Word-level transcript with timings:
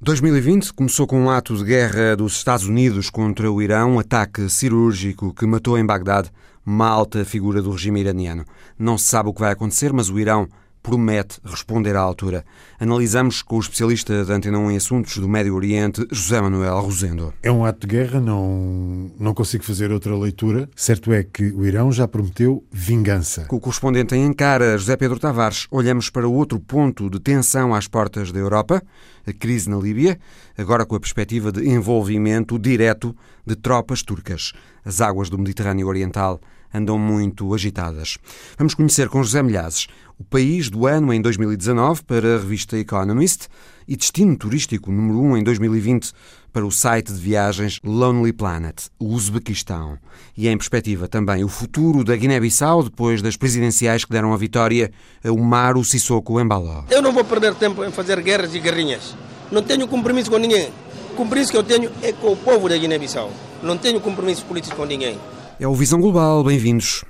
2020 0.00 0.74
começou 0.74 1.08
com 1.08 1.20
um 1.20 1.28
ato 1.28 1.56
de 1.56 1.64
guerra 1.64 2.14
dos 2.14 2.36
Estados 2.36 2.64
Unidos 2.64 3.10
contra 3.10 3.50
o 3.50 3.60
Irão, 3.60 3.94
um 3.94 3.98
ataque 3.98 4.48
cirúrgico 4.48 5.34
que 5.34 5.44
matou 5.44 5.76
em 5.76 5.84
Bagdade 5.84 6.30
uma 6.64 6.86
alta 6.86 7.24
figura 7.24 7.60
do 7.60 7.72
regime 7.72 7.98
iraniano. 7.98 8.44
Não 8.78 8.96
se 8.96 9.06
sabe 9.06 9.28
o 9.28 9.34
que 9.34 9.40
vai 9.40 9.50
acontecer, 9.50 9.92
mas 9.92 10.08
o 10.08 10.20
Irão 10.20 10.48
promete 10.82 11.38
responder 11.44 11.96
à 11.96 12.00
altura. 12.00 12.44
Analisamos 12.78 13.42
com 13.42 13.56
o 13.56 13.60
especialista 13.60 14.24
da 14.24 14.34
Antena 14.34 14.58
1 14.58 14.70
em 14.70 14.76
assuntos 14.76 15.18
do 15.18 15.28
Médio 15.28 15.54
Oriente, 15.54 16.06
José 16.10 16.40
Manuel 16.40 16.80
Rosendo. 16.80 17.34
É 17.42 17.50
um 17.50 17.64
ato 17.64 17.86
de 17.86 17.96
guerra, 17.96 18.20
não, 18.20 19.10
não 19.18 19.34
consigo 19.34 19.64
fazer 19.64 19.90
outra 19.90 20.16
leitura. 20.16 20.68
Certo 20.74 21.12
é 21.12 21.22
que 21.22 21.44
o 21.52 21.66
Irão 21.66 21.90
já 21.92 22.06
prometeu 22.06 22.64
vingança. 22.70 23.44
Com 23.44 23.56
o 23.56 23.60
correspondente 23.60 24.14
em 24.14 24.24
Ankara, 24.24 24.78
José 24.78 24.96
Pedro 24.96 25.18
Tavares, 25.18 25.66
olhamos 25.70 26.10
para 26.10 26.28
outro 26.28 26.58
ponto 26.60 27.10
de 27.10 27.20
tensão 27.20 27.74
às 27.74 27.88
portas 27.88 28.32
da 28.32 28.38
Europa, 28.38 28.82
a 29.26 29.32
crise 29.32 29.68
na 29.68 29.76
Líbia, 29.76 30.18
agora 30.56 30.86
com 30.86 30.96
a 30.96 31.00
perspectiva 31.00 31.52
de 31.52 31.68
envolvimento 31.68 32.58
direto 32.58 33.14
de 33.46 33.56
tropas 33.56 34.02
turcas. 34.02 34.52
As 34.84 35.00
águas 35.00 35.28
do 35.28 35.38
Mediterrâneo 35.38 35.86
Oriental 35.86 36.40
andam 36.72 36.98
muito 36.98 37.52
agitadas. 37.54 38.18
Vamos 38.56 38.74
conhecer 38.74 39.08
com 39.08 39.22
José 39.22 39.42
Milhazes 39.42 39.88
o 40.18 40.24
país 40.24 40.68
do 40.68 40.86
ano 40.86 41.12
em 41.12 41.22
2019 41.22 42.02
para 42.02 42.34
a 42.34 42.38
revista 42.38 42.76
Economist 42.76 43.46
e 43.86 43.96
destino 43.96 44.36
turístico 44.36 44.90
número 44.90 45.20
1 45.20 45.30
um 45.30 45.36
em 45.36 45.44
2020 45.44 46.12
para 46.52 46.66
o 46.66 46.72
site 46.72 47.12
de 47.12 47.20
viagens 47.20 47.78
Lonely 47.84 48.32
Planet, 48.32 48.86
o 48.98 49.06
Uzbequistão. 49.14 49.96
E 50.36 50.48
em 50.48 50.56
perspectiva 50.56 51.06
também 51.06 51.44
o 51.44 51.48
futuro 51.48 52.02
da 52.02 52.16
Guiné-Bissau 52.16 52.82
depois 52.82 53.22
das 53.22 53.36
presidenciais 53.36 54.04
que 54.04 54.10
deram 54.10 54.32
a 54.32 54.36
vitória 54.36 54.90
a 55.24 55.30
Umaru 55.30 55.84
Sissoko 55.84 56.40
Embaló. 56.40 56.84
Eu 56.90 57.00
não 57.00 57.12
vou 57.12 57.24
perder 57.24 57.54
tempo 57.54 57.84
em 57.84 57.92
fazer 57.92 58.20
guerras 58.20 58.54
e 58.54 58.58
guerrinhas. 58.58 59.14
Não 59.52 59.62
tenho 59.62 59.86
compromisso 59.86 60.30
com 60.30 60.38
ninguém. 60.38 60.70
O 61.12 61.14
compromisso 61.14 61.52
que 61.52 61.56
eu 61.56 61.62
tenho 61.62 61.90
é 62.02 62.12
com 62.12 62.32
o 62.32 62.36
povo 62.36 62.68
da 62.68 62.76
Guiné-Bissau. 62.76 63.30
Não 63.62 63.78
tenho 63.78 64.00
compromisso 64.00 64.44
político 64.44 64.76
com 64.76 64.84
ninguém. 64.84 65.18
É 65.60 65.66
o 65.66 65.74
Visão 65.74 66.00
Global, 66.00 66.44
bem-vindos. 66.44 67.04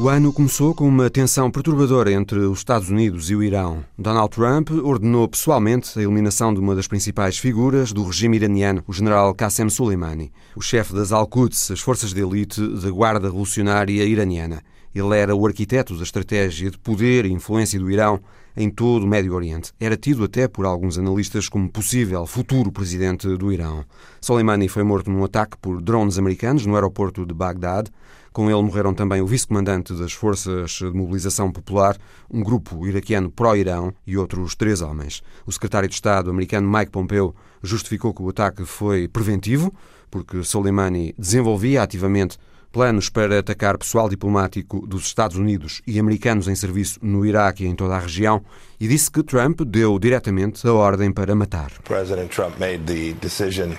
O 0.00 0.08
ano 0.08 0.32
começou 0.32 0.72
com 0.76 0.86
uma 0.86 1.10
tensão 1.10 1.50
perturbadora 1.50 2.12
entre 2.12 2.38
os 2.38 2.58
Estados 2.58 2.88
Unidos 2.88 3.30
e 3.30 3.34
o 3.34 3.42
Irão. 3.42 3.84
Donald 3.98 4.30
Trump 4.30 4.70
ordenou 4.70 5.26
pessoalmente 5.26 5.98
a 5.98 6.02
eliminação 6.02 6.54
de 6.54 6.60
uma 6.60 6.72
das 6.76 6.86
principais 6.86 7.36
figuras 7.36 7.92
do 7.92 8.04
regime 8.04 8.36
iraniano, 8.36 8.84
o 8.86 8.92
general 8.92 9.34
Qassem 9.34 9.68
Soleimani, 9.68 10.30
o 10.54 10.60
chefe 10.60 10.94
das 10.94 11.10
Al-Quds, 11.10 11.72
as 11.72 11.80
forças 11.80 12.14
de 12.14 12.20
elite 12.20 12.64
da 12.80 12.88
Guarda 12.92 13.26
Revolucionária 13.26 14.04
Iraniana. 14.04 14.62
Ele 14.94 15.16
era 15.16 15.34
o 15.34 15.44
arquiteto 15.44 15.96
da 15.96 16.04
estratégia 16.04 16.70
de 16.70 16.78
poder 16.78 17.26
e 17.26 17.32
influência 17.32 17.78
do 17.80 17.90
Irão 17.90 18.20
em 18.56 18.70
todo 18.70 19.02
o 19.02 19.08
Médio 19.08 19.34
Oriente. 19.34 19.72
Era 19.80 19.96
tido 19.96 20.22
até 20.22 20.46
por 20.46 20.64
alguns 20.64 20.96
analistas 20.96 21.48
como 21.48 21.68
possível 21.68 22.24
futuro 22.24 22.70
presidente 22.70 23.26
do 23.36 23.52
Irão. 23.52 23.84
Soleimani 24.20 24.68
foi 24.68 24.84
morto 24.84 25.10
num 25.10 25.24
ataque 25.24 25.56
por 25.60 25.82
drones 25.82 26.18
americanos 26.18 26.64
no 26.64 26.76
aeroporto 26.76 27.26
de 27.26 27.34
Bagdad. 27.34 27.90
Com 28.38 28.48
ele 28.48 28.62
morreram 28.62 28.94
também 28.94 29.20
o 29.20 29.26
vice-comandante 29.26 29.92
das 29.94 30.12
Forças 30.12 30.70
de 30.70 30.84
Mobilização 30.92 31.50
Popular, 31.50 31.96
um 32.30 32.40
grupo 32.40 32.86
iraquiano 32.86 33.32
pró-Irão 33.32 33.92
e 34.06 34.16
outros 34.16 34.54
três 34.54 34.80
homens. 34.80 35.24
O 35.44 35.50
secretário 35.50 35.88
de 35.88 35.96
Estado 35.96 36.30
americano 36.30 36.70
Mike 36.70 36.92
Pompeo 36.92 37.34
justificou 37.60 38.14
que 38.14 38.22
o 38.22 38.28
ataque 38.28 38.64
foi 38.64 39.08
preventivo, 39.08 39.74
porque 40.08 40.44
Soleimani 40.44 41.16
desenvolvia 41.18 41.82
ativamente 41.82 42.38
planos 42.70 43.08
para 43.08 43.40
atacar 43.40 43.76
pessoal 43.76 44.08
diplomático 44.08 44.86
dos 44.86 45.06
Estados 45.06 45.36
Unidos 45.36 45.82
e 45.84 45.98
americanos 45.98 46.46
em 46.46 46.54
serviço 46.54 47.00
no 47.02 47.26
Iraque 47.26 47.64
e 47.64 47.66
em 47.66 47.74
toda 47.74 47.96
a 47.96 47.98
região 47.98 48.44
e 48.80 48.86
disse 48.86 49.10
que 49.10 49.22
Trump 49.22 49.62
deu 49.62 49.98
diretamente 49.98 50.66
a 50.66 50.72
ordem 50.72 51.10
para 51.10 51.34
matar. 51.34 51.72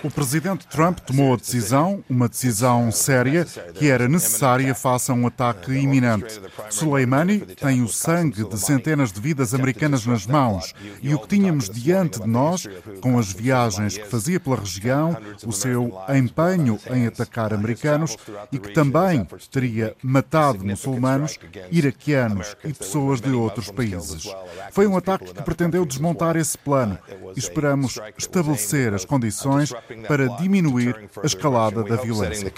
O 0.03 0.11
presidente 0.11 0.67
Trump 0.67 0.99
tomou 0.99 1.33
a 1.33 1.37
decisão, 1.37 2.03
uma 2.09 2.27
decisão 2.27 2.91
séria, 2.91 3.45
que 3.73 3.89
era 3.89 4.07
necessária 4.07 4.75
face 4.75 5.11
a 5.11 5.13
um 5.13 5.27
ataque 5.27 5.71
iminente. 5.71 6.41
Soleimani 6.69 7.39
tem 7.39 7.81
o 7.81 7.88
sangue 7.88 8.43
de 8.43 8.57
centenas 8.57 9.11
de 9.11 9.21
vidas 9.21 9.53
americanas 9.53 10.05
nas 10.05 10.25
mãos 10.25 10.73
e 11.01 11.13
o 11.13 11.19
que 11.19 11.27
tínhamos 11.27 11.69
diante 11.69 12.19
de 12.19 12.27
nós, 12.27 12.67
com 12.99 13.17
as 13.17 13.31
viagens 13.31 13.97
que 13.97 14.07
fazia 14.07 14.39
pela 14.39 14.57
região, 14.57 15.15
o 15.45 15.51
seu 15.51 15.93
empenho 16.09 16.77
em 16.91 17.07
atacar 17.07 17.53
americanos 17.53 18.17
e 18.51 18.59
que 18.59 18.73
também 18.73 19.25
teria 19.49 19.95
matado 20.03 20.65
muçulmanos, 20.65 21.38
iraquianos 21.71 22.55
e 22.63 22.73
pessoas 22.73 23.21
de 23.21 23.31
outros 23.31 23.71
países. 23.71 24.27
Foi 24.71 24.88
um 24.89 24.97
ataque 24.97 25.33
que 25.33 25.41
pretendeu 25.44 25.85
desmontar 25.85 26.35
esse 26.35 26.57
plano 26.57 26.97
e 27.35 27.39
esperamos 27.39 28.00
estabelecer 28.17 28.94
as 28.94 29.05
condições 29.05 29.73
para 30.07 30.27
diminuir 30.38 31.09
a 31.22 31.25
escalada 31.25 31.83
da 31.83 31.95
violência. 31.95 32.51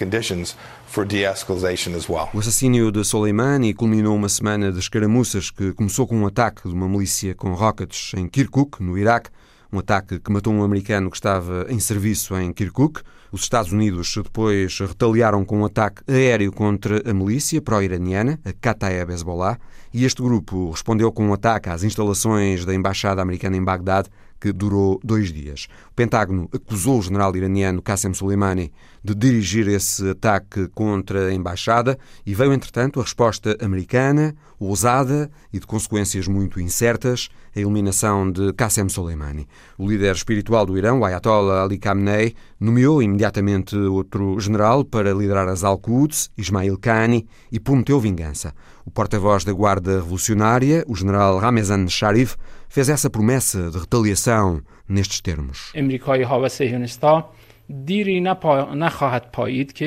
O 2.33 2.39
assassínio 2.39 2.91
de 2.91 3.03
Soleimani 3.03 3.73
culminou 3.73 4.15
uma 4.15 4.29
semana 4.29 4.71
de 4.71 4.79
escaramuças 4.79 5.49
que 5.49 5.73
começou 5.73 6.07
com 6.07 6.17
um 6.17 6.25
ataque 6.25 6.67
de 6.67 6.73
uma 6.73 6.87
milícia 6.87 7.35
com 7.35 7.53
rockets 7.53 8.13
em 8.15 8.27
Kirkuk, 8.27 8.81
no 8.81 8.97
Iraque, 8.97 9.29
um 9.71 9.79
ataque 9.79 10.19
que 10.19 10.31
matou 10.31 10.53
um 10.53 10.63
americano 10.63 11.09
que 11.09 11.15
estava 11.15 11.65
em 11.69 11.79
serviço 11.79 12.35
em 12.35 12.51
Kirkuk. 12.51 13.01
Os 13.31 13.43
Estados 13.43 13.71
Unidos 13.71 14.13
depois 14.15 14.77
retaliaram 14.79 15.45
com 15.45 15.61
um 15.61 15.65
ataque 15.65 16.01
aéreo 16.11 16.51
contra 16.51 17.09
a 17.09 17.13
milícia 17.13 17.61
pró-iraniana, 17.61 18.39
a 18.43 18.51
Kataeb 18.51 19.09
Hezbollah, 19.11 19.57
e 19.93 20.03
este 20.03 20.21
grupo 20.21 20.71
respondeu 20.71 21.11
com 21.11 21.27
um 21.27 21.33
ataque 21.33 21.69
às 21.69 21.83
instalações 21.83 22.65
da 22.65 22.75
Embaixada 22.75 23.21
Americana 23.21 23.55
em 23.55 23.63
Bagdade, 23.63 24.09
que 24.41 24.51
durou 24.51 24.99
dois 25.03 25.31
dias. 25.31 25.67
O 25.91 25.93
Pentágono 25.95 26.49
acusou 26.51 26.97
o 26.97 27.01
general 27.01 27.35
iraniano 27.37 27.81
Qassem 27.81 28.11
Soleimani 28.11 28.73
de 29.03 29.15
dirigir 29.15 29.67
esse 29.67 30.09
ataque 30.09 30.67
contra 30.69 31.27
a 31.27 31.33
embaixada 31.33 31.97
e 32.25 32.33
veio, 32.33 32.53
entretanto, 32.53 32.99
a 32.99 33.03
resposta 33.03 33.55
americana, 33.61 34.35
ousada 34.59 35.29
e 35.53 35.59
de 35.59 35.65
consequências 35.65 36.27
muito 36.27 36.59
incertas, 36.59 37.29
a 37.55 37.59
eliminação 37.59 38.31
de 38.31 38.51
Qassem 38.53 38.89
Soleimani. 38.89 39.47
O 39.77 39.87
líder 39.87 40.15
espiritual 40.15 40.65
do 40.65 40.77
Irão, 40.77 40.99
o 40.99 41.05
Ayatollah 41.05 41.63
Ali 41.63 41.77
Khamenei, 41.77 42.35
nomeou 42.59 43.01
imediatamente 43.01 43.75
outro 43.75 44.39
general 44.39 44.83
para 44.85 45.13
liderar 45.13 45.47
as 45.47 45.63
Al-Quds, 45.63 46.31
Ismail 46.37 46.77
Khani, 46.77 47.27
e 47.51 47.59
prometeu 47.59 47.99
vingança. 47.99 48.53
O 48.85 48.91
porta-voz 48.91 49.43
da 49.43 49.53
Guarda 49.53 49.95
Revolucionária, 49.95 50.83
o 50.87 50.95
general 50.95 51.39
Ramezan 51.39 51.87
Sharif, 51.87 52.35
fez 52.71 52.87
essa 52.87 53.09
promessa 53.09 53.69
de 53.69 53.77
retaliação 53.77 54.61
nestes 54.87 55.19
termos. 55.19 55.71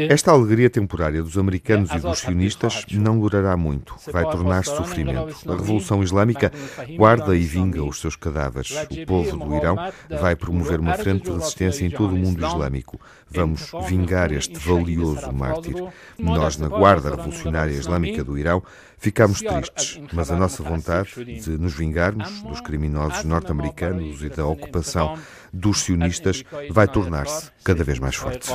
Esta 0.09 0.31
alegria 0.31 0.71
temporária 0.71 1.23
dos 1.23 1.37
americanos 1.37 1.91
e 1.91 1.99
dos 1.99 2.19
sionistas 2.21 2.87
não 2.91 3.19
durará 3.19 3.57
muito. 3.57 3.95
Vai 4.11 4.25
tornar-se 4.25 4.75
sofrimento. 4.75 5.37
A 5.47 5.57
Revolução 5.57 6.03
Islâmica 6.03 6.51
guarda 6.97 7.37
e 7.37 7.41
vinga 7.41 7.83
os 7.85 8.01
seus 8.01 8.17
cadáveres. 8.17 8.71
O 8.71 9.07
povo 9.07 9.37
do 9.37 9.55
Irão 9.55 9.77
vai 10.09 10.35
promover 10.35 10.81
uma 10.81 10.95
frente 10.95 11.25
de 11.25 11.33
resistência 11.33 11.85
em 11.85 11.91
todo 11.91 12.15
o 12.15 12.19
mundo 12.19 12.47
islâmico. 12.47 12.99
Vamos 13.29 13.71
vingar 13.87 14.33
este 14.33 14.59
valioso 14.59 15.31
mártir. 15.33 15.75
Nós, 16.19 16.57
na 16.57 16.69
Guarda 16.69 17.11
Revolucionária 17.11 17.73
Islâmica 17.73 18.25
do 18.25 18.39
Irão, 18.39 18.63
ficamos 19.05 19.43
tristes, 19.43 20.01
mas 20.15 20.31
a 20.31 20.37
nossa 20.37 20.63
vontade 20.63 21.13
de 21.23 21.51
nos 21.59 21.75
vingarmos 21.75 22.41
dos 22.43 22.63
criminosos 22.63 23.23
norte-americanos 23.25 24.23
e 24.23 24.31
da 24.31 24.47
ocupação 24.47 25.19
dos 25.53 25.83
sionistas 25.83 26.43
vai 26.71 26.89
tornar-se 26.89 27.51
cada 27.63 27.85
vez 27.85 27.99
mais 27.99 28.17
forte. 28.17 28.49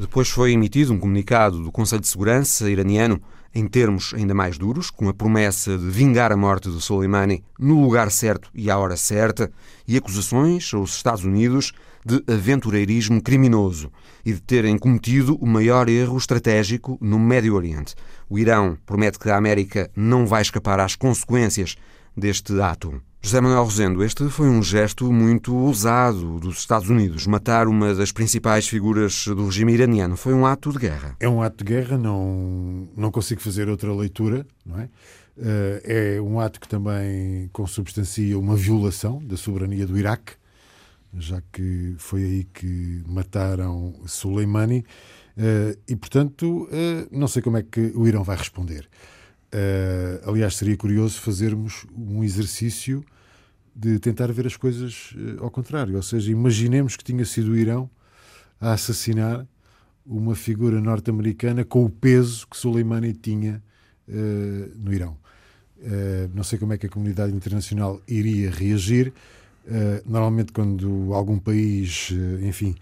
Depois 0.00 0.28
foi 0.28 0.50
emitido 0.50 0.92
um 0.92 0.98
comunicado 0.98 1.62
do 1.62 1.70
Conselho 1.70 2.00
de 2.00 2.08
Segurança 2.08 2.68
iraniano 2.68 3.22
em 3.54 3.66
termos 3.66 4.12
ainda 4.14 4.34
mais 4.34 4.56
duros, 4.56 4.90
com 4.90 5.08
a 5.08 5.14
promessa 5.14 5.76
de 5.76 5.90
vingar 5.90 6.32
a 6.32 6.36
morte 6.36 6.70
de 6.70 6.80
Soleimani 6.80 7.44
no 7.58 7.80
lugar 7.82 8.10
certo 8.10 8.50
e 8.54 8.70
à 8.70 8.78
hora 8.78 8.96
certa, 8.96 9.50
e 9.86 9.96
acusações 9.96 10.72
aos 10.72 10.94
Estados 10.96 11.24
Unidos 11.24 11.72
de 12.04 12.22
aventureirismo 12.26 13.22
criminoso 13.22 13.92
e 14.24 14.32
de 14.32 14.40
terem 14.40 14.76
cometido 14.76 15.36
o 15.36 15.46
maior 15.46 15.88
erro 15.88 16.16
estratégico 16.16 16.98
no 17.00 17.18
Médio 17.18 17.54
Oriente. 17.54 17.94
O 18.28 18.38
Irão 18.38 18.76
promete 18.84 19.18
que 19.18 19.30
a 19.30 19.36
América 19.36 19.90
não 19.94 20.26
vai 20.26 20.42
escapar 20.42 20.80
às 20.80 20.96
consequências 20.96 21.76
deste 22.16 22.60
ato. 22.60 23.00
José 23.24 23.40
Manuel 23.40 23.62
Rosendo, 23.62 24.02
este 24.02 24.28
foi 24.28 24.48
um 24.48 24.60
gesto 24.60 25.10
muito 25.12 25.54
ousado 25.54 26.40
dos 26.40 26.58
Estados 26.58 26.90
Unidos. 26.90 27.24
Matar 27.24 27.68
uma 27.68 27.94
das 27.94 28.10
principais 28.10 28.66
figuras 28.66 29.26
do 29.28 29.46
regime 29.46 29.72
iraniano 29.72 30.16
foi 30.16 30.34
um 30.34 30.44
ato 30.44 30.72
de 30.72 30.78
guerra. 30.80 31.14
É 31.20 31.28
um 31.28 31.40
ato 31.40 31.64
de 31.64 31.72
guerra, 31.72 31.96
não, 31.96 32.88
não 32.96 33.12
consigo 33.12 33.40
fazer 33.40 33.68
outra 33.68 33.94
leitura, 33.94 34.44
não 34.66 34.80
é? 34.80 34.88
Eh, 35.38 36.16
é 36.16 36.20
um 36.20 36.40
ato 36.40 36.60
que 36.60 36.66
também 36.66 37.48
consubstancia 37.52 38.36
uma 38.36 38.56
violação 38.56 39.22
da 39.24 39.36
soberania 39.36 39.86
do 39.86 39.96
Iraque, 39.96 40.32
já 41.14 41.40
que 41.52 41.94
foi 41.98 42.24
aí 42.24 42.44
que 42.44 43.04
mataram 43.06 43.94
Soleimani. 44.04 44.84
Eh, 45.36 45.78
e, 45.88 45.94
portanto, 45.94 46.68
eh, 46.72 47.06
não 47.12 47.28
sei 47.28 47.40
como 47.40 47.56
é 47.56 47.62
que 47.62 47.92
o 47.94 48.06
Irão 48.08 48.24
vai 48.24 48.36
responder. 48.36 48.88
Uh, 49.54 50.30
aliás, 50.30 50.56
seria 50.56 50.76
curioso 50.78 51.20
fazermos 51.20 51.84
um 51.94 52.24
exercício 52.24 53.04
de 53.76 53.98
tentar 53.98 54.32
ver 54.32 54.46
as 54.46 54.56
coisas 54.56 55.12
uh, 55.12 55.44
ao 55.44 55.50
contrário. 55.50 55.96
Ou 55.96 56.02
seja, 56.02 56.32
imaginemos 56.32 56.96
que 56.96 57.04
tinha 57.04 57.24
sido 57.26 57.50
o 57.50 57.56
Irão 57.56 57.88
a 58.58 58.72
assassinar 58.72 59.46
uma 60.06 60.34
figura 60.34 60.80
norte-americana 60.80 61.64
com 61.66 61.84
o 61.84 61.90
peso 61.90 62.46
que 62.48 62.56
Soleimani 62.56 63.12
tinha 63.12 63.62
uh, 64.08 64.72
no 64.74 64.92
Irão. 64.92 65.16
não 66.34 66.42
sei 66.42 66.58
como 66.58 66.72
é 66.72 66.78
que 66.78 66.86
a 66.86 66.88
comunidade 66.88 67.34
internacional 67.34 68.00
iria 68.08 68.50
reagir. 68.50 69.12
normalmente, 70.06 70.52
quando 70.52 71.12
algum 71.12 71.38
país, 71.38 72.10
enfim, 72.40 72.74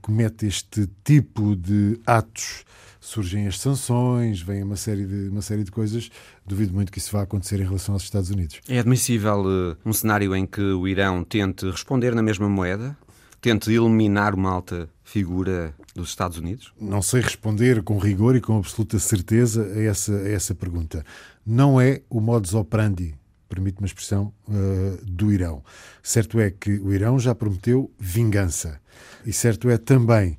comete 0.00 0.46
este 0.46 0.88
tipo 1.04 1.54
de 1.54 2.00
atos 2.06 2.64
surgem 3.06 3.46
as 3.46 3.60
sanções, 3.60 4.42
vem 4.42 4.64
uma 4.64 4.74
série, 4.74 5.06
de, 5.06 5.28
uma 5.28 5.40
série 5.40 5.62
de 5.62 5.70
coisas. 5.70 6.10
Duvido 6.44 6.74
muito 6.74 6.90
que 6.90 6.98
isso 6.98 7.12
vá 7.12 7.22
acontecer 7.22 7.60
em 7.60 7.62
relação 7.62 7.94
aos 7.94 8.02
Estados 8.02 8.30
Unidos. 8.30 8.60
É 8.68 8.80
admissível 8.80 9.44
uh, 9.44 9.76
um 9.86 9.92
cenário 9.92 10.34
em 10.34 10.44
que 10.44 10.60
o 10.60 10.88
Irão 10.88 11.22
tente 11.22 11.70
responder 11.70 12.14
na 12.16 12.22
mesma 12.22 12.48
moeda? 12.48 12.96
Tente 13.40 13.70
eliminar 13.70 14.34
uma 14.34 14.50
alta 14.50 14.88
figura 15.04 15.72
dos 15.94 16.08
Estados 16.08 16.36
Unidos? 16.36 16.72
Não 16.80 17.00
sei 17.00 17.20
responder 17.20 17.80
com 17.84 17.96
rigor 17.96 18.34
e 18.34 18.40
com 18.40 18.58
absoluta 18.58 18.98
certeza 18.98 19.64
a 19.64 19.80
essa, 19.82 20.12
a 20.12 20.28
essa 20.28 20.54
pergunta. 20.54 21.04
Não 21.46 21.80
é 21.80 22.02
o 22.10 22.20
modus 22.20 22.54
operandi 22.54 23.14
permite 23.48 23.78
uma 23.78 23.86
expressão, 23.86 24.32
uh, 24.48 24.98
do 25.04 25.32
Irão. 25.32 25.62
Certo 26.02 26.40
é 26.40 26.50
que 26.50 26.80
o 26.80 26.92
Irão 26.92 27.16
já 27.16 27.32
prometeu 27.32 27.88
vingança. 27.96 28.80
E 29.24 29.32
certo 29.32 29.70
é 29.70 29.78
também 29.78 30.36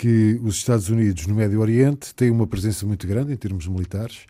que 0.00 0.40
os 0.42 0.56
Estados 0.56 0.88
Unidos 0.88 1.26
no 1.26 1.34
Médio 1.34 1.60
Oriente 1.60 2.14
têm 2.14 2.30
uma 2.30 2.46
presença 2.46 2.86
muito 2.86 3.06
grande 3.06 3.34
em 3.34 3.36
termos 3.36 3.66
militares 3.66 4.24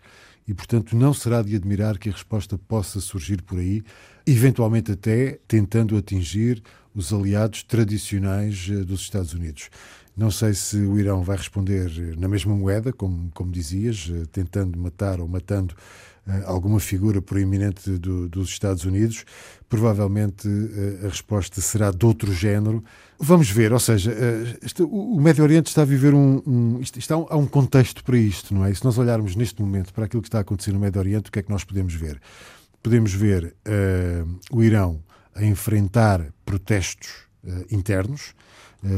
e, 0.45 0.53
portanto, 0.53 0.97
não 0.97 1.13
será 1.13 1.41
de 1.41 1.55
admirar 1.55 1.97
que 1.97 2.09
a 2.09 2.11
resposta 2.11 2.57
possa 2.57 2.99
surgir 2.99 3.41
por 3.41 3.57
aí, 3.57 3.81
eventualmente 4.27 4.91
até 4.91 5.39
tentando 5.47 5.95
atingir 5.95 6.61
os 6.93 7.13
aliados 7.13 7.63
tradicionais 7.63 8.67
eh, 8.69 8.83
dos 8.83 8.99
Estados 8.99 9.33
Unidos. 9.33 9.69
Não 10.17 10.29
sei 10.29 10.53
se 10.53 10.75
o 10.75 10.99
Irão 10.99 11.23
vai 11.23 11.37
responder 11.37 11.89
na 12.17 12.27
mesma 12.27 12.53
moeda, 12.53 12.91
como, 12.91 13.31
como 13.33 13.49
dizias, 13.49 14.11
eh, 14.11 14.25
tentando 14.29 14.77
matar 14.77 15.21
ou 15.21 15.27
matando 15.29 15.73
eh, 15.73 16.10
alguma 16.45 16.79
figura 16.79 17.21
proeminente 17.21 17.89
do, 17.97 18.29
dos 18.29 18.49
Estados 18.49 18.85
Unidos, 18.85 19.25
provavelmente 19.67 20.47
eh, 20.47 21.05
a 21.05 21.09
resposta 21.09 21.59
será 21.61 21.91
de 21.91 22.05
outro 22.05 22.31
género. 22.33 22.83
Vamos 23.19 23.49
ver, 23.49 23.73
ou 23.73 23.79
seja, 23.79 24.11
eh, 24.11 24.55
o 24.83 25.19
Médio 25.19 25.43
Oriente 25.43 25.67
está 25.67 25.81
a 25.81 25.85
viver 25.85 26.13
um. 26.13 26.41
um 26.45 26.79
isto 26.79 27.13
há, 27.29 27.35
um, 27.35 27.47
contexto 27.47 28.03
para 28.03 28.17
isto, 28.17 28.53
não 28.53 28.65
é? 28.65 28.71
E 28.71 28.75
se 28.75 28.83
nós 28.83 28.97
olharmos 28.97 29.35
neste 29.35 29.61
momento 29.61 29.93
para 29.93 30.05
aquilo 30.05 30.21
que 30.21 30.27
está 30.27 30.37
a 30.37 30.41
acontecer 30.41 30.71
no 30.71 30.79
Médio 30.79 30.99
Oriente, 30.99 31.29
o 31.29 31.31
que 31.31 31.39
é 31.39 31.41
que 31.41 31.49
nós 31.49 31.63
podemos 31.63 31.93
ver? 31.93 32.21
Podemos 32.83 33.13
ver 33.13 33.55
uh, 33.67 34.39
o 34.51 34.63
Irão 34.63 35.01
a 35.33 35.43
enfrentar 35.43 36.33
protestos 36.45 37.09
uh, 37.43 37.65
internos, 37.71 38.33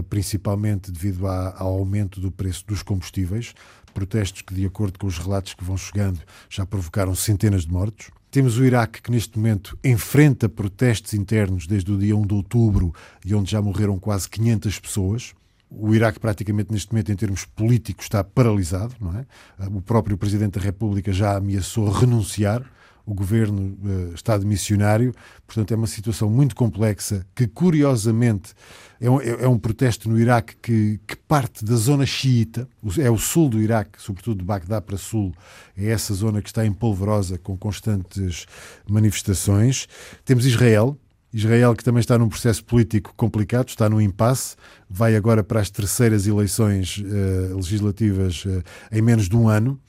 principalmente 0.09 0.89
devido 0.89 1.27
ao 1.27 1.67
aumento 1.67 2.21
do 2.21 2.31
preço 2.31 2.65
dos 2.65 2.81
combustíveis 2.81 3.53
protestos 3.93 4.41
que, 4.41 4.53
de 4.53 4.65
acordo 4.65 4.99
com 4.99 5.07
os 5.07 5.17
relatos 5.17 5.53
que 5.53 5.63
vão 5.63 5.77
chegando, 5.77 6.19
já 6.49 6.65
provocaram 6.65 7.15
centenas 7.15 7.65
de 7.65 7.71
mortos. 7.71 8.09
Temos 8.29 8.57
o 8.57 8.65
Iraque, 8.65 9.01
que 9.01 9.11
neste 9.11 9.37
momento 9.37 9.77
enfrenta 9.83 10.49
protestos 10.49 11.13
internos 11.13 11.67
desde 11.67 11.91
o 11.91 11.97
dia 11.97 12.15
1 12.15 12.25
de 12.25 12.33
outubro 12.33 12.93
e 13.23 13.35
onde 13.35 13.51
já 13.51 13.61
morreram 13.61 13.99
quase 13.99 14.27
500 14.29 14.79
pessoas. 14.79 15.33
O 15.69 15.93
Iraque, 15.93 16.19
praticamente 16.19 16.71
neste 16.71 16.91
momento, 16.91 17.11
em 17.11 17.15
termos 17.15 17.45
políticos, 17.45 18.05
está 18.05 18.23
paralisado. 18.23 18.95
Não 18.99 19.17
é? 19.17 19.25
O 19.67 19.81
próprio 19.81 20.17
Presidente 20.17 20.57
da 20.57 20.65
República 20.65 21.13
já 21.13 21.37
ameaçou 21.37 21.89
renunciar 21.89 22.63
o 23.05 23.13
governo 23.13 23.77
uh, 23.83 24.13
está 24.13 24.37
de 24.37 24.45
missionário, 24.45 25.13
portanto 25.45 25.73
é 25.73 25.75
uma 25.75 25.87
situação 25.87 26.29
muito 26.29 26.55
complexa 26.55 27.25
que, 27.35 27.47
curiosamente, 27.47 28.53
é 28.99 29.09
um, 29.09 29.19
é, 29.19 29.43
é 29.43 29.47
um 29.47 29.59
protesto 29.59 30.09
no 30.09 30.17
Iraque 30.17 30.55
que, 30.61 30.99
que, 31.05 31.15
parte 31.15 31.65
da 31.65 31.75
zona 31.75 32.05
xiita, 32.05 32.67
é 32.97 33.11
o 33.11 33.17
sul 33.17 33.49
do 33.49 33.61
Iraque, 33.61 34.01
sobretudo 34.01 34.39
de 34.39 34.45
Bagdá 34.45 34.81
para 34.81 34.97
sul, 34.97 35.33
é 35.75 35.87
essa 35.87 36.13
zona 36.13 36.41
que 36.41 36.47
está 36.47 36.65
em 36.65 36.71
polvorosa 36.71 37.37
com 37.37 37.57
constantes 37.57 38.45
manifestações. 38.89 39.87
Temos 40.23 40.45
Israel, 40.45 40.97
Israel, 41.33 41.75
que 41.75 41.83
também 41.83 41.99
está 41.99 42.17
num 42.17 42.29
processo 42.29 42.63
político 42.63 43.13
complicado, 43.17 43.67
está 43.67 43.89
num 43.89 43.99
impasse, 43.99 44.55
vai 44.87 45.15
agora 45.15 45.43
para 45.43 45.59
as 45.59 45.69
terceiras 45.69 46.27
eleições 46.27 46.99
uh, 46.99 47.55
legislativas 47.55 48.45
uh, 48.45 48.63
em 48.91 49.01
menos 49.01 49.27
de 49.27 49.35
um 49.35 49.49
ano 49.49 49.79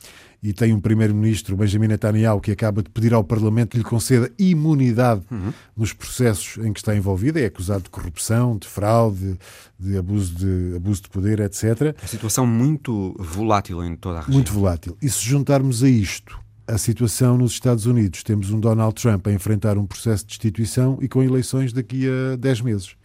e 0.44 0.52
tem 0.52 0.74
um 0.74 0.78
primeiro-ministro, 0.78 1.56
Benjamin 1.56 1.88
Netanyahu, 1.88 2.38
que 2.38 2.50
acaba 2.50 2.82
de 2.82 2.90
pedir 2.90 3.14
ao 3.14 3.24
Parlamento 3.24 3.70
que 3.70 3.78
lhe 3.78 3.82
conceda 3.82 4.30
imunidade 4.38 5.22
uhum. 5.30 5.50
nos 5.74 5.94
processos 5.94 6.62
em 6.62 6.70
que 6.70 6.80
está 6.80 6.94
envolvido. 6.94 7.38
É 7.38 7.46
acusado 7.46 7.84
de 7.84 7.88
corrupção, 7.88 8.58
de 8.58 8.68
fraude, 8.68 9.38
de 9.80 9.96
abuso 9.96 10.34
de, 10.34 10.76
abuso 10.76 11.00
de 11.00 11.08
poder, 11.08 11.40
etc. 11.40 11.96
A 12.02 12.06
situação 12.06 12.46
muito 12.46 13.16
volátil 13.18 13.82
em 13.82 13.96
toda 13.96 14.18
a 14.18 14.20
região. 14.20 14.34
Muito 14.34 14.52
volátil. 14.52 14.98
E 15.00 15.08
se 15.08 15.24
juntarmos 15.24 15.82
a 15.82 15.88
isto 15.88 16.38
a 16.66 16.76
situação 16.76 17.38
nos 17.38 17.52
Estados 17.52 17.86
Unidos, 17.86 18.22
temos 18.22 18.50
um 18.50 18.60
Donald 18.60 19.00
Trump 19.00 19.26
a 19.26 19.32
enfrentar 19.32 19.78
um 19.78 19.86
processo 19.86 20.24
de 20.24 20.28
destituição 20.28 20.98
e 21.00 21.08
com 21.08 21.22
eleições 21.22 21.72
daqui 21.72 22.06
a 22.06 22.36
10 22.36 22.60
meses. 22.60 22.96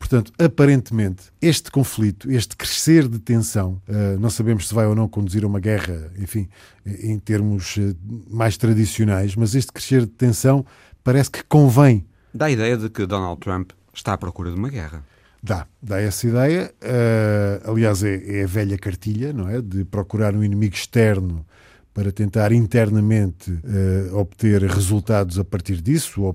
Portanto, 0.00 0.32
aparentemente, 0.38 1.24
este 1.42 1.70
conflito, 1.70 2.32
este 2.32 2.56
crescer 2.56 3.06
de 3.06 3.18
tensão, 3.18 3.80
uh, 3.86 4.18
não 4.18 4.30
sabemos 4.30 4.66
se 4.66 4.74
vai 4.74 4.86
ou 4.86 4.94
não 4.94 5.06
conduzir 5.06 5.44
a 5.44 5.46
uma 5.46 5.60
guerra, 5.60 6.10
enfim, 6.18 6.48
em 6.86 7.18
termos 7.18 7.76
uh, 7.76 7.94
mais 8.28 8.56
tradicionais, 8.56 9.36
mas 9.36 9.54
este 9.54 9.70
crescer 9.70 10.00
de 10.00 10.12
tensão 10.12 10.64
parece 11.04 11.30
que 11.30 11.44
convém. 11.44 12.06
Dá 12.32 12.46
a 12.46 12.50
ideia 12.50 12.78
de 12.78 12.88
que 12.88 13.04
Donald 13.04 13.40
Trump 13.40 13.72
está 13.92 14.14
à 14.14 14.18
procura 14.18 14.50
de 14.50 14.56
uma 14.56 14.70
guerra. 14.70 15.04
Dá, 15.42 15.66
dá 15.82 16.00
essa 16.00 16.26
ideia. 16.26 16.74
Uh, 16.82 17.70
aliás, 17.70 18.02
é, 18.02 18.38
é, 18.38 18.44
a 18.44 18.46
velha 18.46 18.78
cartilha, 18.78 19.34
não 19.34 19.48
é? 19.48 19.60
De 19.60 19.84
procurar 19.84 20.34
um 20.34 20.42
inimigo 20.42 20.74
externo 20.74 21.44
para 21.92 22.12
tentar 22.12 22.52
internamente 22.52 23.50
uh, 23.50 24.16
obter 24.16 24.62
resultados 24.62 25.38
a 25.38 25.44
partir 25.44 25.80
disso. 25.80 26.34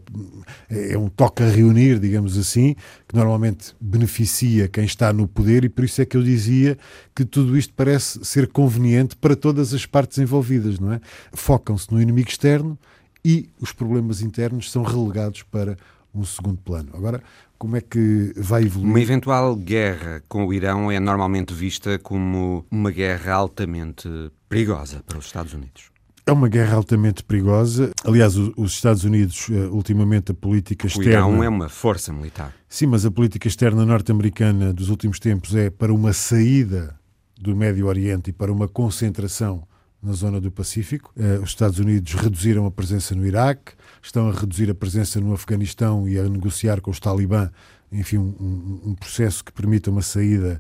É 0.70 0.98
um 0.98 1.08
toque 1.08 1.44
a 1.44 1.48
reunir, 1.48 2.00
digamos 2.00 2.38
assim, 2.38 2.76
que 3.08 3.16
normalmente 3.16 3.74
beneficia 3.80 4.68
quem 4.68 4.86
está 4.86 5.14
no 5.14 5.28
poder, 5.28 5.64
e 5.64 5.70
por 5.70 5.86
isso 5.86 6.02
é 6.02 6.06
que 6.06 6.18
eu 6.18 6.24
dizia 6.24 6.78
que 7.16 7.24
tudo 7.24 7.58
isto 7.58 7.74
parece 7.74 8.24
ser 8.26 8.48
conveniente 8.48 9.16
para 9.16 9.36
todas 9.36 9.74
as 9.74 9.86
partes 9.86 10.18
envolvidas, 10.18 10.80
não 10.80 10.92
é? 10.92 11.02
Focam-se 11.32 11.92
no 11.92 12.02
inimigo 12.02 12.30
externo 12.30 12.78
e 13.24 13.50
os 13.60 13.72
problemas 13.72 14.22
internos 14.22 14.72
são 14.72 14.84
relegados 14.84 15.42
para 15.44 15.78
um 16.14 16.24
segundo 16.24 16.58
plano. 16.58 16.90
Agora, 16.94 17.22
como 17.58 17.76
é 17.76 17.82
que 17.82 18.34
vai 18.36 18.64
evoluir? 18.64 18.90
Uma 18.90 19.02
eventual 19.02 19.56
guerra 19.56 20.24
com 20.28 20.46
o 20.46 20.54
Irão 20.54 20.92
é 20.92 21.00
normalmente 21.00 21.54
vista 21.54 21.98
como 22.00 22.66
uma 22.70 22.92
guerra 22.92 23.34
altamente 23.34 24.08
perigosa 24.48 25.04
para 25.06 25.18
os 25.18 25.26
Estados 25.26 25.54
Unidos. 25.54 25.96
É 26.28 26.32
uma 26.32 26.50
guerra 26.50 26.76
altamente 26.76 27.24
perigosa. 27.24 27.92
Aliás, 28.04 28.36
os 28.36 28.72
Estados 28.72 29.04
Unidos, 29.04 29.48
eh, 29.52 29.68
ultimamente, 29.68 30.32
a 30.32 30.36
política 30.36 30.88
externa. 30.88 31.28
O 31.28 31.30
Irão 31.30 31.44
é 31.44 31.48
uma 31.50 31.70
força 31.70 32.12
militar. 32.12 32.52
Sim, 32.68 32.88
mas 32.88 33.06
a 33.06 33.12
política 33.12 33.48
externa 33.48 33.86
norte-americana 33.86 34.74
dos 34.74 34.90
últimos 34.90 35.20
tempos 35.20 35.54
é 35.54 35.70
para 35.70 35.94
uma 35.94 36.14
saída 36.14 37.00
do 37.40 37.56
Médio 37.56 37.86
Oriente 37.86 38.32
e 38.32 38.34
para 38.34 38.52
uma 38.52 38.68
concentração 38.68 39.68
na 40.02 40.14
zona 40.14 40.42
do 40.42 40.52
Pacífico. 40.52 41.14
Eh, 41.16 41.38
os 41.44 41.50
Estados 41.50 41.78
Unidos 41.78 42.14
reduziram 42.14 42.66
a 42.66 42.72
presença 42.72 43.14
no 43.14 43.24
Iraque, 43.24 43.74
estão 44.02 44.28
a 44.28 44.32
reduzir 44.32 44.68
a 44.72 44.76
presença 44.76 45.20
no 45.20 45.32
Afeganistão 45.32 46.10
e 46.10 46.18
a 46.18 46.24
negociar 46.28 46.82
com 46.82 46.90
os 46.90 47.00
Talibã, 47.00 47.52
enfim, 47.92 48.18
um, 48.18 48.82
um 48.84 48.96
processo 48.96 49.44
que 49.44 49.52
permita 49.52 49.92
uma 49.92 50.02
saída 50.02 50.60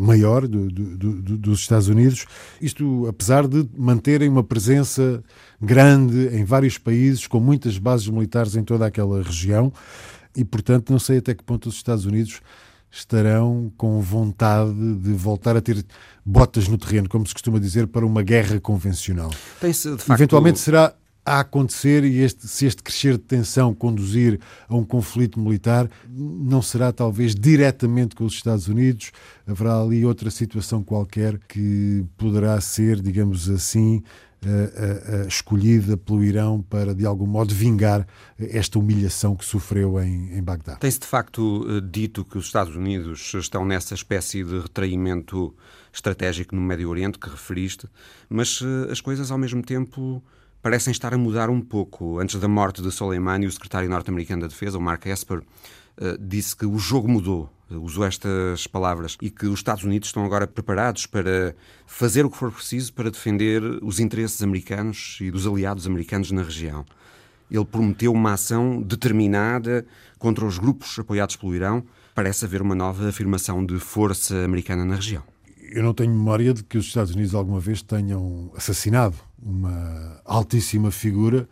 maior 0.00 0.46
do, 0.48 0.70
do, 0.70 0.96
do, 0.96 1.38
dos 1.38 1.60
Estados 1.60 1.88
Unidos. 1.88 2.26
Isto, 2.60 3.06
apesar 3.06 3.46
de 3.46 3.68
manterem 3.76 4.28
uma 4.28 4.42
presença 4.42 5.22
grande 5.60 6.28
em 6.34 6.44
vários 6.44 6.78
países, 6.78 7.26
com 7.26 7.38
muitas 7.38 7.78
bases 7.78 8.08
militares 8.08 8.56
em 8.56 8.64
toda 8.64 8.86
aquela 8.86 9.22
região, 9.22 9.72
e, 10.36 10.44
portanto, 10.44 10.90
não 10.90 10.98
sei 10.98 11.18
até 11.18 11.34
que 11.34 11.44
ponto 11.44 11.68
os 11.68 11.76
Estados 11.76 12.06
Unidos 12.06 12.40
estarão 12.90 13.72
com 13.76 14.00
vontade 14.00 14.74
de 14.96 15.12
voltar 15.12 15.56
a 15.56 15.60
ter 15.60 15.84
botas 16.24 16.68
no 16.68 16.76
terreno, 16.76 17.08
como 17.08 17.26
se 17.26 17.32
costuma 17.32 17.58
dizer, 17.58 17.86
para 17.86 18.04
uma 18.04 18.22
guerra 18.22 18.60
convencional. 18.60 19.30
Facto... 19.96 20.12
Eventualmente 20.12 20.58
será 20.58 20.94
a 21.24 21.40
acontecer 21.40 22.04
e 22.04 22.18
este, 22.18 22.48
se 22.48 22.66
este 22.66 22.82
crescer 22.82 23.12
de 23.12 23.24
tensão 23.24 23.72
conduzir 23.72 24.40
a 24.68 24.74
um 24.74 24.84
conflito 24.84 25.38
militar, 25.40 25.88
não 26.08 26.60
será 26.60 26.92
talvez 26.92 27.34
diretamente 27.34 28.14
com 28.16 28.24
os 28.24 28.34
Estados 28.34 28.66
Unidos, 28.66 29.12
haverá 29.46 29.80
ali 29.80 30.04
outra 30.04 30.30
situação 30.30 30.82
qualquer 30.82 31.38
que 31.48 32.04
poderá 32.16 32.60
ser, 32.60 33.00
digamos 33.00 33.48
assim, 33.48 34.02
escolhida 35.28 35.96
pelo 35.96 36.24
Irão 36.24 36.60
para, 36.68 36.92
de 36.92 37.06
algum 37.06 37.26
modo, 37.26 37.54
vingar 37.54 38.04
esta 38.36 38.76
humilhação 38.76 39.36
que 39.36 39.44
sofreu 39.44 40.00
em, 40.02 40.36
em 40.36 40.42
Bagdá. 40.42 40.74
Tem-se, 40.74 40.98
de 40.98 41.06
facto, 41.06 41.80
dito 41.80 42.24
que 42.24 42.36
os 42.36 42.46
Estados 42.46 42.74
Unidos 42.74 43.32
estão 43.34 43.64
nessa 43.64 43.94
espécie 43.94 44.42
de 44.42 44.58
retraimento 44.58 45.54
estratégico 45.92 46.56
no 46.56 46.60
Médio 46.60 46.88
Oriente 46.88 47.20
que 47.20 47.30
referiste, 47.30 47.86
mas 48.28 48.60
as 48.90 49.00
coisas, 49.00 49.30
ao 49.30 49.38
mesmo 49.38 49.62
tempo 49.62 50.20
parecem 50.62 50.92
estar 50.92 51.12
a 51.12 51.18
mudar 51.18 51.50
um 51.50 51.60
pouco. 51.60 52.20
Antes 52.20 52.38
da 52.38 52.46
morte 52.46 52.80
de 52.80 52.90
Soleimani, 52.90 53.46
o 53.46 53.52
secretário 53.52 53.90
norte-americano 53.90 54.42
da 54.42 54.46
Defesa, 54.46 54.78
o 54.78 54.80
Mark 54.80 55.04
Esper, 55.06 55.42
eh, 55.96 56.16
disse 56.20 56.56
que 56.56 56.64
o 56.64 56.78
jogo 56.78 57.08
mudou, 57.08 57.52
usou 57.68 58.04
estas 58.04 58.66
palavras, 58.66 59.18
e 59.20 59.28
que 59.28 59.46
os 59.46 59.58
Estados 59.58 59.82
Unidos 59.82 60.08
estão 60.08 60.24
agora 60.24 60.46
preparados 60.46 61.04
para 61.06 61.54
fazer 61.84 62.24
o 62.24 62.30
que 62.30 62.36
for 62.36 62.52
preciso 62.52 62.92
para 62.92 63.10
defender 63.10 63.62
os 63.82 63.98
interesses 63.98 64.40
americanos 64.40 65.18
e 65.20 65.30
dos 65.30 65.46
aliados 65.46 65.86
americanos 65.86 66.30
na 66.30 66.42
região. 66.42 66.84
Ele 67.50 67.64
prometeu 67.64 68.12
uma 68.12 68.32
ação 68.32 68.80
determinada 68.80 69.84
contra 70.18 70.46
os 70.46 70.58
grupos 70.58 70.98
apoiados 70.98 71.36
pelo 71.36 71.54
Irão. 71.54 71.84
Parece 72.14 72.44
haver 72.46 72.62
uma 72.62 72.74
nova 72.74 73.08
afirmação 73.08 73.66
de 73.66 73.78
força 73.78 74.44
americana 74.44 74.84
na 74.84 74.94
região 74.94 75.22
eu 75.74 75.82
não 75.82 75.94
tenho 75.94 76.10
memória 76.10 76.52
de 76.52 76.62
que 76.62 76.76
os 76.76 76.86
Estados 76.86 77.14
Unidos 77.14 77.34
alguma 77.34 77.58
vez 77.58 77.80
tenham 77.80 78.50
assassinado 78.54 79.16
uma 79.42 80.20
altíssima 80.24 80.90
figura 80.90 81.48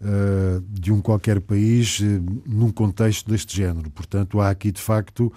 uh, 0.00 0.60
de 0.68 0.92
um 0.92 1.00
qualquer 1.00 1.40
país 1.40 2.00
uh, 2.00 2.04
num 2.46 2.70
contexto 2.70 3.30
deste 3.30 3.56
género. 3.56 3.90
Portanto, 3.90 4.40
há 4.40 4.50
aqui 4.50 4.72
de 4.72 4.80
facto 4.80 5.32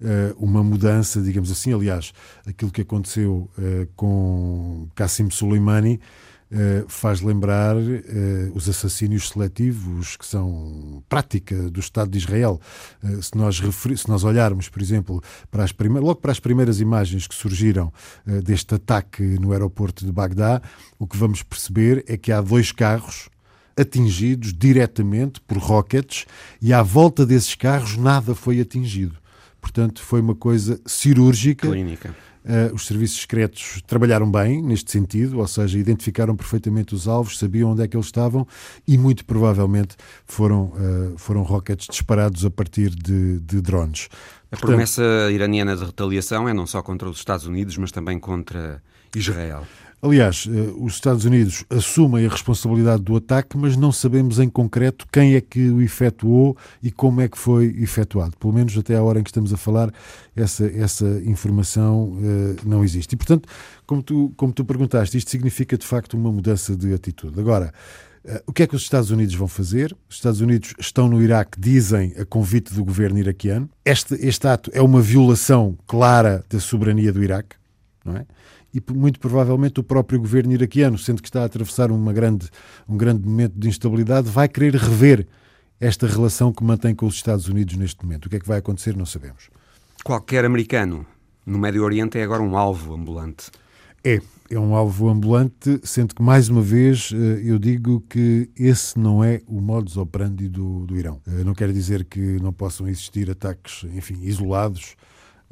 uh, 0.00 0.36
uma 0.36 0.62
mudança, 0.62 1.20
digamos 1.20 1.50
assim. 1.50 1.72
Aliás, 1.72 2.12
aquilo 2.46 2.70
que 2.70 2.82
aconteceu 2.82 3.50
com 3.96 4.88
Qassim 4.94 5.30
Soleimani 5.30 6.00
eh, 6.54 6.84
faz 6.86 7.22
lembrar 7.22 7.74
uh, 7.74 8.52
os 8.54 8.68
assassínios 8.68 9.30
seletivos 9.30 10.18
que 10.18 10.26
são 10.26 11.02
prática 11.08 11.70
do 11.70 11.80
Estado 11.80 12.10
de 12.10 12.18
Israel. 12.18 12.60
Uh, 13.02 13.22
se, 13.22 13.34
nós 13.34 13.56
se 13.56 14.06
nós 14.06 14.22
olharmos, 14.22 14.68
por 14.68 14.82
exemplo, 14.82 15.22
para 15.50 15.64
as 15.64 15.72
logo 15.72 16.16
para 16.16 16.30
as 16.30 16.38
primeiras 16.38 16.78
imagens 16.78 17.26
que 17.26 17.34
surgiram 17.34 17.90
deste 18.44 18.74
ataque 18.74 19.22
no 19.22 19.52
aeroporto 19.52 20.04
de 20.04 20.12
Bagdá, 20.12 20.60
o 20.98 21.06
que 21.06 21.16
vamos 21.16 21.42
perceber 21.42 22.04
é 22.06 22.18
que 22.18 22.30
há 22.30 22.42
dois 22.42 22.70
carros 22.70 23.30
atingidos 23.74 24.52
diretamente 24.52 25.40
por 25.40 25.56
rockets 25.56 26.26
e 26.60 26.70
à 26.70 26.82
volta 26.82 27.24
desses 27.24 27.54
carros 27.54 27.96
nada 27.96 28.34
foi 28.34 28.60
atingido. 28.60 29.16
Portanto, 29.58 30.02
foi 30.02 30.20
uma 30.20 30.34
coisa 30.34 30.78
cirúrgica. 30.84 31.66
Clínica 31.66 32.14
Uh, 32.44 32.74
os 32.74 32.86
serviços 32.86 33.20
secretos 33.20 33.80
trabalharam 33.86 34.30
bem 34.30 34.60
neste 34.60 34.90
sentido, 34.90 35.38
ou 35.38 35.46
seja, 35.46 35.78
identificaram 35.78 36.34
perfeitamente 36.34 36.94
os 36.94 37.06
alvos, 37.06 37.38
sabiam 37.38 37.70
onde 37.70 37.82
é 37.82 37.88
que 37.88 37.96
eles 37.96 38.06
estavam 38.06 38.46
e 38.86 38.98
muito 38.98 39.24
provavelmente 39.24 39.94
foram, 40.26 40.72
uh, 40.74 41.14
foram 41.16 41.42
rockets 41.42 41.86
disparados 41.88 42.44
a 42.44 42.50
partir 42.50 42.90
de, 42.90 43.38
de 43.38 43.60
drones. 43.60 44.08
A 44.46 44.56
Portanto, 44.56 44.68
promessa 44.70 45.02
iraniana 45.30 45.76
de 45.76 45.84
retaliação 45.84 46.48
é 46.48 46.52
não 46.52 46.66
só 46.66 46.82
contra 46.82 47.08
os 47.08 47.18
Estados 47.18 47.46
Unidos, 47.46 47.76
mas 47.78 47.92
também 47.92 48.18
contra 48.18 48.82
Israel. 49.14 49.64
Aliás, 50.04 50.48
eh, 50.48 50.72
os 50.80 50.94
Estados 50.94 51.24
Unidos 51.24 51.64
assumem 51.70 52.26
a 52.26 52.28
responsabilidade 52.28 53.04
do 53.04 53.14
ataque, 53.14 53.56
mas 53.56 53.76
não 53.76 53.92
sabemos 53.92 54.40
em 54.40 54.50
concreto 54.50 55.06
quem 55.12 55.36
é 55.36 55.40
que 55.40 55.70
o 55.70 55.80
efetuou 55.80 56.56
e 56.82 56.90
como 56.90 57.20
é 57.20 57.28
que 57.28 57.38
foi 57.38 57.66
efetuado. 57.80 58.36
Pelo 58.36 58.52
menos 58.52 58.76
até 58.76 58.96
à 58.96 59.02
hora 59.02 59.20
em 59.20 59.22
que 59.22 59.30
estamos 59.30 59.52
a 59.52 59.56
falar, 59.56 59.92
essa, 60.34 60.66
essa 60.66 61.06
informação 61.24 62.14
uh, 62.14 62.56
não 62.66 62.82
existe. 62.82 63.12
E, 63.12 63.16
portanto, 63.16 63.48
como 63.86 64.02
tu, 64.02 64.32
como 64.36 64.52
tu 64.52 64.64
perguntaste, 64.64 65.16
isto 65.16 65.30
significa 65.30 65.78
de 65.78 65.86
facto 65.86 66.14
uma 66.14 66.32
mudança 66.32 66.76
de 66.76 66.92
atitude. 66.92 67.38
Agora, 67.38 67.72
Uh, 68.24 68.38
o 68.46 68.52
que 68.52 68.62
é 68.62 68.68
que 68.68 68.76
os 68.76 68.82
Estados 68.82 69.10
Unidos 69.10 69.34
vão 69.34 69.48
fazer? 69.48 69.96
Os 70.08 70.14
Estados 70.14 70.40
Unidos 70.40 70.74
estão 70.78 71.08
no 71.08 71.20
Iraque, 71.20 71.60
dizem 71.60 72.14
a 72.16 72.24
convite 72.24 72.72
do 72.72 72.84
governo 72.84 73.18
iraquiano. 73.18 73.68
Este, 73.84 74.14
este 74.14 74.46
ato 74.46 74.70
é 74.72 74.80
uma 74.80 75.02
violação 75.02 75.76
clara 75.88 76.44
da 76.48 76.60
soberania 76.60 77.12
do 77.12 77.20
Iraque, 77.20 77.56
não 78.04 78.16
é? 78.16 78.24
E 78.74 78.82
muito 78.92 79.20
provavelmente 79.20 79.80
o 79.80 79.82
próprio 79.82 80.18
governo 80.18 80.52
iraquiano, 80.52 80.96
sendo 80.96 81.20
que 81.20 81.28
está 81.28 81.42
a 81.42 81.44
atravessar 81.44 81.90
uma 81.90 82.12
grande, 82.12 82.48
um 82.88 82.96
grande 82.96 83.26
momento 83.26 83.54
de 83.56 83.68
instabilidade, 83.68 84.28
vai 84.30 84.48
querer 84.48 84.74
rever 84.74 85.26
esta 85.78 86.06
relação 86.06 86.52
que 86.52 86.62
mantém 86.64 86.94
com 86.94 87.06
os 87.06 87.14
Estados 87.14 87.48
Unidos 87.48 87.76
neste 87.76 88.04
momento. 88.04 88.26
O 88.26 88.30
que 88.30 88.36
é 88.36 88.40
que 88.40 88.46
vai 88.46 88.58
acontecer, 88.58 88.96
não 88.96 89.04
sabemos. 89.04 89.50
Qualquer 90.04 90.44
americano 90.44 91.04
no 91.44 91.58
Médio 91.58 91.82
Oriente 91.82 92.18
é 92.18 92.22
agora 92.22 92.42
um 92.42 92.56
alvo 92.56 92.94
ambulante. 92.94 93.50
É, 94.04 94.20
é 94.50 94.58
um 94.58 94.74
alvo 94.74 95.08
ambulante, 95.08 95.80
sendo 95.82 96.14
que, 96.14 96.22
mais 96.22 96.48
uma 96.48 96.62
vez, 96.62 97.10
eh, 97.12 97.42
eu 97.44 97.58
digo 97.58 98.00
que 98.08 98.50
esse 98.56 98.98
não 98.98 99.22
é 99.22 99.40
o 99.46 99.60
modus 99.60 99.96
operandi 99.96 100.48
do, 100.48 100.86
do 100.86 100.96
Irão. 100.96 101.20
Eh, 101.26 101.44
não 101.44 101.54
quer 101.54 101.72
dizer 101.72 102.04
que 102.04 102.18
não 102.40 102.52
possam 102.52 102.88
existir 102.88 103.30
ataques, 103.30 103.84
enfim, 103.94 104.18
isolados 104.22 104.96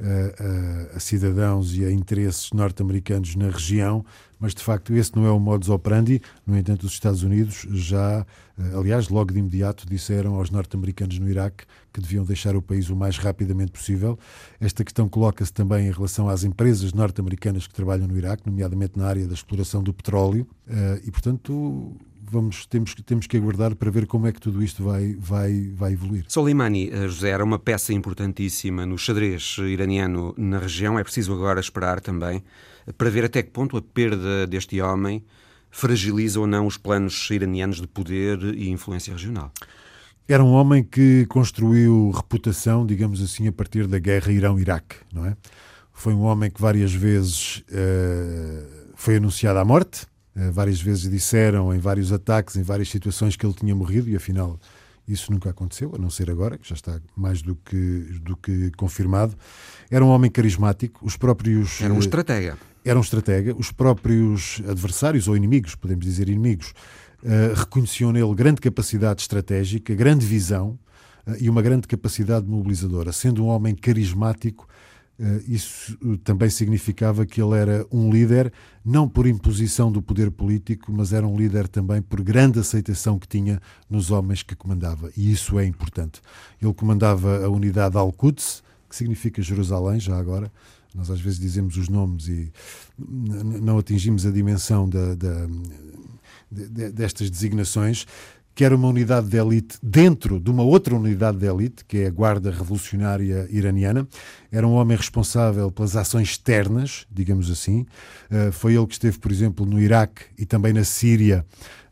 a, 0.00 0.96
a, 0.96 1.00
cidadãos 1.00 1.74
e 1.76 1.84
a 1.84 1.90
interesses 1.90 2.50
norte-americanos 2.52 3.36
na 3.36 3.50
região, 3.50 4.04
mas 4.38 4.54
de 4.54 4.62
facto 4.62 4.94
esse 4.94 5.14
não 5.14 5.26
é 5.26 5.30
o 5.30 5.38
modus 5.38 5.68
operandi. 5.68 6.20
No 6.46 6.56
entanto, 6.56 6.84
os 6.84 6.92
Estados 6.92 7.22
Unidos 7.22 7.66
já, 7.70 8.26
eh, 8.58 8.76
aliás, 8.76 9.08
logo 9.08 9.32
de 9.32 9.38
imediato 9.38 9.86
disseram 9.86 10.34
aos 10.36 10.50
norte-americanos 10.50 11.18
no 11.18 11.28
Iraque 11.28 11.64
que 11.92 12.00
deviam 12.00 12.24
deixar 12.24 12.56
o 12.56 12.62
país 12.62 12.88
o 12.88 12.96
mais 12.96 13.18
rapidamente 13.18 13.72
possível. 13.72 14.18
Esta 14.58 14.82
questão 14.82 15.08
coloca-se 15.08 15.52
também 15.52 15.88
em 15.88 15.92
relação 15.92 16.28
às 16.28 16.44
empresas 16.44 16.92
norte-americanas 16.92 17.66
que 17.66 17.74
trabalham 17.74 18.06
no 18.06 18.16
Iraque, 18.16 18.46
nomeadamente 18.46 18.98
na 18.98 19.06
área 19.06 19.26
da 19.26 19.34
exploração 19.34 19.82
do 19.82 19.92
petróleo, 19.92 20.46
eh, 20.66 21.02
e 21.04 21.10
portanto 21.10 21.96
vamos, 22.30 22.66
temos, 22.66 22.94
temos 22.94 23.26
que 23.26 23.36
aguardar 23.36 23.74
para 23.74 23.90
ver 23.90 24.06
como 24.06 24.26
é 24.26 24.32
que 24.32 24.40
tudo 24.40 24.62
isto 24.62 24.84
vai, 24.84 25.16
vai, 25.18 25.70
vai 25.74 25.92
evoluir. 25.92 26.24
Soleimani, 26.28 26.90
eh, 26.90 27.08
José, 27.08 27.30
era 27.30 27.44
uma 27.44 27.58
peça 27.58 27.92
importantíssima 27.92 28.86
no 28.86 28.96
xadrez 28.96 29.56
iraniano 29.58 30.34
na 30.38 30.58
região. 30.58 30.98
É 30.98 31.02
preciso 31.02 31.32
agora 31.32 31.60
esperar 31.60 32.00
também 32.00 32.42
para 32.96 33.10
ver 33.10 33.24
até 33.24 33.42
que 33.42 33.50
ponto 33.50 33.76
a 33.76 33.82
perda 33.82 34.46
deste 34.46 34.80
homem 34.80 35.24
fragiliza 35.70 36.40
ou 36.40 36.46
não 36.46 36.66
os 36.66 36.76
planos 36.76 37.28
iranianos 37.30 37.80
de 37.80 37.86
poder 37.86 38.42
e 38.54 38.70
influência 38.70 39.12
regional. 39.12 39.52
Era 40.26 40.44
um 40.44 40.52
homem 40.52 40.84
que 40.84 41.26
construiu 41.26 42.10
reputação, 42.10 42.86
digamos 42.86 43.20
assim, 43.20 43.48
a 43.48 43.52
partir 43.52 43.86
da 43.86 43.98
guerra 43.98 44.30
Irão-Iraque, 44.30 44.96
não 45.12 45.26
é? 45.26 45.36
Foi 45.92 46.14
um 46.14 46.22
homem 46.22 46.50
que 46.50 46.60
várias 46.60 46.92
vezes 46.94 47.64
uh, 47.68 48.92
foi 48.94 49.16
anunciado 49.16 49.58
à 49.58 49.64
morte, 49.64 50.06
várias 50.52 50.80
vezes 50.80 51.10
disseram 51.10 51.74
em 51.74 51.78
vários 51.78 52.12
ataques, 52.12 52.56
em 52.56 52.62
várias 52.62 52.88
situações 52.88 53.36
que 53.36 53.44
ele 53.44 53.54
tinha 53.54 53.74
morrido 53.74 54.08
e 54.08 54.16
afinal 54.16 54.58
isso 55.12 55.32
nunca 55.32 55.50
aconteceu, 55.50 55.92
a 55.94 55.98
não 55.98 56.08
ser 56.08 56.30
agora, 56.30 56.56
que 56.56 56.68
já 56.68 56.74
está 56.74 57.00
mais 57.16 57.42
do 57.42 57.56
que, 57.56 58.20
do 58.22 58.36
que 58.36 58.70
confirmado. 58.76 59.34
Era 59.90 60.04
um 60.04 60.08
homem 60.08 60.30
carismático, 60.30 61.04
os 61.04 61.16
próprios. 61.16 61.80
Era 61.80 61.92
um 61.92 61.98
estratega. 61.98 62.56
Era 62.84 62.98
um 62.98 63.02
estratega. 63.02 63.54
Os 63.56 63.72
próprios 63.72 64.62
adversários, 64.68 65.26
ou 65.26 65.36
inimigos, 65.36 65.74
podemos 65.74 66.04
dizer 66.04 66.28
inimigos, 66.28 66.72
uh, 67.22 67.54
reconheciam 67.54 68.12
nele 68.12 68.34
grande 68.34 68.60
capacidade 68.60 69.22
estratégica, 69.22 69.94
grande 69.94 70.24
visão 70.24 70.78
uh, 71.26 71.34
e 71.40 71.50
uma 71.50 71.60
grande 71.60 71.88
capacidade 71.88 72.46
mobilizadora. 72.46 73.12
Sendo 73.12 73.44
um 73.44 73.48
homem 73.48 73.74
carismático, 73.74 74.68
isso 75.46 75.96
também 76.24 76.48
significava 76.48 77.26
que 77.26 77.42
ele 77.42 77.54
era 77.54 77.86
um 77.90 78.10
líder, 78.10 78.52
não 78.84 79.08
por 79.08 79.26
imposição 79.26 79.92
do 79.92 80.00
poder 80.00 80.30
político, 80.30 80.90
mas 80.90 81.12
era 81.12 81.26
um 81.26 81.36
líder 81.36 81.68
também 81.68 82.00
por 82.00 82.22
grande 82.22 82.58
aceitação 82.58 83.18
que 83.18 83.28
tinha 83.28 83.60
nos 83.88 84.10
homens 84.10 84.42
que 84.42 84.56
comandava. 84.56 85.10
E 85.16 85.30
isso 85.30 85.58
é 85.58 85.66
importante. 85.66 86.22
Ele 86.60 86.72
comandava 86.72 87.44
a 87.44 87.48
unidade 87.48 87.96
Al-Quds, 87.96 88.62
que 88.88 88.96
significa 88.96 89.42
Jerusalém, 89.42 90.00
já 90.00 90.18
agora. 90.18 90.50
Nós 90.94 91.10
às 91.10 91.20
vezes 91.20 91.38
dizemos 91.38 91.76
os 91.76 91.88
nomes 91.88 92.26
e 92.26 92.52
não 92.98 93.78
atingimos 93.78 94.26
a 94.26 94.30
dimensão 94.30 94.88
da, 94.88 95.14
da 95.14 95.46
de, 96.50 96.90
destas 96.90 97.30
designações, 97.30 98.06
que 98.60 98.64
era 98.66 98.76
uma 98.76 98.88
unidade 98.88 99.26
de 99.26 99.38
elite 99.38 99.78
dentro 99.82 100.38
de 100.38 100.50
uma 100.50 100.62
outra 100.62 100.94
unidade 100.94 101.38
de 101.38 101.46
elite, 101.46 101.82
que 101.82 101.96
é 101.96 102.08
a 102.08 102.10
Guarda 102.10 102.50
Revolucionária 102.50 103.48
Iraniana. 103.50 104.06
Era 104.52 104.68
um 104.68 104.72
homem 104.72 104.94
responsável 104.98 105.72
pelas 105.72 105.96
ações 105.96 106.32
externas, 106.32 107.06
digamos 107.10 107.50
assim. 107.50 107.86
Uh, 108.30 108.52
foi 108.52 108.74
ele 108.74 108.86
que 108.86 108.92
esteve, 108.92 109.18
por 109.18 109.32
exemplo, 109.32 109.64
no 109.64 109.80
Iraque 109.80 110.24
e 110.36 110.44
também 110.44 110.74
na 110.74 110.84
Síria 110.84 111.42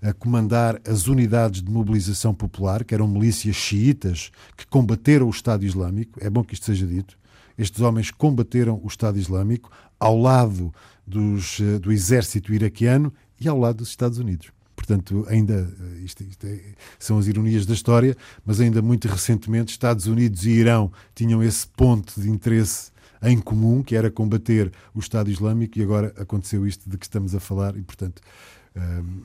a 0.02 0.12
comandar 0.12 0.78
as 0.86 1.06
unidades 1.06 1.62
de 1.62 1.70
mobilização 1.70 2.34
popular, 2.34 2.84
que 2.84 2.92
eram 2.92 3.08
milícias 3.08 3.56
xiitas 3.56 4.30
que 4.54 4.66
combateram 4.66 5.26
o 5.26 5.30
Estado 5.30 5.64
Islâmico. 5.64 6.22
É 6.22 6.28
bom 6.28 6.44
que 6.44 6.52
isto 6.52 6.66
seja 6.66 6.86
dito. 6.86 7.18
Estes 7.56 7.80
homens 7.80 8.10
combateram 8.10 8.78
o 8.84 8.88
Estado 8.88 9.18
Islâmico 9.18 9.70
ao 9.98 10.20
lado 10.20 10.70
dos, 11.06 11.60
eh, 11.60 11.78
do 11.78 11.90
exército 11.90 12.52
iraquiano 12.52 13.10
e 13.40 13.48
ao 13.48 13.58
lado 13.58 13.78
dos 13.78 13.88
Estados 13.88 14.18
Unidos. 14.18 14.50
Portanto, 14.88 15.26
ainda, 15.28 15.70
isto, 16.02 16.24
isto 16.24 16.46
é, 16.46 16.60
são 16.98 17.18
as 17.18 17.26
ironias 17.26 17.66
da 17.66 17.74
história, 17.74 18.16
mas 18.44 18.58
ainda 18.58 18.80
muito 18.80 19.06
recentemente 19.06 19.72
Estados 19.72 20.06
Unidos 20.06 20.46
e 20.46 20.50
Irão 20.50 20.90
tinham 21.14 21.42
esse 21.42 21.66
ponto 21.68 22.18
de 22.18 22.30
interesse 22.30 22.90
em 23.22 23.38
comum, 23.38 23.82
que 23.82 23.94
era 23.94 24.10
combater 24.10 24.72
o 24.94 24.98
Estado 24.98 25.30
Islâmico, 25.30 25.78
e 25.78 25.82
agora 25.82 26.14
aconteceu 26.16 26.66
isto 26.66 26.88
de 26.88 26.96
que 26.96 27.04
estamos 27.04 27.34
a 27.34 27.40
falar, 27.40 27.76
e 27.76 27.82
portanto 27.82 28.22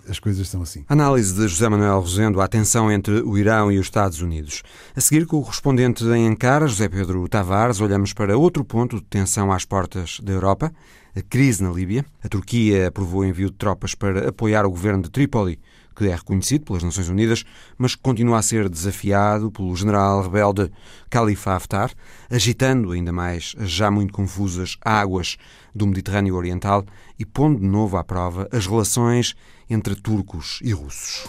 as 0.07 0.19
coisas 0.19 0.47
são 0.47 0.61
assim. 0.61 0.83
Análise 0.87 1.33
de 1.33 1.47
José 1.47 1.67
Manuel 1.69 1.99
Rosendo 1.99 2.41
à 2.41 2.47
tensão 2.47 2.91
entre 2.91 3.21
o 3.21 3.37
Irão 3.37 3.71
e 3.71 3.79
os 3.79 3.85
Estados 3.85 4.21
Unidos. 4.21 4.63
A 4.95 5.01
seguir, 5.01 5.25
com 5.25 5.37
o 5.37 5.41
correspondente 5.41 6.03
em 6.05 6.27
Ankara, 6.27 6.67
José 6.67 6.87
Pedro 6.87 7.27
Tavares, 7.27 7.79
olhamos 7.79 8.13
para 8.13 8.37
outro 8.37 8.63
ponto 8.63 8.97
de 8.97 9.03
tensão 9.03 9.51
às 9.51 9.65
portas 9.65 10.19
da 10.21 10.33
Europa, 10.33 10.73
a 11.15 11.21
crise 11.21 11.63
na 11.63 11.71
Líbia. 11.71 12.05
A 12.23 12.27
Turquia 12.27 12.87
aprovou 12.87 13.21
o 13.21 13.25
envio 13.25 13.49
de 13.49 13.55
tropas 13.55 13.95
para 13.95 14.29
apoiar 14.29 14.65
o 14.65 14.69
governo 14.69 15.03
de 15.03 15.09
Trípoli 15.09 15.59
que 15.93 16.07
é 16.07 16.15
reconhecido 16.15 16.65
pelas 16.65 16.83
Nações 16.83 17.09
Unidas, 17.09 17.43
mas 17.77 17.95
que 17.95 18.01
continua 18.01 18.39
a 18.39 18.41
ser 18.41 18.69
desafiado 18.69 19.51
pelo 19.51 19.75
general 19.75 20.21
rebelde 20.21 20.71
Khalifa 21.09 21.55
Haftar, 21.55 21.91
agitando 22.29 22.91
ainda 22.91 23.11
mais 23.11 23.55
as 23.59 23.69
já 23.69 23.91
muito 23.91 24.13
confusas 24.13 24.77
águas 24.83 25.37
do 25.73 25.87
Mediterrâneo 25.87 26.35
Oriental 26.35 26.85
e 27.17 27.25
pondo 27.25 27.59
de 27.59 27.67
novo 27.67 27.97
à 27.97 28.03
prova 28.03 28.47
as 28.51 28.67
relações 28.67 29.35
entre 29.69 29.95
turcos 29.95 30.59
e 30.61 30.71
russos. 30.71 31.25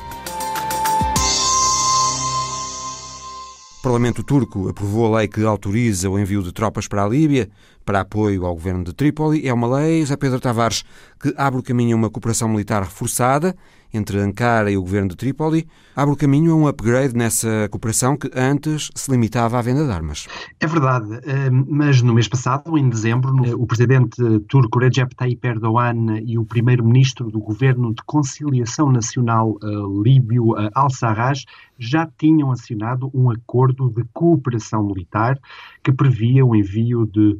O 3.78 3.82
Parlamento 3.84 4.22
turco 4.22 4.70
aprovou 4.70 5.14
a 5.14 5.18
lei 5.18 5.28
que 5.28 5.44
autoriza 5.44 6.08
o 6.08 6.18
envio 6.18 6.42
de 6.42 6.52
tropas 6.52 6.88
para 6.88 7.04
a 7.04 7.08
Líbia 7.08 7.50
para 7.84 8.00
apoio 8.00 8.46
ao 8.46 8.54
governo 8.54 8.82
de 8.82 8.94
Trípoli. 8.94 9.46
É 9.46 9.52
uma 9.52 9.78
lei, 9.78 10.00
José 10.00 10.16
Pedro 10.16 10.40
Tavares, 10.40 10.84
que 11.20 11.34
abre 11.36 11.60
o 11.60 11.62
caminho 11.62 11.94
a 11.94 11.98
uma 11.98 12.08
cooperação 12.08 12.48
militar 12.48 12.82
reforçada 12.82 13.54
entre 13.94 14.18
Ankara 14.18 14.70
e 14.70 14.76
o 14.76 14.82
governo 14.82 15.10
de 15.10 15.16
Trípoli, 15.16 15.66
abre 15.94 16.12
o 16.12 16.16
caminho 16.16 16.52
a 16.52 16.56
um 16.56 16.66
upgrade 16.66 17.14
nessa 17.14 17.68
cooperação 17.70 18.16
que 18.16 18.28
antes 18.34 18.90
se 18.94 19.10
limitava 19.10 19.58
à 19.58 19.62
venda 19.62 19.84
de 19.84 19.90
armas. 19.92 20.26
É 20.58 20.66
verdade, 20.66 21.20
eh, 21.24 21.50
mas 21.50 22.02
no 22.02 22.12
mês 22.12 22.26
passado, 22.26 22.76
em 22.76 22.88
dezembro, 22.88 23.32
o 23.56 23.66
presidente 23.66 24.16
turco 24.48 24.80
Recep 24.80 25.14
Tayyip 25.14 25.46
Erdogan 25.46 26.18
e 26.24 26.36
o 26.36 26.44
primeiro-ministro 26.44 27.30
do 27.30 27.38
governo 27.38 27.94
de 27.94 28.02
conciliação 28.04 28.90
nacional 28.90 29.56
eh, 29.62 29.66
líbio 30.02 30.58
eh, 30.58 30.68
Al-Sarraj 30.74 31.44
já 31.78 32.08
tinham 32.18 32.50
assinado 32.50 33.10
um 33.14 33.30
acordo 33.30 33.90
de 33.90 34.04
cooperação 34.12 34.84
militar 34.84 35.38
que 35.82 35.92
previa 35.92 36.44
o 36.44 36.54
envio 36.54 37.06
de 37.06 37.36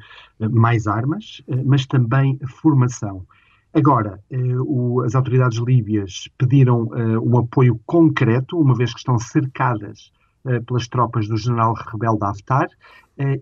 mais 0.51 0.89
armas, 0.89 1.41
mas 1.65 1.87
também 1.87 2.39
formação. 2.61 3.25
Agora, 3.75 4.21
eh, 4.31 4.57
o, 4.61 5.02
as 5.02 5.16
autoridades 5.16 5.59
líbias 5.59 6.28
pediram 6.38 6.88
eh, 6.95 7.19
um 7.19 7.37
apoio 7.38 7.81
concreto, 7.85 8.57
uma 8.57 8.75
vez 8.75 8.93
que 8.93 9.00
estão 9.00 9.19
cercadas 9.19 10.12
eh, 10.47 10.61
pelas 10.61 10.87
tropas 10.87 11.26
do 11.26 11.37
general 11.37 11.75
rebelde 11.75 12.25
Haftar, 12.25 12.69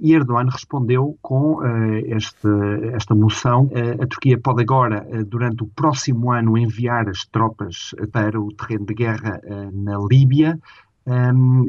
e 0.02 0.12
Erdogan 0.12 0.50
respondeu 0.50 1.16
com 1.22 1.60
este, 2.04 2.46
esta 2.92 3.14
moção. 3.14 3.70
a 3.98 4.06
Turquia 4.06 4.38
pode 4.38 4.60
agora, 4.60 5.02
durante 5.26 5.62
o 5.62 5.66
próximo 5.66 6.30
ano, 6.30 6.58
enviar 6.58 7.08
as 7.08 7.24
tropas 7.24 7.94
para 8.12 8.38
o 8.38 8.52
terreno 8.52 8.84
de 8.84 8.92
guerra 8.92 9.40
na 9.72 9.96
Líbia 9.96 10.60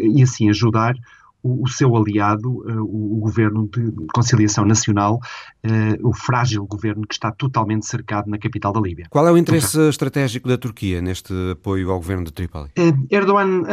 e 0.02 0.22
assim 0.22 0.50
ajudar 0.50 0.96
o, 1.44 1.64
o 1.64 1.68
seu 1.68 1.96
aliado, 1.96 2.50
uh, 2.50 2.82
o, 2.82 3.18
o, 3.18 3.20
governo 3.20 3.68
de 3.68 3.92
conciliação 4.14 4.66
nacional, 4.66 5.20
uh, 5.66 6.08
o 6.08 6.14
frágil 6.14 6.66
governo 6.66 7.06
que 7.06 7.14
está 7.14 7.32
totalmente 7.32 7.86
cercado 7.86 8.30
na 8.30 8.38
capital 8.38 8.72
da 8.72 8.80
Líbia. 8.80 9.08
Qual 9.10 9.28
é 9.28 9.32
o 9.32 9.38
interesse 9.38 9.76
então, 9.76 9.90
estratégico 9.90 10.48
da 10.48 10.58
Turquia 10.58 11.02
neste 11.02 11.34
apoio 11.52 11.92
ao 11.92 11.98
governo 11.98 12.24
de 12.24 12.32
Trípoli? 12.32 12.70
Uh, 12.80 13.06
Erdogan 13.10 13.64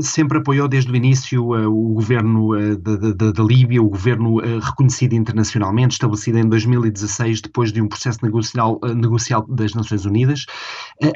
sempre 0.00 0.38
apoiou 0.38 0.68
desde 0.68 0.90
o 0.92 0.96
início 0.96 1.42
o 1.42 1.94
governo 1.94 2.50
da 2.76 3.42
Líbia, 3.42 3.82
o 3.82 3.88
governo 3.88 4.36
reconhecido 4.60 5.14
internacionalmente, 5.14 5.94
estabelecido 5.94 6.38
em 6.38 6.48
2016 6.48 7.40
depois 7.40 7.72
de 7.72 7.82
um 7.82 7.88
processo 7.88 8.18
negocial, 8.22 8.78
negocial 8.94 9.44
das 9.48 9.74
Nações 9.74 10.04
Unidas, 10.04 10.46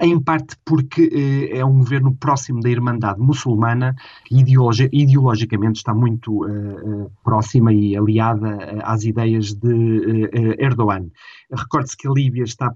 em 0.01 0.19
parte 0.21 0.57
porque 0.65 1.51
é 1.53 1.65
um 1.65 1.79
governo 1.79 2.15
próximo 2.15 2.61
da 2.61 2.71
Irmandade 2.71 3.21
muçulmana 3.21 3.95
ideologicamente 4.31 5.79
está 5.79 5.91
está 5.92 5.94
muito 5.94 6.44
uh, 6.44 7.11
próxima 7.22 7.72
e 7.72 7.96
aliada 7.96 8.48
eh, 8.48 8.81
às 8.83 9.05
ideias 9.05 9.52
de 9.52 10.31
Erdogan. 10.59 11.09
Recorde-se 11.52 11.96
que 11.96 12.09
a 12.09 12.11
Líbia 12.11 12.44
está 12.44 12.74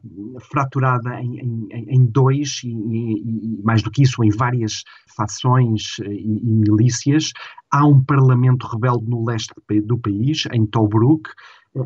fraturada 0.51 1.21
em, 1.21 1.41
em, 1.41 1.69
em 1.71 2.05
dois, 2.07 2.61
e, 2.63 2.69
e, 2.69 3.63
mais 3.65 3.83
do 3.83 3.91
que 3.91 4.03
isso, 4.03 4.23
em 4.23 4.31
várias 4.31 4.85
fações 5.17 5.99
e, 6.01 6.41
e 6.43 6.51
milícias. 6.51 7.33
Há 7.71 7.87
um 7.87 8.03
parlamento 8.05 8.67
rebelde 8.67 9.09
no 9.09 9.25
leste 9.25 9.53
do 9.85 9.99
país, 9.99 10.45
em 10.53 10.67
Tobruk. 10.67 11.31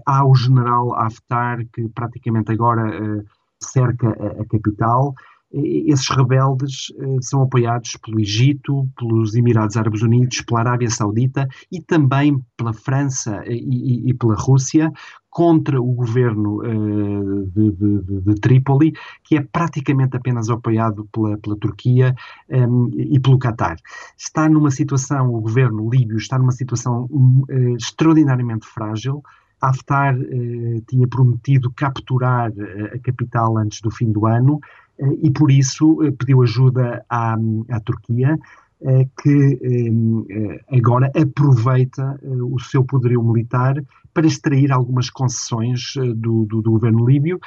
Há 0.06 0.24
o 0.24 0.34
general 0.34 0.94
Haftar, 0.94 1.64
que 1.72 1.88
praticamente 1.88 2.52
agora 2.52 3.24
cerca 3.60 4.08
a, 4.08 4.42
a 4.42 4.44
capital 4.46 5.14
esses 5.52 6.08
rebeldes 6.08 6.92
eh, 6.96 7.16
são 7.20 7.42
apoiados 7.42 7.96
pelo 7.96 8.20
Egito, 8.20 8.88
pelos 8.96 9.34
Emirados 9.34 9.76
Árabes 9.76 10.02
Unidos, 10.02 10.40
pela 10.42 10.60
Arábia 10.60 10.88
Saudita 10.88 11.48
e 11.70 11.80
também 11.80 12.40
pela 12.56 12.72
França 12.72 13.42
e, 13.46 14.10
e, 14.10 14.14
pela 14.14 14.36
Rússia 14.36 14.92
contra 15.28 15.80
o 15.80 15.92
governo 15.92 16.58
uh, 16.58 17.46
de, 17.46 17.70
de, 17.72 18.20
de, 18.20 18.34
Trípoli, 18.40 18.92
que 19.22 19.36
é 19.36 19.42
praticamente 19.42 20.16
apenas 20.16 20.50
apoiado 20.50 21.08
pela, 21.12 21.38
pela 21.38 21.56
Turquia 21.56 22.14
um, 22.48 22.90
e 22.96 23.18
pelo 23.20 23.38
Qatar. 23.38 23.76
Está 24.18 24.48
numa 24.48 24.72
situação, 24.72 25.32
o 25.32 25.40
governo 25.40 25.88
líbio 25.88 26.16
está 26.16 26.36
numa 26.36 26.50
situação 26.50 27.06
um, 27.10 27.44
uh, 27.48 27.76
extraordinariamente 27.76 28.66
frágil. 28.66 29.22
Haftar 29.60 30.16
uh, 30.18 30.80
tinha 30.88 31.06
prometido 31.06 31.70
capturar 31.70 32.50
a 32.92 32.98
capital 32.98 33.56
antes 33.56 33.80
do 33.80 33.90
fim 33.90 34.10
do 34.10 34.26
ano 34.26 34.58
eh, 34.58 34.89
e 35.22 35.30
por 35.30 35.50
isso 35.50 36.02
eh, 36.02 36.10
pediu 36.10 36.42
ajuda 36.42 37.04
à, 37.08 37.36
à 37.70 37.80
Turquia, 37.80 38.38
eh, 38.82 39.06
que 39.22 39.58
agora 40.72 41.10
aproveita 41.14 42.18
o 42.22 42.58
seu 42.58 42.82
poderio 42.82 43.22
militar 43.22 43.74
para 44.14 44.26
extrair 44.26 44.72
algumas 44.72 45.10
concessões 45.10 45.94
do, 46.16 46.46
do, 46.46 46.62
do, 46.62 46.70
governo 46.72 47.06
líbio, 47.06 47.38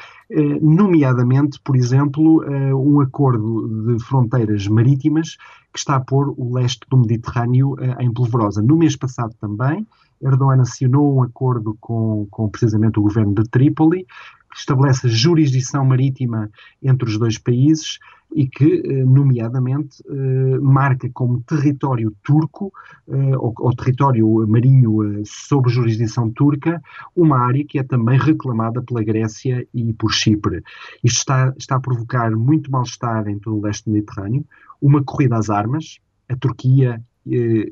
nomeadamente, 0.61 1.59
por 1.61 1.75
exemplo, 1.75 2.45
um 2.73 3.01
acordo 3.01 3.67
de 3.87 4.03
fronteiras 4.03 4.67
marítimas 4.67 5.35
que 5.73 5.79
está 5.79 5.95
a 5.95 5.99
pôr 5.99 6.33
o 6.37 6.53
leste 6.53 6.81
do 6.89 6.97
Mediterrâneo 6.97 7.75
em 7.99 8.13
polvorosa. 8.13 8.61
No 8.61 8.77
mês 8.77 8.95
passado 8.95 9.33
também, 9.41 9.85
Erdogan 10.23 10.61
assinou 10.61 11.17
um 11.17 11.23
acordo 11.23 11.75
com, 11.79 12.27
com 12.31 12.49
precisamente 12.49 12.99
o 12.99 13.03
governo 13.03 13.33
de 13.33 13.43
Trípoli, 13.43 14.05
que 14.53 14.59
estabelece 14.59 15.09
jurisdição 15.09 15.83
marítima 15.83 16.49
entre 16.81 17.09
os 17.09 17.17
dois 17.17 17.39
países 17.39 17.97
e 18.35 18.47
que, 18.47 18.81
eh, 18.85 19.03
nomeadamente, 19.03 20.03
eh, 20.07 20.59
marca 20.59 21.09
como 21.11 21.41
território 21.41 22.15
turco, 22.23 22.71
eh, 23.07 23.37
ou, 23.37 23.75
território 23.75 24.47
marinho 24.47 25.23
sob 25.25 25.69
jurisdição 25.69 26.29
turca, 26.29 26.81
uma 27.15 27.39
área 27.39 27.65
que 27.65 27.79
é 27.79 27.83
também 27.83 28.17
reclamada 28.17 28.81
pela 28.81 29.03
Grécia 29.03 29.67
e 29.73 29.93
por 29.93 30.11
Chipre. 30.11 30.63
Isto 31.03 31.17
está, 31.19 31.53
está 31.57 31.75
a 31.75 31.79
provocar 31.79 32.31
muito 32.31 32.71
mal-estar 32.71 33.27
em 33.27 33.39
todo 33.39 33.57
o 33.57 33.61
leste 33.61 33.85
do 33.85 33.91
Mediterrâneo, 33.91 34.45
uma 34.81 35.03
corrida 35.03 35.37
às 35.37 35.49
armas, 35.49 35.99
a 36.29 36.35
Turquia 36.35 37.01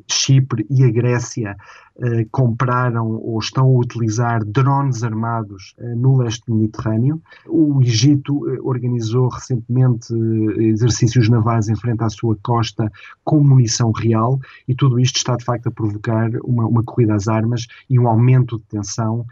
Chipre 0.07 0.65
e 0.69 0.83
a 0.83 0.91
Grécia 0.91 1.57
eh, 1.99 2.25
compraram 2.31 3.11
ou 3.11 3.37
estão 3.37 3.65
a 3.65 3.79
utilizar 3.79 4.43
drones 4.45 5.03
armados 5.03 5.75
eh, 5.77 5.93
no 5.93 6.17
leste 6.17 6.43
do 6.47 6.55
Mediterrâneo. 6.55 7.21
O 7.47 7.81
Egito 7.81 8.41
organizou 8.63 9.27
recentemente 9.27 10.13
exercícios 10.57 11.27
navais 11.29 11.67
em 11.67 11.75
frente 11.75 12.01
à 12.01 12.09
sua 12.09 12.37
costa 12.41 12.91
com 13.23 13.43
munição 13.43 13.91
real 13.91 14.39
e 14.67 14.73
tudo 14.73 14.99
isto 14.99 15.17
está 15.17 15.35
de 15.35 15.43
facto 15.43 15.67
a 15.67 15.71
provocar 15.71 16.29
uma, 16.43 16.65
uma 16.65 16.83
corrida 16.83 17.13
às 17.13 17.27
armas 17.27 17.67
e 17.89 17.99
um 17.99 18.07
aumento 18.07 18.57
de 18.57 18.63
tensão 18.65 19.25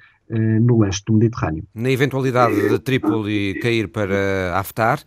no 0.61 0.79
leste 0.79 1.05
do 1.05 1.13
Mediterrâneo. 1.13 1.63
Na 1.73 1.89
eventualidade 1.89 2.69
de 2.69 2.77
Trípoli 2.77 3.55
cair 3.59 3.87
para 3.87 4.53
Haftar, 4.55 4.99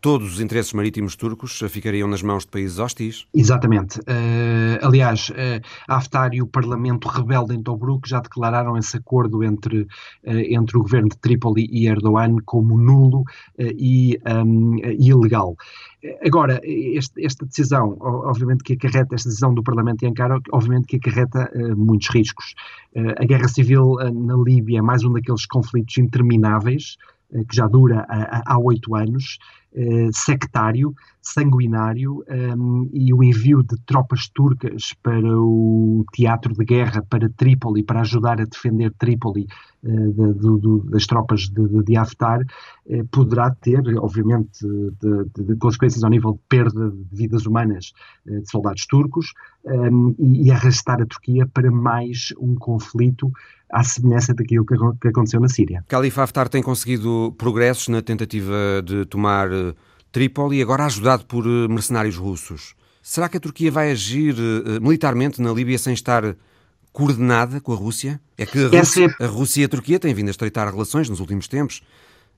todos 0.00 0.34
os 0.34 0.40
interesses 0.40 0.72
marítimos 0.72 1.14
turcos 1.14 1.58
ficariam 1.68 2.08
nas 2.08 2.22
mãos 2.22 2.44
de 2.44 2.50
países 2.50 2.78
hostis? 2.78 3.26
Exatamente. 3.34 4.00
Uh, 4.00 4.78
aliás, 4.82 5.30
uh, 5.30 5.60
Haftar 5.86 6.32
e 6.32 6.40
o 6.40 6.46
Parlamento 6.46 7.08
rebelde 7.08 7.54
em 7.54 7.62
Tobruk 7.62 8.08
já 8.08 8.20
declararam 8.20 8.76
esse 8.76 8.96
acordo 8.96 9.44
entre, 9.44 9.82
uh, 9.82 9.86
entre 10.24 10.78
o 10.78 10.82
governo 10.82 11.10
de 11.10 11.18
Trípoli 11.18 11.68
e 11.70 11.86
Erdogan 11.86 12.36
como 12.44 12.78
nulo 12.78 13.24
e 13.58 14.18
um, 14.26 14.76
ilegal. 14.78 15.56
Agora, 16.24 16.60
este, 16.64 17.24
esta 17.24 17.44
decisão, 17.44 17.96
obviamente 18.00 18.64
que 18.64 18.72
acarreta, 18.72 19.14
esta 19.14 19.28
decisão 19.28 19.52
do 19.52 19.62
Parlamento 19.62 20.02
em 20.02 20.08
Ankara, 20.08 20.40
obviamente 20.52 20.86
que 20.86 20.96
acarreta 20.96 21.50
muitos 21.76 22.08
riscos. 22.08 22.54
a 23.18 23.24
guerra 23.24 23.48
civil 23.48 23.96
na 24.14 24.36
Líbia 24.36 24.78
é 24.78 24.82
mais 24.82 25.04
um 25.04 25.12
daqueles 25.12 25.44
conflitos 25.44 25.98
intermináveis, 25.98 26.96
que 27.48 27.54
já 27.54 27.68
dura 27.68 28.06
há 28.08 28.58
oito 28.58 28.94
anos, 28.94 29.38
sectário, 30.12 30.94
sanguinário 31.22 32.24
um, 32.56 32.88
e 32.92 33.12
o 33.12 33.22
envio 33.22 33.62
de 33.62 33.76
tropas 33.84 34.28
turcas 34.28 34.94
para 35.02 35.38
o 35.38 36.04
teatro 36.12 36.54
de 36.54 36.64
guerra, 36.64 37.04
para 37.08 37.28
Trípoli, 37.28 37.82
para 37.82 38.00
ajudar 38.00 38.40
a 38.40 38.44
defender 38.44 38.92
Trípoli 38.98 39.46
uh, 39.82 40.12
de, 40.12 40.60
de, 40.60 40.90
das 40.90 41.06
tropas 41.06 41.42
de, 41.42 41.82
de 41.84 41.96
Haftar, 41.96 42.40
uh, 42.40 43.06
poderá 43.08 43.50
ter, 43.50 43.82
obviamente, 43.98 44.66
de, 44.66 45.56
consequências 45.56 46.02
ao 46.02 46.10
nível 46.10 46.32
de 46.32 46.40
perda 46.48 46.90
de 46.90 47.16
vidas 47.16 47.46
humanas 47.46 47.92
uh, 48.26 48.40
de 48.40 48.50
soldados 48.50 48.86
turcos 48.86 49.32
um, 49.64 50.14
e, 50.18 50.46
e, 50.46 50.50
arrastar 50.50 51.02
a 51.02 51.06
Turquia 51.06 51.46
para 51.46 51.70
mais 51.70 52.32
um 52.40 52.54
conflito 52.54 53.30
à 53.72 53.84
semelhança 53.84 54.34
daquilo 54.34 54.64
que, 54.64 55.08
aconteceu 55.08 55.40
na 55.40 55.48
Síria. 55.48 55.84
Khalifa 55.88 56.22
Haftar 56.22 56.48
tem 56.48 56.62
conseguido 56.62 57.34
progressos 57.38 57.88
na 57.88 58.02
tentativa 58.02 58.82
de 58.84 59.04
tomar 59.06 59.48
Trípoli, 60.12 60.60
agora 60.60 60.86
ajudado 60.86 61.24
por 61.24 61.46
eh, 61.46 61.68
mercenários 61.68 62.16
russos. 62.16 62.74
Será 63.02 63.28
que 63.28 63.36
a 63.36 63.40
Turquia 63.40 63.70
vai 63.70 63.90
agir 63.90 64.34
uh, 64.34 64.80
militarmente 64.80 65.40
na 65.40 65.52
Líbia 65.52 65.78
sem 65.78 65.94
estar 65.94 66.36
coordenada 66.92 67.60
com 67.60 67.72
a 67.72 67.76
Rússia? 67.76 68.20
É 68.36 68.44
que 68.44 68.58
a 68.58 68.68
Rússia, 68.68 69.16
é... 69.18 69.24
a 69.24 69.26
Rússia 69.26 69.62
e 69.62 69.64
a 69.64 69.68
Turquia 69.68 69.98
têm 69.98 70.12
vindo 70.12 70.28
a 70.28 70.30
estreitar 70.30 70.70
relações 70.70 71.08
nos 71.08 71.18
últimos 71.18 71.48
tempos. 71.48 71.82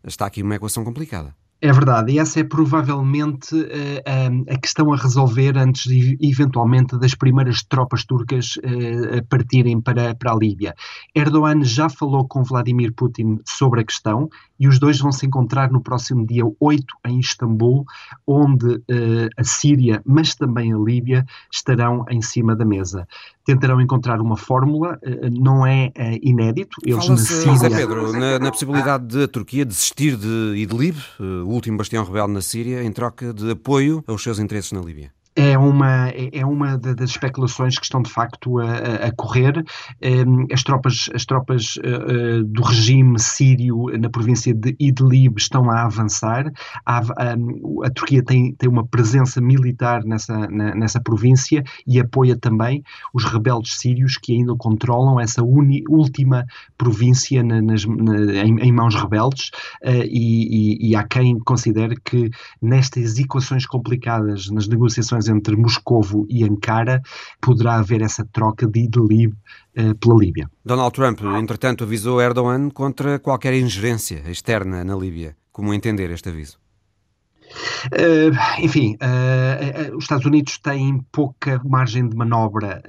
Está 0.04 0.26
aqui 0.26 0.42
uma 0.42 0.54
equação 0.54 0.84
complicada. 0.84 1.34
É 1.64 1.70
verdade, 1.72 2.10
e 2.10 2.18
essa 2.18 2.40
é 2.40 2.42
provavelmente 2.42 3.54
uh, 3.54 4.52
a 4.52 4.58
questão 4.58 4.92
a 4.92 4.96
resolver 4.96 5.56
antes 5.56 5.84
de, 5.84 6.18
eventualmente 6.20 6.98
das 6.98 7.14
primeiras 7.14 7.62
tropas 7.62 8.04
turcas 8.04 8.56
uh, 8.56 9.24
partirem 9.28 9.80
para, 9.80 10.12
para 10.12 10.32
a 10.32 10.36
Líbia. 10.36 10.74
Erdogan 11.14 11.62
já 11.62 11.88
falou 11.88 12.26
com 12.26 12.42
Vladimir 12.42 12.92
Putin 12.92 13.38
sobre 13.46 13.82
a 13.82 13.84
questão 13.84 14.28
e 14.58 14.66
os 14.66 14.80
dois 14.80 14.98
vão 14.98 15.12
se 15.12 15.24
encontrar 15.24 15.70
no 15.70 15.80
próximo 15.80 16.26
dia 16.26 16.42
8 16.58 16.84
em 17.06 17.20
Istambul, 17.20 17.84
onde 18.26 18.66
uh, 18.66 19.28
a 19.36 19.44
Síria, 19.44 20.02
mas 20.04 20.34
também 20.34 20.72
a 20.72 20.76
Líbia, 20.76 21.24
estarão 21.48 22.04
em 22.10 22.20
cima 22.20 22.56
da 22.56 22.64
mesa. 22.64 23.06
Tentarão 23.44 23.80
encontrar 23.80 24.20
uma 24.20 24.36
fórmula, 24.36 24.98
não 25.32 25.66
é 25.66 25.90
inédito. 26.22 26.76
Eles 26.84 27.08
na 27.08 27.16
Síria... 27.16 27.70
Pedro, 27.70 28.12
na, 28.12 28.38
na 28.38 28.50
possibilidade 28.50 29.06
de 29.06 29.24
a 29.24 29.28
Turquia 29.28 29.64
desistir 29.64 30.16
de 30.16 30.54
Idlib, 30.56 30.96
o 31.18 31.48
último 31.48 31.78
bastião 31.78 32.04
rebelde 32.04 32.32
na 32.32 32.40
Síria, 32.40 32.84
em 32.84 32.92
troca 32.92 33.32
de 33.32 33.50
apoio 33.50 34.04
aos 34.06 34.22
seus 34.22 34.38
interesses 34.38 34.72
na 34.72 34.80
Líbia 34.80 35.12
é 35.34 35.56
uma, 35.56 36.08
é 36.10 36.44
uma 36.44 36.76
das 36.76 37.10
especulações 37.10 37.78
que 37.78 37.84
estão 37.84 38.02
de 38.02 38.10
facto 38.10 38.58
a, 38.58 39.06
a 39.06 39.12
correr. 39.12 39.64
Ehm, 40.00 40.46
as 40.52 40.62
tropas, 40.62 41.08
as 41.14 41.24
tropas 41.24 41.78
eh, 41.82 41.88
eh, 41.88 42.42
do 42.44 42.62
regime 42.62 43.18
sírio 43.18 43.86
na 43.98 44.10
província 44.10 44.52
de 44.54 44.76
Idlib 44.78 45.38
estão 45.38 45.70
a 45.70 45.84
avançar. 45.84 46.52
A, 46.84 46.98
a, 46.98 47.34
a 47.84 47.90
Turquia 47.90 48.22
tem, 48.22 48.54
tem 48.54 48.68
uma 48.68 48.86
presença 48.86 49.40
militar 49.40 50.04
nessa, 50.04 50.36
na, 50.48 50.74
nessa 50.74 51.00
província 51.00 51.64
e 51.86 51.98
apoia 51.98 52.36
também 52.36 52.82
os 53.14 53.24
rebeldes 53.24 53.78
sírios 53.78 54.18
que 54.18 54.34
ainda 54.34 54.54
controlam 54.56 55.18
essa 55.18 55.42
uni, 55.42 55.82
última 55.88 56.44
província 56.76 57.42
na, 57.42 57.62
nas, 57.62 57.86
na, 57.86 58.18
em, 58.44 58.58
em, 58.58 58.72
mãos 58.72 58.94
rebeldes. 58.94 59.50
Uh, 59.82 60.04
e, 60.04 60.82
e, 60.82 60.90
e 60.90 60.96
há 60.96 61.04
quem 61.04 61.38
considere 61.38 61.96
que 62.04 62.30
nestas 62.60 63.18
equações 63.18 63.64
complicadas, 63.64 64.50
nas 64.50 64.68
negociações 64.68 65.21
entre 65.28 65.56
Moscovo 65.56 66.26
e 66.28 66.44
Ankara, 66.44 67.02
poderá 67.40 67.76
haver 67.76 68.02
essa 68.02 68.24
troca 68.32 68.66
de 68.66 68.80
Idlib 68.80 69.32
uh, 69.32 69.94
pela 69.96 70.16
Líbia. 70.16 70.50
Donald 70.64 70.92
Trump, 70.94 71.20
entretanto, 71.22 71.84
avisou 71.84 72.20
Erdogan 72.20 72.70
contra 72.70 73.18
qualquer 73.18 73.54
ingerência 73.54 74.22
externa 74.28 74.84
na 74.84 74.96
Líbia. 74.96 75.36
Como 75.52 75.74
entender 75.74 76.10
este 76.10 76.30
aviso? 76.30 76.62
Uh, 77.86 78.32
enfim, 78.64 78.96
uh, 79.02 79.92
uh, 79.92 79.96
os 79.96 80.04
Estados 80.04 80.24
Unidos 80.24 80.58
têm 80.58 81.04
pouca 81.12 81.60
margem 81.64 82.08
de 82.08 82.16
manobra 82.16 82.82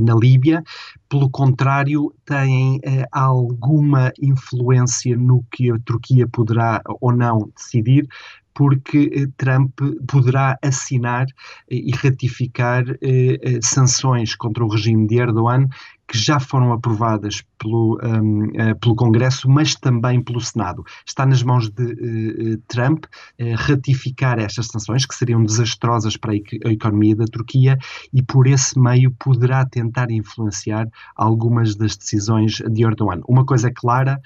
na 0.00 0.14
Líbia, 0.14 0.62
pelo 1.08 1.30
contrário, 1.30 2.12
têm 2.24 2.80
alguma 3.12 4.12
influência 4.20 5.16
no 5.16 5.44
que 5.52 5.70
a 5.70 5.78
Turquia 5.84 6.26
poderá 6.26 6.82
ou 7.00 7.12
não 7.12 7.50
decidir, 7.54 8.08
porque 8.54 9.10
eh, 9.12 9.26
Trump 9.36 9.78
poderá 10.06 10.58
assinar 10.62 11.26
eh, 11.70 11.76
e 11.76 11.90
ratificar 11.92 12.84
eh, 13.00 13.58
sanções 13.62 14.34
contra 14.34 14.64
o 14.64 14.68
regime 14.68 15.06
de 15.06 15.18
Erdogan 15.18 15.68
que 16.06 16.18
já 16.18 16.38
foram 16.38 16.72
aprovadas 16.72 17.42
pelo, 17.58 17.98
um, 18.02 18.44
uh, 18.46 18.78
pelo 18.80 18.94
Congresso, 18.94 19.48
mas 19.48 19.74
também 19.74 20.20
pelo 20.20 20.40
Senado. 20.40 20.84
Está 21.06 21.24
nas 21.24 21.42
mãos 21.42 21.70
de 21.70 21.82
uh, 21.84 22.58
Trump 22.68 23.04
uh, 23.04 23.54
ratificar 23.56 24.38
estas 24.38 24.66
sanções, 24.66 25.06
que 25.06 25.14
seriam 25.14 25.42
desastrosas 25.42 26.16
para 26.16 26.32
a, 26.32 26.68
a, 26.68 26.72
economia 26.72 27.16
da 27.16 27.24
Turquia, 27.24 27.78
e 28.12 28.22
por 28.22 28.46
esse 28.46 28.78
meio 28.78 29.10
poderá 29.12 29.64
tentar 29.64 30.10
influenciar 30.10 30.86
algumas 31.16 31.74
das 31.74 31.96
decisões 31.96 32.54
de 32.54 32.84
Erdogan. 32.84 33.20
Uma 33.26 33.44
coisa 33.44 33.68
é 33.68 33.72
clara, 33.72 34.20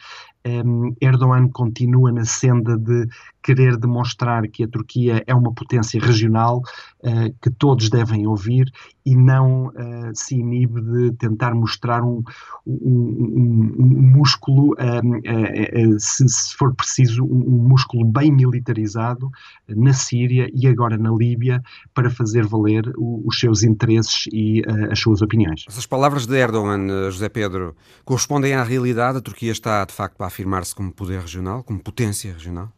um, 0.46 0.94
Erdogan 1.00 1.48
continua 1.48 2.12
na 2.12 2.24
senda 2.24 2.78
de 2.78 3.08
querer 3.42 3.76
demonstrar 3.76 4.46
que 4.48 4.62
a 4.62 4.68
Turquia 4.68 5.22
é 5.26 5.34
uma 5.34 5.52
potência 5.52 6.00
regional 6.00 6.62
uh, 7.02 7.34
que 7.42 7.50
todos 7.50 7.90
devem 7.90 8.26
ouvir 8.26 8.70
e 9.04 9.16
não 9.16 9.66
uh, 9.66 9.72
se 10.14 10.36
inibe 10.36 10.80
de 10.80 11.12
tentar 11.12 11.52
mostrar 11.66 12.02
um, 12.04 12.22
um, 12.64 12.72
um, 12.76 13.74
um 13.78 14.02
músculo, 14.16 14.74
uh, 14.74 15.98
se, 15.98 16.28
se, 16.28 16.56
for 16.56 16.72
preciso, 16.74 17.24
um, 17.24 17.66
músculo 17.68 18.04
bem 18.04 18.30
militarizado 18.30 19.30
na 19.68 19.92
Síria 19.92 20.48
e 20.54 20.68
agora 20.68 20.96
na 20.96 21.10
Líbia 21.10 21.60
para 21.92 22.08
fazer 22.08 22.46
valer 22.46 22.84
os 22.96 23.38
seus 23.38 23.64
interesses 23.64 24.28
e 24.32 24.62
as 24.90 24.98
suas 24.98 25.20
opiniões. 25.22 25.64
Essas 25.68 25.86
palavras 25.86 26.26
de 26.26 26.36
Erdogan, 26.36 27.10
José 27.10 27.28
Pedro, 27.28 27.74
correspondem 28.04 28.54
à 28.54 28.62
realidade? 28.62 29.18
A 29.18 29.20
Turquia 29.20 29.50
está, 29.50 29.84
de 29.84 29.92
facto, 29.92 30.22
a 30.22 30.26
afirmar-se 30.26 30.74
como 30.74 30.92
poder 30.92 31.20
regional, 31.20 31.64
como 31.64 31.80
potência 31.80 32.32
regional? 32.32 32.70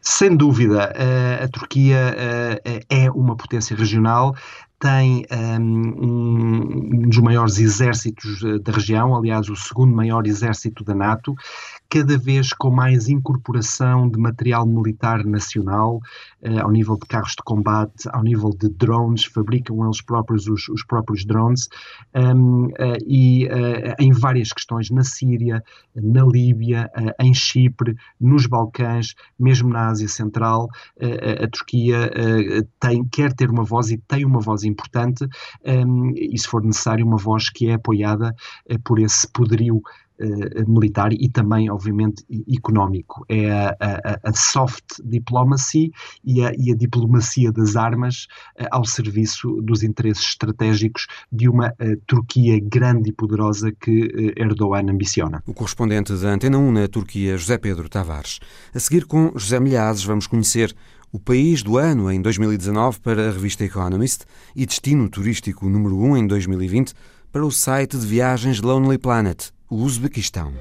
Sem 0.00 0.36
dúvida, 0.36 0.92
a 1.42 1.48
Turquia 1.48 2.16
é 2.88 3.10
uma 3.10 3.36
potência 3.36 3.76
regional, 3.76 4.34
tem 4.78 5.24
um, 5.32 6.04
um, 6.04 7.08
dos 7.08 7.18
maiores 7.18 7.58
exércitos 7.58 8.42
eh, 8.44 8.58
da 8.60 8.70
região, 8.70 9.16
aliás, 9.16 9.48
o 9.48 9.56
segundo 9.56 9.94
maior 9.94 10.24
exército 10.24 10.84
da 10.84 10.94
NATO, 10.94 11.34
cada 11.90 12.16
vez 12.16 12.52
com 12.52 12.70
mais 12.70 13.08
incorporação 13.08 14.08
de 14.08 14.18
material 14.18 14.66
militar 14.66 15.24
nacional, 15.24 16.00
uh, 16.42 16.60
ao 16.62 16.70
nível 16.70 16.96
de 16.96 17.06
carros 17.06 17.32
de 17.32 17.42
combate, 17.42 18.08
ao 18.12 18.22
nível 18.22 18.50
de 18.50 18.68
drones, 18.68 19.24
fabricam 19.24 19.84
eles 19.84 20.00
próprios 20.00 20.46
os, 20.46 20.68
os 20.68 20.84
próprios 20.84 21.24
drones, 21.24 21.68
um, 22.14 22.66
uh, 22.66 22.72
e 23.04 23.48
em 23.98 24.12
várias 24.12 24.52
questões, 24.52 24.90
na 24.90 25.02
Síria, 25.02 25.62
na 25.94 26.24
Líbia, 26.24 26.90
em 27.18 27.32
Chipre, 27.32 27.96
nos 28.20 28.46
Balcãs, 28.46 29.14
mesmo 29.38 29.70
na 29.70 29.88
Ásia 29.88 30.08
Central, 30.08 30.68
a 31.00 31.48
Turquia 31.48 32.10
tem, 32.78 33.04
quer 33.04 33.32
ter 33.32 33.50
uma 33.50 33.64
voz 33.64 33.90
e 33.90 33.98
tem 33.98 34.24
uma 34.24 34.40
voz 34.40 34.64
importante, 34.68 35.26
um, 35.64 36.12
e 36.14 36.38
se 36.38 36.46
for 36.46 36.62
necessário, 36.62 37.06
uma 37.06 37.16
voz 37.16 37.48
que 37.50 37.68
é 37.68 37.74
apoiada 37.74 38.34
por 38.84 38.98
esse 38.98 39.26
poderio 39.28 39.76
uh, 40.20 40.70
militar 40.70 41.12
e 41.12 41.28
também, 41.28 41.70
obviamente, 41.70 42.24
económico. 42.48 43.24
É 43.28 43.50
a, 43.50 43.76
a, 43.80 44.30
a 44.30 44.32
soft 44.32 45.00
diplomacy 45.04 45.92
e 46.24 46.44
a, 46.44 46.52
e 46.56 46.72
a, 46.72 46.76
diplomacia 46.76 47.52
das 47.52 47.76
armas 47.76 48.26
uh, 48.60 48.66
ao 48.70 48.84
serviço 48.84 49.60
dos 49.62 49.82
interesses 49.82 50.24
estratégicos 50.24 51.06
de 51.30 51.48
uma 51.48 51.72
Turquia 52.06 52.58
grande 52.60 53.10
e 53.10 53.12
poderosa 53.12 53.72
que 53.72 54.32
Erdogan 54.36 54.90
ambiciona. 54.90 55.42
O 55.46 55.54
correspondente 55.54 56.12
da 56.14 56.30
Antena 56.30 56.58
1 56.58 56.72
na 56.72 56.88
Turquia, 56.88 57.36
José 57.36 57.58
Pedro 57.58 57.88
Tavares. 57.88 58.40
A 58.74 58.78
seguir, 58.78 59.06
com 59.06 59.32
José 59.36 59.60
Milhazes, 59.60 60.04
vamos 60.04 60.26
conhecer 60.26 60.74
o 61.10 61.18
país 61.18 61.62
do 61.62 61.78
ano 61.78 62.10
em 62.12 62.20
2019 62.20 63.00
para 63.00 63.28
a 63.28 63.32
revista 63.32 63.64
Economist 63.64 64.24
e 64.54 64.66
destino 64.66 65.08
turístico 65.08 65.68
número 65.68 65.98
1 65.98 66.16
em 66.18 66.26
2020 66.26 66.92
para 67.32 67.44
o 67.44 67.50
site 67.50 67.96
de 67.96 68.06
viagens 68.06 68.60
Lonely 68.60 68.98
Planet 68.98 69.50
o 69.70 69.76
Uzbequistão. 69.76 70.52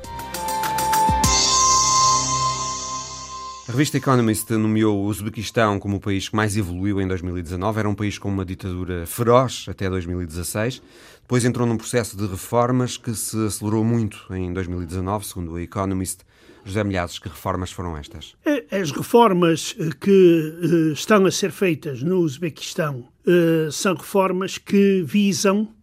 A 3.68 3.72
revista 3.74 3.98
Economist 3.98 4.50
nomeou 4.52 4.98
o 4.98 5.08
Uzbequistão 5.08 5.78
como 5.78 5.98
o 5.98 6.00
país 6.00 6.30
que 6.30 6.36
mais 6.38 6.56
evoluiu 6.56 7.02
em 7.02 7.08
2019. 7.08 7.80
Era 7.80 7.90
um 7.90 7.96
país 7.96 8.18
com 8.18 8.30
uma 8.30 8.46
ditadura 8.46 9.06
feroz 9.06 9.66
até 9.68 9.90
2016. 9.90 10.82
Depois 11.22 11.44
entrou 11.44 11.68
num 11.68 11.76
processo 11.76 12.16
de 12.16 12.26
reformas 12.26 12.96
que 12.96 13.14
se 13.14 13.46
acelerou 13.46 13.84
muito 13.84 14.34
em 14.34 14.54
2019, 14.54 15.26
segundo 15.26 15.56
a 15.58 15.62
Economist. 15.62 16.20
José 16.68 16.84
Milhazes, 16.84 17.18
que 17.18 17.30
reformas 17.30 17.72
foram 17.72 17.96
estas? 17.98 18.36
As 18.70 18.92
reformas 18.92 19.74
eh, 19.80 19.90
que 20.00 20.90
eh, 20.90 20.94
estão 20.94 21.26
a 21.26 21.32
ser 21.32 21.52
feitas 21.52 22.04
no 22.04 22.20
Uzbequistão 22.20 23.08
eh, 23.26 23.70
são 23.72 23.96
reformas 23.96 24.58
que 24.58 25.02
visam 25.04 25.74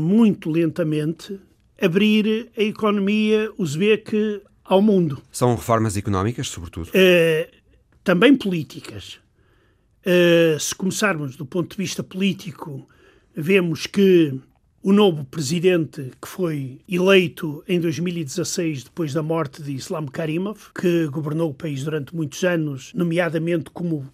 muito 0.00 0.50
lentamente 0.50 1.38
abrir 1.80 2.50
a 2.58 2.62
economia 2.62 3.48
uzbeque 3.56 4.42
ao 4.64 4.82
mundo. 4.82 5.22
São 5.30 5.54
reformas 5.54 5.96
económicas, 5.96 6.48
sobretudo? 6.48 6.90
Também 8.02 8.34
políticas. 8.34 9.20
Se 10.58 10.74
começarmos 10.74 11.36
do 11.36 11.46
ponto 11.46 11.76
de 11.76 11.80
vista 11.80 12.02
político, 12.02 12.88
vemos 13.36 13.86
que 13.86 14.36
o 14.82 14.92
novo 14.92 15.24
presidente 15.24 16.10
que 16.20 16.26
foi 16.26 16.80
eleito 16.88 17.62
em 17.68 17.78
2016 17.78 18.84
depois 18.84 19.14
da 19.14 19.22
morte 19.22 19.62
de 19.62 19.72
Islam 19.72 20.06
Karimov, 20.06 20.72
que 20.74 21.06
governou 21.06 21.50
o 21.50 21.54
país 21.54 21.84
durante 21.84 22.14
muitos 22.14 22.42
anos, 22.42 22.92
nomeadamente 22.92 23.70
como 23.70 24.12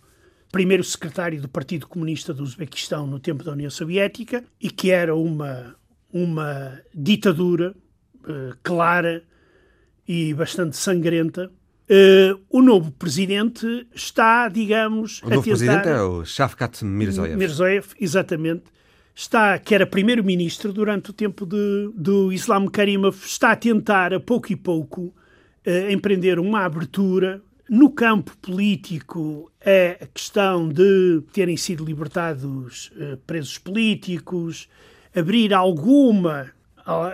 primeiro 0.52 0.84
secretário 0.84 1.40
do 1.40 1.48
Partido 1.48 1.86
Comunista 1.86 2.34
do 2.34 2.42
Uzbequistão 2.42 3.06
no 3.06 3.18
tempo 3.18 3.42
da 3.42 3.52
União 3.52 3.70
Soviética 3.70 4.44
e 4.60 4.70
que 4.70 4.90
era 4.90 5.14
uma 5.16 5.74
uma 6.10 6.80
ditadura 6.94 7.74
uh, 8.24 8.56
clara 8.62 9.22
e 10.06 10.32
bastante 10.32 10.76
sangrenta. 10.76 11.50
Uh, 11.90 12.40
o 12.48 12.62
novo 12.62 12.90
presidente 12.92 13.86
está, 13.94 14.48
digamos, 14.48 15.22
o 15.22 15.28
novo 15.28 15.42
tentar... 15.42 15.56
presidente 15.56 15.88
é 15.88 16.00
o 16.00 16.24
Shavkat 16.24 16.82
Mirzoev. 16.82 17.36
Mirzoev, 17.36 17.88
exatamente 18.00 18.64
está, 19.18 19.58
que 19.58 19.74
era 19.74 19.84
primeiro-ministro 19.84 20.72
durante 20.72 21.10
o 21.10 21.12
tempo 21.12 21.44
de, 21.44 21.90
do 21.94 22.32
Islam 22.32 22.68
Karimov, 22.68 23.16
está 23.24 23.50
a 23.50 23.56
tentar, 23.56 24.14
a 24.14 24.20
pouco 24.20 24.52
e 24.52 24.56
pouco, 24.56 25.12
eh, 25.64 25.92
empreender 25.92 26.38
uma 26.38 26.64
abertura. 26.64 27.42
No 27.68 27.90
campo 27.90 28.34
político, 28.38 29.50
é 29.60 29.98
a 30.00 30.06
questão 30.06 30.68
de 30.68 31.20
terem 31.32 31.56
sido 31.56 31.84
libertados 31.84 32.92
eh, 32.96 33.18
presos 33.26 33.58
políticos, 33.58 34.68
abrir 35.14 35.52
alguma 35.52 36.52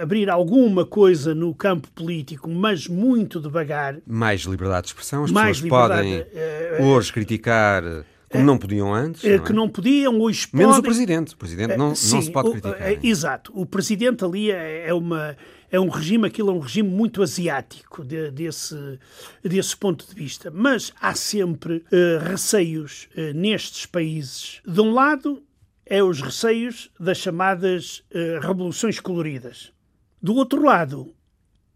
abrir 0.00 0.30
alguma 0.30 0.86
coisa 0.86 1.34
no 1.34 1.52
campo 1.52 1.90
político, 1.90 2.48
mas 2.48 2.86
muito 2.86 3.40
devagar. 3.40 3.96
Mais 4.06 4.42
liberdade 4.42 4.82
de 4.82 4.88
expressão, 4.90 5.24
as 5.24 5.32
mais 5.32 5.60
pessoas 5.60 5.88
podem 5.88 6.20
uh, 6.20 6.84
hoje 6.84 7.12
criticar 7.12 7.82
como 8.34 8.44
não 8.44 8.58
podiam 8.58 8.92
antes. 8.92 9.22
Não 9.22 9.30
é? 9.30 9.38
Que 9.38 9.52
não 9.52 9.68
podiam, 9.68 10.20
hoje 10.20 10.48
Menos 10.52 10.76
podem. 10.76 10.80
o 10.80 10.82
Presidente. 10.82 11.34
O 11.34 11.36
Presidente 11.36 11.76
não, 11.76 11.94
Sim, 11.94 12.14
não 12.16 12.22
se 12.22 12.30
pode 12.32 12.50
criticar. 12.50 12.80
O, 12.80 12.82
é, 12.82 12.98
exato. 13.02 13.52
O 13.54 13.64
Presidente 13.64 14.24
ali 14.24 14.50
é, 14.50 14.88
é, 14.88 14.94
uma, 14.94 15.36
é 15.70 15.78
um 15.78 15.88
regime, 15.88 16.26
aquilo 16.26 16.50
é 16.50 16.52
um 16.52 16.58
regime 16.58 16.88
muito 16.88 17.22
asiático 17.22 18.04
de, 18.04 18.30
desse, 18.30 18.98
desse 19.42 19.76
ponto 19.76 20.06
de 20.06 20.14
vista. 20.14 20.50
Mas 20.50 20.92
há 21.00 21.14
sempre 21.14 21.76
uh, 21.76 22.24
receios 22.24 23.08
uh, 23.16 23.32
nestes 23.34 23.86
países. 23.86 24.60
De 24.66 24.80
um 24.80 24.92
lado, 24.92 25.42
é 25.86 26.02
os 26.02 26.20
receios 26.20 26.90
das 26.98 27.18
chamadas 27.18 28.02
uh, 28.10 28.40
revoluções 28.44 28.98
coloridas. 28.98 29.72
Do 30.20 30.34
outro 30.34 30.62
lado, 30.64 31.14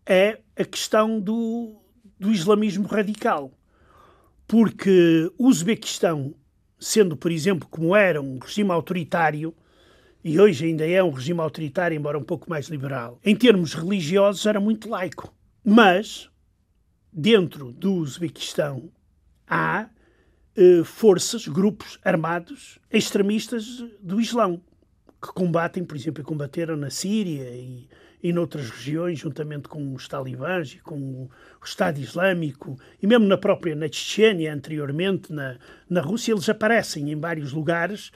é 0.07 0.41
a 0.57 0.65
questão 0.65 1.21
do, 1.21 1.77
do 2.19 2.33
islamismo 2.33 2.87
radical. 2.87 3.53
Porque 4.47 5.31
o 5.37 5.47
Uzbequistão 5.47 6.35
sendo, 6.79 7.17
por 7.17 7.31
exemplo, 7.31 7.69
como 7.71 7.95
era 7.95 8.21
um 8.21 8.39
regime 8.39 8.71
autoritário, 8.71 9.55
e 10.23 10.39
hoje 10.39 10.67
ainda 10.67 10.87
é 10.87 11.03
um 11.03 11.11
regime 11.11 11.41
autoritário, 11.41 11.97
embora 11.97 12.19
um 12.19 12.25
pouco 12.25 12.51
mais 12.51 12.67
liberal, 12.67 13.19
em 13.25 13.35
termos 13.35 13.75
religiosos 13.75 14.45
era 14.47 14.61
muito 14.61 14.89
laico. 14.89 15.35
Mas, 15.65 16.29
dentro 17.13 17.73
do 17.73 17.95
Uzbequistão, 17.95 18.91
há 19.47 19.89
eh, 20.57 20.83
forças, 20.85 21.47
grupos 21.47 21.99
armados 22.05 22.79
extremistas 22.91 23.85
do 24.01 24.21
Islão, 24.21 24.61
que 25.21 25.33
combatem, 25.33 25.85
por 25.85 25.97
exemplo, 25.97 26.23
combateram 26.25 26.77
na 26.77 26.91
Síria 26.91 27.51
e 27.51 27.89
e 28.23 28.33
noutras 28.33 28.71
regiões, 28.71 29.19
juntamente 29.19 29.69
com 29.69 29.95
os 29.95 30.09
talibãs 30.09 30.73
e 30.73 30.79
com 30.79 30.99
o 30.99 31.31
Estado 31.65 32.01
Islâmico, 32.01 32.79
e 33.01 33.07
mesmo 33.07 33.27
na 33.27 33.39
própria 33.39 33.75
na 33.75 33.87
Chechênia, 33.87 34.53
anteriormente, 34.53 35.33
na, 35.33 35.57
na 35.89 36.01
Rússia, 36.01 36.33
eles 36.33 36.49
aparecem 36.49 37.11
em 37.11 37.19
vários 37.19 37.53
lugares. 37.53 38.09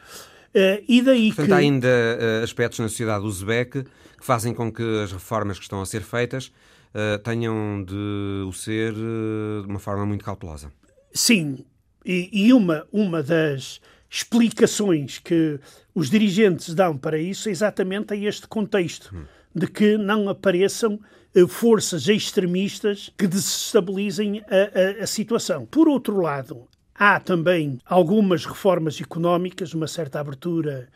Uh, 0.55 0.85
e 0.87 1.01
daí 1.01 1.29
Portanto, 1.29 1.47
que... 1.47 1.53
há 1.53 1.57
ainda 1.57 1.89
uh, 1.89 2.45
aspectos 2.45 2.79
na 2.81 2.89
sociedade 2.89 3.25
uzbeque 3.25 3.85
que 4.19 4.25
fazem 4.25 4.53
com 4.53 4.71
que 4.71 4.83
as 5.03 5.13
reformas 5.13 5.59
que 5.59 5.65
estão 5.65 5.81
a 5.81 5.87
ser 5.87 6.03
feitas 6.03 6.53
uh, 6.95 7.19
tenham 7.23 7.83
de 7.85 8.45
o 8.47 8.53
ser 8.53 8.93
de 8.93 9.67
uma 9.67 9.79
forma 9.79 10.05
muito 10.05 10.25
cautelosa. 10.25 10.71
Sim, 11.13 11.65
e, 12.05 12.29
e, 12.33 12.53
uma, 12.53 12.87
uma 12.93 13.23
das 13.23 13.81
explicações 14.11 15.19
que 15.19 15.59
os 15.95 16.11
dirigentes 16.11 16.75
dão 16.75 16.99
para 16.99 17.19
isso 17.19 17.49
é 17.49 17.53
exatamente 17.53 18.13
a 18.13 18.17
este 18.17 18.47
contexto. 18.47 19.15
Hum 19.15 19.25
de 19.55 19.67
que 19.67 19.97
não 19.97 20.29
apareçam 20.29 20.99
eh, 21.35 21.47
forças 21.47 22.09
extremistas 22.09 23.11
que 23.17 23.27
desestabilizem 23.27 24.41
a, 24.41 25.01
a, 25.01 25.05
a 25.05 25.07
situação. 25.07 25.67
Por 25.67 25.89
outro 25.89 26.21
lado, 26.21 26.67
há 26.95 27.19
também 27.19 27.79
algumas 27.85 28.45
reformas 28.45 29.01
económicas, 29.01 29.75
uma 29.75 29.87
certa 29.87 30.21
abertura 30.21 30.89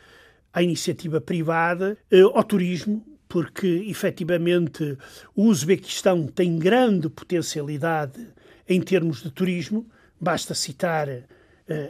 à 0.52 0.62
iniciativa 0.62 1.20
privada, 1.20 1.96
eh, 2.10 2.20
ao 2.20 2.44
turismo, 2.44 3.04
porque 3.28 3.66
efetivamente 3.88 4.96
o 5.34 5.46
Uzbequistão 5.46 6.26
tem 6.26 6.58
grande 6.58 7.08
potencialidade 7.08 8.26
em 8.68 8.80
termos 8.80 9.22
de 9.22 9.30
turismo. 9.30 9.86
Basta 10.20 10.54
citar 10.54 11.08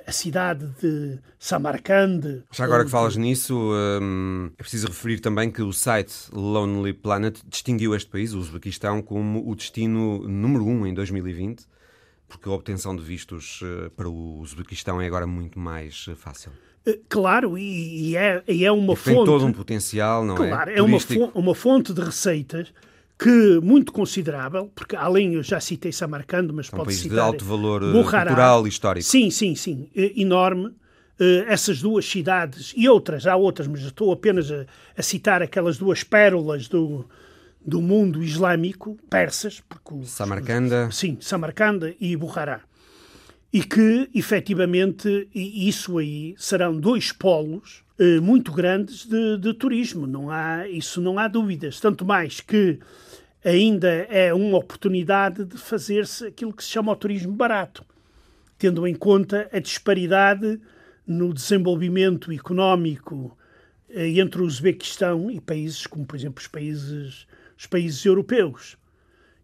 a 0.06 0.12
cidade 0.12 0.66
de 0.80 1.18
Samarcande. 1.38 2.42
Já 2.50 2.64
agora 2.64 2.84
que 2.84 2.90
falas 2.90 3.16
nisso, 3.16 3.54
hum, 4.00 4.50
é 4.58 4.62
preciso 4.62 4.86
referir 4.86 5.20
também 5.20 5.50
que 5.50 5.60
o 5.62 5.72
site 5.72 6.14
Lonely 6.32 6.94
Planet 6.94 7.38
distinguiu 7.46 7.94
este 7.94 8.08
país, 8.08 8.32
o 8.32 8.38
Uzbequistão, 8.38 9.02
como 9.02 9.48
o 9.48 9.54
destino 9.54 10.26
número 10.26 10.64
um 10.64 10.86
em 10.86 10.94
2020, 10.94 11.66
porque 12.26 12.48
a 12.48 12.52
obtenção 12.52 12.96
de 12.96 13.02
vistos 13.02 13.60
eh, 13.62 13.90
para 13.94 14.08
o 14.08 14.40
Uzbequistão 14.40 15.00
é 15.00 15.06
agora 15.06 15.26
muito 15.26 15.58
mais 15.58 16.06
eh, 16.08 16.14
fácil. 16.14 16.52
Claro, 17.08 17.58
e, 17.58 18.16
é, 18.16 18.42
e 18.46 18.64
é 18.64 18.70
uma 18.70 18.94
e 18.94 18.96
fonte. 18.96 19.16
Tem 19.16 19.24
todo 19.24 19.46
um 19.46 19.52
potencial, 19.52 20.24
não 20.24 20.36
claro, 20.36 20.50
é? 20.50 20.54
Claro, 20.54 20.70
é 20.70 20.82
uma, 20.82 20.98
uma 21.34 21.54
fonte 21.54 21.92
de 21.92 22.00
receitas 22.00 22.72
que 23.18 23.60
muito 23.62 23.92
considerável, 23.92 24.70
porque 24.74 24.94
além, 24.94 25.34
eu 25.34 25.42
já 25.42 25.58
citei 25.58 25.90
Samarcando, 25.90 26.52
mas 26.52 26.66
é 26.66 26.68
um 26.68 26.78
pode 26.78 26.88
país 26.88 27.00
citar... 27.00 27.14
de 27.14 27.20
alto 27.20 27.44
valor 27.44 27.82
eh, 27.82 27.92
cultural 27.92 28.66
e 28.66 28.68
histórico. 28.68 29.06
Sim, 29.06 29.30
sim, 29.30 29.54
sim, 29.54 29.88
enorme. 29.94 30.74
Uh, 31.18 31.48
essas 31.48 31.80
duas 31.80 32.04
cidades, 32.04 32.74
e 32.76 32.86
outras, 32.90 33.26
há 33.26 33.34
outras, 33.34 33.66
mas 33.66 33.80
estou 33.80 34.12
apenas 34.12 34.52
a, 34.52 34.66
a 34.94 35.02
citar 35.02 35.40
aquelas 35.40 35.78
duas 35.78 36.04
pérolas 36.04 36.68
do, 36.68 37.06
do 37.66 37.80
mundo 37.80 38.22
islâmico, 38.22 38.98
persas, 39.08 39.62
porque 39.66 39.94
os, 39.94 40.10
Samarcanda. 40.10 40.88
Os, 40.88 40.96
sim, 40.98 41.16
Samarcanda 41.18 41.94
e 41.98 42.14
Bukhara. 42.16 42.60
E 43.50 43.64
que, 43.64 44.10
efetivamente, 44.14 45.26
isso 45.34 45.96
aí 45.96 46.34
serão 46.36 46.78
dois 46.78 47.12
polos 47.12 47.82
uh, 47.98 48.20
muito 48.20 48.52
grandes 48.52 49.06
de, 49.06 49.38
de 49.38 49.54
turismo, 49.54 50.06
não 50.06 50.28
há, 50.28 50.68
isso 50.68 51.00
não 51.00 51.18
há 51.18 51.26
dúvidas. 51.28 51.80
Tanto 51.80 52.04
mais 52.04 52.42
que 52.42 52.78
ainda 53.46 53.88
é 53.88 54.34
uma 54.34 54.58
oportunidade 54.58 55.44
de 55.44 55.56
fazer-se 55.56 56.26
aquilo 56.26 56.52
que 56.52 56.64
se 56.64 56.70
chama 56.70 56.90
o 56.90 56.96
turismo 56.96 57.32
barato, 57.32 57.84
tendo 58.58 58.84
em 58.88 58.94
conta 58.94 59.48
a 59.52 59.60
disparidade 59.60 60.60
no 61.06 61.32
desenvolvimento 61.32 62.32
económico 62.32 63.38
eh, 63.88 64.08
entre 64.18 64.42
o 64.42 64.44
Uzbequistão 64.44 65.30
e 65.30 65.40
países 65.40 65.86
como, 65.86 66.04
por 66.04 66.16
exemplo, 66.16 66.40
os 66.40 66.48
países, 66.48 67.26
os 67.56 67.66
países 67.66 68.04
europeus. 68.04 68.76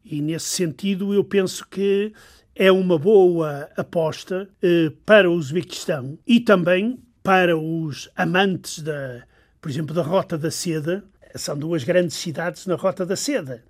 E 0.04 0.20
nesse 0.20 0.46
sentido, 0.46 1.14
eu 1.14 1.22
penso 1.22 1.64
que 1.68 2.12
é 2.56 2.72
uma 2.72 2.98
boa 2.98 3.70
aposta 3.76 4.50
eh, 4.60 4.90
para 5.06 5.30
o 5.30 5.34
Uzbequistão 5.34 6.18
e 6.26 6.40
também 6.40 6.98
para 7.22 7.56
os 7.56 8.10
amantes 8.16 8.80
da, 8.80 9.22
por 9.60 9.70
exemplo, 9.70 9.94
da 9.94 10.02
Rota 10.02 10.36
da 10.36 10.50
Seda. 10.50 11.04
São 11.36 11.56
duas 11.56 11.84
grandes 11.84 12.16
cidades 12.16 12.66
na 12.66 12.74
Rota 12.74 13.06
da 13.06 13.14
Seda 13.14 13.62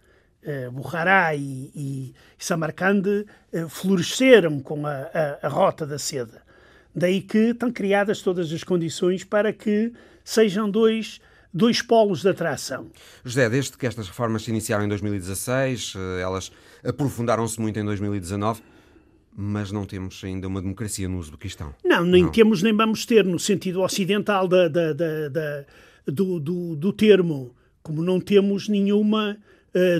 uh, 0.43 0.71
Bukhará 0.71 1.35
e, 1.35 1.71
e 1.75 2.15
Samarcande 2.39 3.27
uh, 3.53 3.69
floresceram 3.69 4.61
com 4.61 4.87
a, 4.87 4.91
a, 4.93 5.47
a, 5.47 5.49
rota 5.49 5.87
da 5.87 5.99
seda. 5.99 6.43
Daí 6.95 7.21
que 7.21 7.39
estão 7.39 7.71
criadas 7.73 8.21
todas 8.21 8.53
as 8.53 8.63
condições 8.63 9.25
para 9.25 9.53
que 9.53 9.93
sejam 10.25 10.71
dois, 10.71 11.21
dois 11.53 11.81
polos 11.81 12.23
de 12.23 12.29
atração. 12.29 12.91
José, 13.25 13.49
desde 13.49 13.77
que 13.77 13.87
estas 13.87 14.09
reformas 14.09 14.43
se 14.43 14.51
iniciaram 14.51 14.85
em 14.85 14.89
2016, 14.89 15.95
eh, 15.97 16.21
elas 16.21 16.53
aprofundaram-se 16.85 17.59
muito 17.59 17.79
em 17.79 17.85
2019, 17.85 18.61
mas 19.35 19.73
não 19.73 19.87
temos 19.87 20.23
ainda 20.23 20.47
uma 20.47 20.61
democracia 20.61 21.09
no 21.09 21.19
Uzbequistão. 21.19 21.75
Não, 21.83 22.05
nem 22.05 22.25
não. 22.25 22.31
temos 22.31 22.63
nem 22.63 22.77
vamos 22.77 23.07
ter, 23.07 23.25
no 23.25 23.39
sentido 23.39 23.81
ocidental 23.81 24.47
da, 24.47 24.69
da, 24.69 24.93
da, 24.93 25.29
da 25.31 25.65
do, 26.07 26.39
do, 26.39 26.77
do 26.77 26.93
termo, 26.93 27.55
como 27.83 28.03
não 28.03 28.21
temos 28.21 28.69
nenhuma 28.69 29.39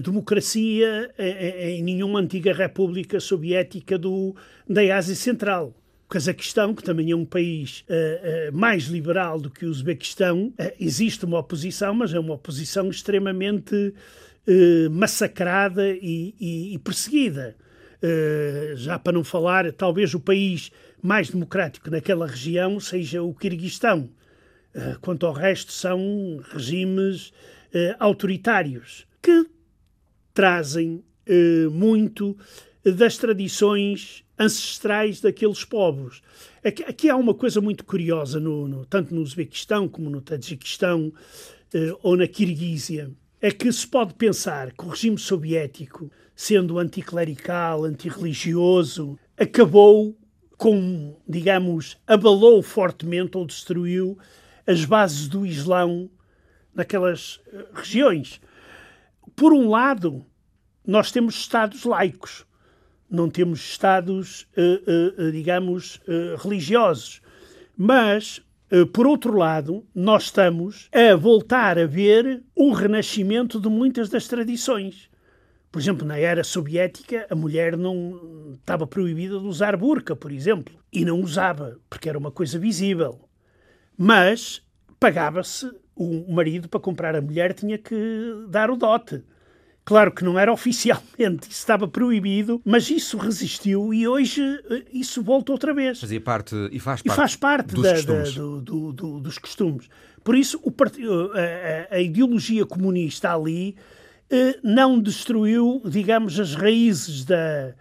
democracia 0.03 1.11
em 1.19 1.83
nenhuma 1.83 2.21
antiga 2.21 2.53
república 2.53 3.19
soviética 3.19 3.97
do, 3.97 4.37
da 4.69 4.83
Ásia 4.97 5.15
Central. 5.15 5.75
O 6.05 6.09
Cazaquistão, 6.09 6.75
que 6.75 6.83
também 6.83 7.11
é 7.11 7.17
um 7.17 7.25
país 7.25 7.85
uh, 7.89 8.51
uh, 8.51 8.57
mais 8.57 8.85
liberal 8.85 9.41
do 9.41 9.49
que 9.49 9.65
o 9.65 9.71
Uzbequistão, 9.71 10.49
uh, 10.49 10.73
existe 10.79 11.25
uma 11.25 11.39
oposição, 11.39 11.95
mas 11.95 12.13
é 12.13 12.21
uma 12.21 12.35
oposição 12.35 12.91
extremamente 12.91 13.95
massacrada 14.91 15.89
e, 15.89 16.35
e, 16.41 16.75
e 16.75 16.79
perseguida. 16.81 17.55
já 18.75 18.99
para 18.99 19.13
não 19.13 19.23
falar, 19.23 19.71
talvez 19.73 20.15
o 20.15 20.19
país 20.19 20.73
mais 21.01 21.31
democrático 21.31 21.89
naquela 21.89 22.27
região 22.27 22.81
seja 22.81 23.23
o 23.23 23.33
Quirguistão. 23.33 24.11
Quanto 25.01 25.27
ao 25.27 25.33
resto, 25.33 25.71
são 25.71 26.41
regimes 26.53 27.33
autoritários 28.01 29.07
que 29.23 29.47
trazem 30.35 31.03
muito 31.71 32.37
das 32.85 33.17
tradições 33.17 34.25
ancestrais 34.39 35.21
daqueles 35.21 35.65
povos. 35.65 36.21
Aqui, 36.65 36.83
aqui 36.83 37.11
há 37.11 37.17
uma 37.17 37.35
coisa 37.35 37.61
muito 37.61 37.85
curiosa, 37.85 38.41
no, 38.41 38.67
no, 38.67 38.85
tanto 38.85 39.15
no 39.15 39.21
Uzbequistão 39.21 39.89
como 39.89 40.11
no 40.11 40.21
Tajiquistão 40.21 41.13
eh, 41.73 41.95
ou 42.03 42.17
na 42.17 42.27
Kirguísia, 42.27 43.11
é 43.41 43.51
que 43.51 43.73
se 43.73 43.87
pode 43.87 44.15
pensar 44.15 44.73
que 44.73 44.85
o 44.85 44.89
regime 44.89 45.19
soviético, 45.19 46.11
sendo 46.35 46.79
anticlerical, 46.79 47.85
antirreligioso, 47.85 49.19
acabou 49.37 50.17
com, 50.57 51.17
digamos, 51.29 51.99
abalou 52.07 52.63
fortemente 52.63 53.37
ou 53.37 53.45
destruiu 53.45 54.17
as 54.65 54.85
bases 54.85 55.27
do 55.27 55.45
Islão 55.45 56.09
naquelas 56.75 57.41
eh, 57.53 57.65
regiões. 57.75 58.41
Por 59.35 59.53
um 59.53 59.69
lado, 59.69 60.25
nós 60.87 61.11
temos 61.11 61.37
Estados 61.37 61.85
laicos, 61.85 62.45
não 63.11 63.29
temos 63.29 63.61
Estados, 63.61 64.43
uh, 64.57 65.27
uh, 65.27 65.33
digamos, 65.33 65.97
uh, 66.09 66.37
religiosos. 66.43 67.21
Mas, 67.77 68.43
por 68.93 69.07
outro 69.07 69.37
lado, 69.37 69.85
nós 69.95 70.25
estamos 70.25 70.89
a 70.93 71.17
voltar 71.17 71.79
a 71.79 71.87
ver 71.87 72.43
o 72.55 72.73
renascimento 72.73 73.59
de 73.61 73.69
muitas 73.69 74.09
das 74.09 74.29
tradições. 74.29 75.11
Por 75.71 75.81
exemplo, 75.81 76.07
na 76.07 76.19
era 76.19 76.45
soviética, 76.45 77.27
a 77.31 77.35
mulher 77.35 77.79
não 77.79 78.59
estava 78.61 78.87
proibida 78.87 79.39
de 79.41 79.47
usar 79.47 79.75
burca, 79.75 80.15
por 80.15 80.31
exemplo, 80.31 80.75
e 80.93 81.03
não 81.03 81.21
usava, 81.21 81.81
porque 81.89 82.11
era 82.11 82.19
uma 82.19 82.31
coisa 82.31 82.59
visível. 82.59 83.27
Mas 83.97 84.63
pagava-se, 85.01 85.71
o 85.95 86.33
marido 86.33 86.69
para 86.69 86.81
comprar 86.81 87.15
a 87.15 87.21
mulher 87.21 87.53
tinha 87.53 87.79
que 87.79 87.95
dar 88.49 88.71
o 88.71 88.77
dote. 88.77 89.23
Claro 89.85 90.13
que 90.13 90.23
não 90.23 90.39
era 90.39 90.53
oficialmente, 90.53 91.51
isso 91.51 91.59
estava 91.59 91.89
proibido, 91.89 92.61
mas 92.65 92.89
isso 92.89 93.17
resistiu 93.19 93.93
e 93.93 94.07
hoje 94.07 94.41
eh, 94.71 94.85
isso 94.93 95.21
volta 95.23 95.51
outra 95.51 95.75
vez. 95.75 96.01
Fazia 96.01 96.21
parte 96.21 96.55
e 96.71 96.79
faz 96.79 97.03
parte, 97.03 97.13
e 97.13 97.17
faz 97.17 97.37
parte 97.37 97.75
dos, 97.75 97.83
da, 97.83 97.95
costumes. 97.95 98.35
Da, 98.35 98.41
do, 98.41 98.61
do, 98.61 98.93
do, 98.93 99.21
dos 99.21 99.39
costumes. 99.39 99.89
Por 100.23 100.37
isso, 100.37 100.61
o, 100.63 100.71
a, 100.71 101.97
a, 101.97 102.01
ideologia 102.01 102.65
comunista 102.65 103.35
ali 103.35 103.75
eh, 104.31 104.57
não 104.63 105.01
destruiu, 105.01 105.83
digamos, 105.85 106.39
as 106.39 106.55
raízes 106.55 107.25
da, 107.25 107.75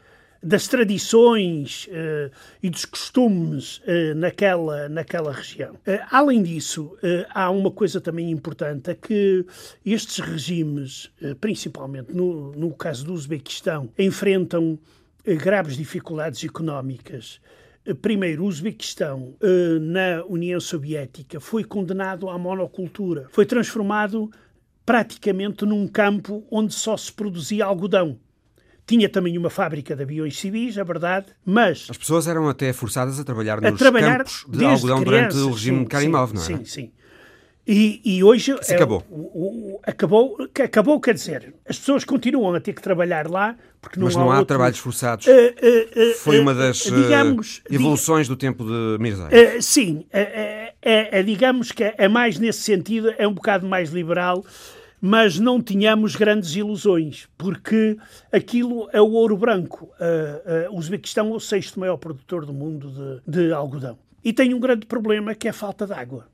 das 0.43 0.67
tradições 0.67 1.87
uh, 1.87 2.31
e 2.63 2.69
dos 2.69 2.83
costumes 2.85 3.77
uh, 3.79 4.15
naquela, 4.15 4.89
naquela 4.89 5.31
região. 5.31 5.73
Uh, 5.75 5.99
além 6.09 6.41
disso, 6.41 6.97
há 7.29 7.51
uma 7.51 7.69
coisa 7.69 8.01
também 8.01 8.31
importante, 8.31 8.89
é 8.89 8.95
que 8.95 9.45
estes 9.85 10.19
regimes, 10.19 11.11
principalmente 11.39 12.13
no, 12.13 12.51
no 12.53 12.73
caso 12.73 13.05
do 13.05 13.13
Uzbequistão, 13.13 13.89
enfrentam 13.97 14.79
graves 15.25 15.77
dificuldades 15.77 16.43
económicas. 16.43 17.39
Primeiro, 18.01 18.43
o 18.43 18.47
Uzbequistão, 18.47 19.35
na 19.81 20.23
União 20.25 20.59
Soviética, 20.59 21.39
foi 21.39 21.63
condenado 21.63 22.29
à 22.29 22.37
monocultura. 22.37 23.27
Foi 23.31 23.45
transformado 23.45 24.29
praticamente 24.85 25.65
num 25.65 25.87
campo 25.87 26.45
onde 26.49 26.73
só 26.73 26.95
se 26.97 27.11
produzia 27.11 27.65
algodão. 27.65 28.19
Tinha 28.91 29.07
também 29.07 29.37
uma 29.37 29.49
fábrica 29.49 29.95
de 29.95 30.03
aviões 30.03 30.37
civis, 30.37 30.75
é 30.75 30.83
verdade, 30.83 31.27
mas... 31.45 31.87
As 31.89 31.95
pessoas 31.95 32.27
eram 32.27 32.49
até 32.49 32.73
forçadas 32.73 33.17
a 33.17 33.23
trabalhar 33.23 33.61
nos 33.61 33.79
trabalhar 33.79 34.17
campos 34.17 34.45
de 34.49 34.65
algodão 34.65 35.01
durante 35.01 35.37
o 35.37 35.51
regime 35.51 35.79
sim, 35.79 35.85
Karimov, 35.85 36.33
não 36.33 36.41
é? 36.41 36.45
Sim, 36.45 36.65
sim. 36.65 36.91
E, 37.65 38.01
e 38.03 38.21
hoje... 38.21 38.53
Isso 38.59 38.73
acabou. 38.73 38.99
É, 38.99 39.13
o, 39.13 39.17
o, 39.17 39.79
acabou. 39.81 40.35
Acabou, 40.61 40.99
quer 40.99 41.13
dizer, 41.13 41.53
as 41.65 41.79
pessoas 41.79 42.03
continuam 42.03 42.53
a 42.53 42.59
ter 42.59 42.73
que 42.73 42.81
trabalhar 42.81 43.29
lá, 43.29 43.55
porque 43.79 43.97
não 43.97 44.07
Mas 44.07 44.15
não 44.17 44.29
há, 44.29 44.33
há 44.33 44.39
outro... 44.39 44.47
trabalhos 44.47 44.79
forçados. 44.79 45.25
Uh, 45.25 45.31
uh, 45.31 46.11
uh, 46.11 46.13
Foi 46.15 46.37
uma 46.37 46.53
das 46.53 46.79
digamos, 46.79 47.61
evoluções 47.71 48.27
do 48.27 48.35
tempo 48.35 48.65
de 48.65 48.97
Mirzaev. 48.99 49.61
sim, 49.61 50.05
é, 50.11 50.73
é, 50.81 51.23
digamos 51.23 51.71
que 51.71 51.93
é 51.97 52.09
mais 52.09 52.37
nesse 52.37 52.59
sentido, 52.59 53.13
é 53.17 53.25
um 53.25 53.33
bocado 53.33 53.65
mais 53.65 53.89
liberal, 53.91 54.43
mas 55.01 55.39
não 55.39 55.59
tínhamos 55.59 56.15
grandes 56.15 56.55
ilusões, 56.55 57.27
porque 57.35 57.97
aquilo 58.31 58.87
é 58.93 59.01
o 59.01 59.09
ouro 59.09 59.35
branco. 59.35 59.85
Uh, 59.99 60.69
uh, 60.69 60.75
o 60.75 60.77
Uzbequistão 60.77 61.33
é 61.33 61.35
o 61.35 61.39
sexto 61.39 61.79
maior 61.79 61.97
produtor 61.97 62.45
do 62.45 62.53
mundo 62.53 63.21
de, 63.25 63.47
de 63.47 63.51
algodão. 63.51 63.97
E 64.23 64.31
tem 64.31 64.53
um 64.53 64.59
grande 64.59 64.85
problema 64.85 65.33
que 65.33 65.47
é 65.47 65.49
a 65.49 65.53
falta 65.53 65.87
de 65.87 65.93
água. 65.93 66.27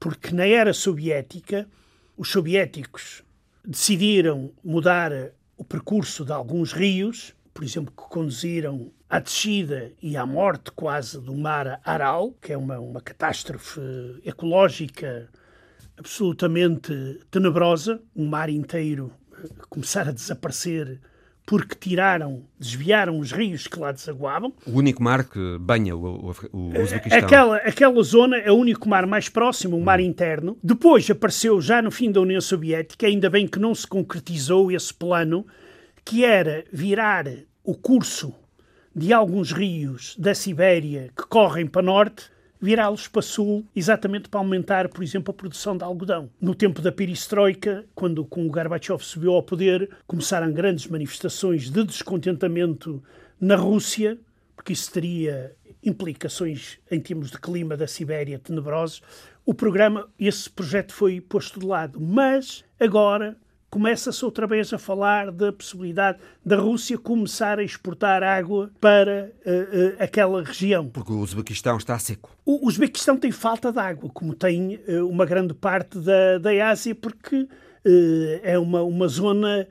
Porque 0.00 0.34
na 0.34 0.44
era 0.44 0.72
soviética, 0.72 1.68
os 2.16 2.28
soviéticos 2.28 3.22
decidiram 3.64 4.50
mudar 4.64 5.12
o 5.56 5.62
percurso 5.62 6.24
de 6.24 6.32
alguns 6.32 6.72
rios, 6.72 7.32
por 7.54 7.62
exemplo, 7.62 7.92
que 7.92 8.02
conduziram 8.08 8.90
à 9.08 9.20
descida 9.20 9.92
e 10.02 10.16
à 10.16 10.26
morte 10.26 10.72
quase 10.72 11.20
do 11.20 11.36
mar 11.36 11.80
Aral, 11.84 12.32
que 12.40 12.52
é 12.52 12.56
uma, 12.56 12.80
uma 12.80 13.00
catástrofe 13.00 13.80
ecológica 14.24 15.28
absolutamente 16.02 17.20
tenebrosa, 17.30 18.02
um 18.14 18.26
mar 18.26 18.50
inteiro 18.50 19.12
eh, 19.32 19.48
começar 19.68 20.08
a 20.08 20.12
desaparecer 20.12 21.00
porque 21.46 21.76
tiraram, 21.76 22.44
desviaram 22.58 23.18
os 23.18 23.30
rios 23.30 23.66
que 23.66 23.78
lá 23.78 23.92
desaguavam. 23.92 24.52
O 24.66 24.78
único 24.78 25.02
mar 25.02 25.24
que 25.24 25.58
banha 25.60 25.96
o, 25.96 26.30
o, 26.30 26.30
o 26.52 26.72
eh, 26.74 26.82
Uzbequistão. 26.82 27.18
Aquela, 27.18 27.56
aquela 27.58 28.02
zona 28.02 28.36
é 28.38 28.50
o 28.50 28.56
único 28.56 28.88
mar 28.88 29.06
mais 29.06 29.28
próximo, 29.28 29.76
o 29.76 29.80
mar 29.80 30.00
hum. 30.00 30.02
interno. 30.02 30.58
Depois 30.62 31.08
apareceu, 31.08 31.60
já 31.60 31.80
no 31.80 31.90
fim 31.90 32.10
da 32.10 32.20
União 32.20 32.40
Soviética, 32.40 33.06
ainda 33.06 33.30
bem 33.30 33.46
que 33.46 33.60
não 33.60 33.74
se 33.74 33.86
concretizou 33.86 34.72
esse 34.72 34.92
plano, 34.92 35.46
que 36.04 36.24
era 36.24 36.64
virar 36.72 37.26
o 37.62 37.74
curso 37.74 38.34
de 38.94 39.12
alguns 39.12 39.52
rios 39.52 40.16
da 40.18 40.34
Sibéria 40.34 41.10
que 41.16 41.26
correm 41.28 41.66
para 41.66 41.82
norte 41.82 42.32
virá-los 42.62 43.08
para 43.08 43.20
sul, 43.20 43.66
exatamente 43.74 44.28
para 44.28 44.38
aumentar, 44.38 44.88
por 44.88 45.02
exemplo, 45.02 45.32
a 45.32 45.34
produção 45.34 45.76
de 45.76 45.82
algodão. 45.82 46.30
No 46.40 46.54
tempo 46.54 46.80
da 46.80 46.92
perestroika, 46.92 47.84
quando 47.92 48.24
com 48.24 48.46
o 48.46 48.48
Gorbachev 48.48 49.02
subiu 49.02 49.32
ao 49.32 49.42
poder, 49.42 49.90
começaram 50.06 50.52
grandes 50.52 50.86
manifestações 50.86 51.68
de 51.68 51.82
descontentamento 51.82 53.02
na 53.40 53.56
Rússia, 53.56 54.16
porque 54.54 54.72
isso 54.72 54.92
teria 54.92 55.56
implicações 55.82 56.78
em 56.88 57.00
termos 57.00 57.32
de 57.32 57.40
clima 57.40 57.76
da 57.76 57.88
Sibéria 57.88 58.38
tenebrosos. 58.38 59.02
O 59.44 59.52
programa, 59.52 60.08
esse 60.16 60.48
projeto 60.48 60.92
foi 60.92 61.20
posto 61.20 61.58
de 61.58 61.66
lado, 61.66 62.00
mas 62.00 62.64
agora 62.78 63.36
começa-se 63.72 64.22
outra 64.22 64.46
vez 64.46 64.70
a 64.70 64.78
falar 64.78 65.32
da 65.32 65.50
possibilidade 65.50 66.18
da 66.44 66.56
Rússia 66.56 66.98
começar 66.98 67.58
a 67.58 67.64
exportar 67.64 68.22
água 68.22 68.70
para 68.78 69.32
uh, 69.46 69.50
uh, 69.50 69.96
aquela 69.98 70.44
região. 70.44 70.90
Porque 70.90 71.10
o 71.10 71.18
Uzbequistão 71.18 71.78
está 71.78 71.98
seco. 71.98 72.36
O 72.44 72.68
Uzbequistão 72.68 73.16
tem 73.16 73.32
falta 73.32 73.72
de 73.72 73.78
água, 73.78 74.10
como 74.10 74.34
tem 74.34 74.78
uh, 74.86 75.08
uma 75.08 75.24
grande 75.24 75.54
parte 75.54 75.98
da, 75.98 76.36
da 76.36 76.68
Ásia, 76.68 76.94
porque 76.94 77.48
é 78.44 78.56
uma, 78.60 78.80
uma 78.82 79.08
zona 79.08 79.66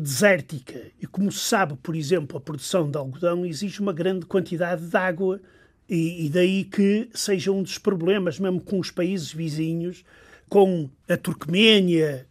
desértica. 0.00 0.80
E 1.02 1.06
como 1.06 1.32
se 1.32 1.40
sabe, 1.40 1.74
por 1.82 1.96
exemplo, 1.96 2.36
a 2.38 2.40
produção 2.40 2.88
de 2.88 2.96
algodão 2.96 3.44
exige 3.44 3.80
uma 3.80 3.92
grande 3.92 4.24
quantidade 4.24 4.86
de 4.86 4.96
água 4.96 5.40
e, 5.88 6.26
e 6.26 6.28
daí 6.28 6.62
que 6.62 7.08
seja 7.12 7.50
um 7.50 7.60
dos 7.60 7.76
problemas, 7.76 8.38
mesmo 8.38 8.60
com 8.60 8.78
os 8.78 8.92
países 8.92 9.32
vizinhos, 9.32 10.04
com 10.48 10.88
a 11.08 11.16
Turcoménia, 11.16 12.24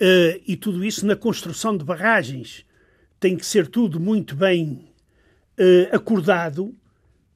Uh, 0.00 0.40
e 0.46 0.56
tudo 0.56 0.84
isso 0.84 1.04
na 1.04 1.16
construção 1.16 1.76
de 1.76 1.84
barragens. 1.84 2.64
Tem 3.18 3.36
que 3.36 3.44
ser 3.44 3.66
tudo 3.66 3.98
muito 3.98 4.36
bem 4.36 4.92
uh, 5.58 5.96
acordado 5.96 6.72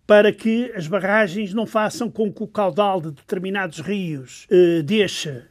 para 0.06 0.32
que 0.32 0.72
as 0.76 0.86
barragens 0.86 1.52
não 1.52 1.66
façam 1.66 2.08
com 2.08 2.32
que 2.32 2.40
o 2.40 2.46
caudal 2.46 3.00
de 3.00 3.10
determinados 3.10 3.80
rios 3.80 4.46
uh, 4.50 4.82
deixa 4.82 5.48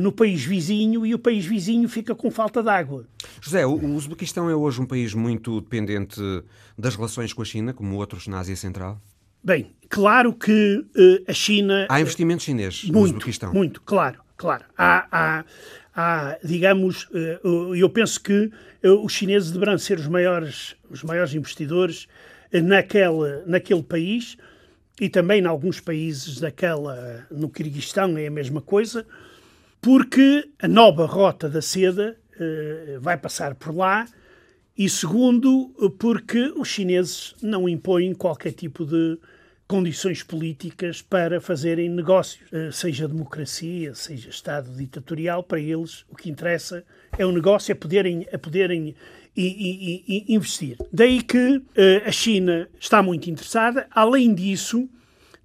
no 0.00 0.10
país 0.10 0.42
vizinho 0.42 1.04
e 1.04 1.12
o 1.12 1.18
país 1.18 1.44
vizinho 1.44 1.86
fica 1.86 2.14
com 2.14 2.30
falta 2.30 2.62
de 2.62 2.68
água. 2.70 3.06
José, 3.42 3.66
o 3.66 3.74
Uzbequistão 3.94 4.48
é 4.48 4.54
hoje 4.54 4.80
um 4.80 4.86
país 4.86 5.12
muito 5.12 5.60
dependente 5.60 6.18
das 6.78 6.96
relações 6.96 7.34
com 7.34 7.42
a 7.42 7.44
China, 7.44 7.74
como 7.74 7.94
outros 7.96 8.26
na 8.26 8.38
Ásia 8.38 8.56
Central? 8.56 8.98
Bem, 9.44 9.76
claro 9.90 10.32
que 10.32 10.82
a 11.28 11.32
China... 11.34 11.86
Há 11.90 12.00
investimento 12.00 12.42
chinês 12.42 12.84
no 12.84 13.00
muito, 13.00 13.16
Uzbequistão? 13.16 13.52
Muito, 13.52 13.82
claro, 13.82 14.18
claro. 14.38 14.64
Há, 14.78 15.06
há, 15.12 15.44
há, 15.96 16.38
digamos, 16.44 17.08
eh, 17.14 17.40
eu 17.74 17.88
penso 17.88 18.20
que 18.22 18.52
eh, 18.82 18.90
os 18.90 19.12
chineses 19.14 19.50
deverão 19.50 19.78
ser 19.78 19.98
os 19.98 20.06
maiores, 20.06 20.76
os 20.90 21.02
maiores 21.02 21.34
investidores 21.34 22.06
eh, 22.52 22.60
naquele, 22.60 23.42
naquele 23.46 23.82
país 23.82 24.36
e 25.00 25.08
também 25.08 25.40
em 25.40 25.46
alguns 25.46 25.80
países 25.80 26.38
daquela, 26.38 27.26
no 27.30 27.48
Kirguistão 27.48 28.16
é 28.18 28.26
a 28.26 28.30
mesma 28.30 28.60
coisa, 28.60 29.06
porque 29.80 30.50
a 30.58 30.68
nova 30.68 31.06
rota 31.06 31.48
da 31.48 31.62
seda 31.62 32.16
vai 33.00 33.16
passar 33.16 33.54
por 33.54 33.74
lá 33.74 34.06
e 34.76 34.88
segundo, 34.90 35.70
porque 35.98 36.52
os 36.56 36.68
chineses 36.68 37.34
não 37.42 37.68
impõem 37.68 38.14
qualquer 38.14 38.52
tipo 38.52 38.84
de 38.84 39.18
condições 39.66 40.22
políticas 40.22 41.02
para 41.02 41.40
fazerem 41.40 41.88
negócios, 41.88 42.44
eh, 42.52 42.70
seja 42.70 43.08
democracia, 43.08 43.94
seja 43.94 44.30
Estado 44.30 44.70
ditatorial, 44.70 45.42
para 45.42 45.60
eles 45.60 46.04
o 46.08 46.14
que 46.14 46.30
interessa 46.30 46.84
é 47.18 47.26
o 47.26 47.32
negócio, 47.32 47.72
é 47.72 47.74
poderem, 47.74 48.26
é 48.30 48.38
poderem 48.38 48.94
e, 49.36 50.04
e, 50.06 50.24
e 50.28 50.34
investir. 50.34 50.78
Daí 50.92 51.22
que 51.22 51.62
eh, 51.74 52.02
a 52.06 52.12
China 52.12 52.68
está 52.78 53.02
muito 53.02 53.28
interessada. 53.28 53.86
Além 53.90 54.34
disso, 54.34 54.88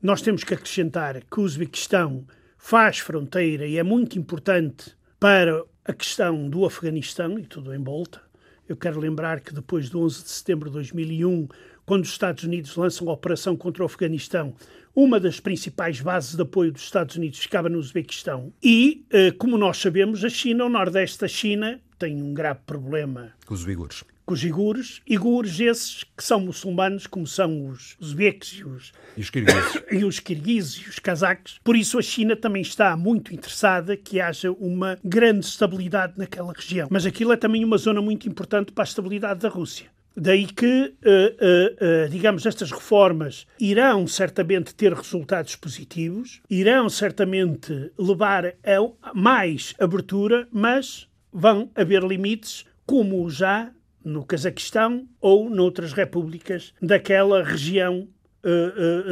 nós 0.01 0.21
temos 0.21 0.43
que 0.43 0.53
acrescentar 0.53 1.21
que 1.21 1.39
o 1.39 1.43
Uzbequistão 1.43 2.25
faz 2.57 2.99
fronteira 2.99 3.65
e 3.65 3.77
é 3.77 3.83
muito 3.83 4.17
importante 4.17 4.95
para 5.19 5.63
a 5.83 5.93
questão 5.93 6.49
do 6.49 6.65
Afeganistão 6.65 7.37
e 7.37 7.43
tudo 7.43 7.73
em 7.73 7.83
volta. 7.83 8.21
Eu 8.69 8.77
quero 8.77 8.99
lembrar 8.99 9.41
que 9.41 9.53
depois 9.53 9.89
do 9.89 10.01
11 10.01 10.23
de 10.23 10.29
setembro 10.29 10.69
de 10.69 10.75
2001, 10.75 11.47
quando 11.91 12.05
os 12.05 12.11
Estados 12.11 12.45
Unidos 12.45 12.77
lançam 12.77 13.09
a 13.09 13.11
operação 13.11 13.57
contra 13.57 13.83
o 13.83 13.85
Afeganistão, 13.85 14.53
uma 14.95 15.19
das 15.19 15.41
principais 15.41 15.99
bases 15.99 16.37
de 16.37 16.41
apoio 16.41 16.71
dos 16.71 16.83
Estados 16.83 17.17
Unidos 17.17 17.39
ficava 17.39 17.67
no 17.67 17.77
Uzbequistão. 17.77 18.53
E, 18.63 19.03
eh, 19.09 19.31
como 19.31 19.57
nós 19.57 19.75
sabemos, 19.75 20.23
a 20.23 20.29
China, 20.29 20.63
o 20.63 20.69
Nordeste 20.69 21.19
da 21.19 21.27
China, 21.27 21.81
tem 21.99 22.23
um 22.23 22.33
grave 22.33 22.61
problema 22.65 23.33
com 23.45 23.53
os 23.53 23.65
uigures. 23.65 24.05
Com 24.25 24.33
os 24.33 24.41
uigures, 24.41 25.01
uigures 25.05 25.59
esses 25.59 26.05
que 26.15 26.23
são 26.23 26.39
muçulmanos, 26.39 27.07
como 27.07 27.27
são 27.27 27.67
os 27.67 27.97
uzbeques 27.99 28.53
e 28.59 28.63
os, 28.63 28.93
e 29.17 29.21
os 29.21 29.29
kirguizes. 29.29 29.83
e 29.91 30.05
os 30.05 30.19
kirguizes 30.21 30.85
e 30.85 30.89
os 30.91 30.97
cazaques. 30.97 31.59
Por 31.61 31.75
isso 31.75 31.99
a 31.99 32.01
China 32.01 32.37
também 32.37 32.61
está 32.61 32.95
muito 32.95 33.33
interessada 33.35 33.97
que 33.97 34.21
haja 34.21 34.49
uma 34.53 34.97
grande 35.03 35.45
estabilidade 35.45 36.13
naquela 36.15 36.53
região. 36.53 36.87
Mas 36.89 37.05
aquilo 37.05 37.33
é 37.33 37.35
também 37.35 37.65
uma 37.65 37.77
zona 37.77 38.01
muito 38.01 38.29
importante 38.29 38.71
para 38.71 38.85
a 38.85 38.87
estabilidade 38.87 39.41
da 39.41 39.49
Rússia. 39.49 39.89
Daí 40.15 40.45
que, 40.45 40.65
uh, 40.65 42.05
uh, 42.05 42.05
uh, 42.05 42.09
digamos, 42.09 42.45
estas 42.45 42.71
reformas 42.71 43.47
irão 43.59 44.05
certamente 44.05 44.75
ter 44.75 44.93
resultados 44.93 45.55
positivos, 45.55 46.41
irão 46.49 46.89
certamente 46.89 47.91
levar 47.97 48.53
a 48.63 49.13
mais 49.13 49.73
abertura, 49.79 50.47
mas 50.51 51.07
vão 51.31 51.69
haver 51.75 52.03
limites, 52.03 52.65
como 52.85 53.29
já 53.29 53.71
no 54.03 54.25
Cazaquistão 54.25 55.07
ou 55.21 55.49
noutras 55.49 55.93
repúblicas 55.93 56.73
daquela 56.81 57.43
região 57.43 58.07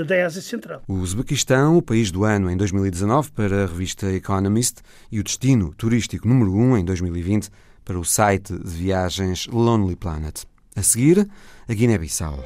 da 0.08 0.26
Ásia 0.26 0.42
Central. 0.42 0.82
O 0.88 0.96
Uzbequistão, 0.96 1.78
o 1.78 1.84
país 1.84 2.10
do 2.10 2.24
ano 2.24 2.50
em 2.50 2.58
2019 2.58 3.32
para 3.32 3.64
a 3.64 3.68
revista 3.68 4.12
Economist 4.12 4.82
e 5.12 5.20
o 5.20 5.24
destino 5.24 5.72
turístico 5.76 6.28
número 6.28 6.52
1 6.52 6.60
um 6.60 6.78
em 6.78 6.84
2020 6.84 7.50
para 7.86 8.00
o 8.00 8.04
site 8.04 8.58
de 8.58 8.70
viagens 8.70 9.46
Lonely 9.46 9.96
Planet. 9.96 10.49
A 10.80 10.82
seguir, 10.82 11.28
a 11.68 11.74
Guiné-Bissau. 11.74 12.42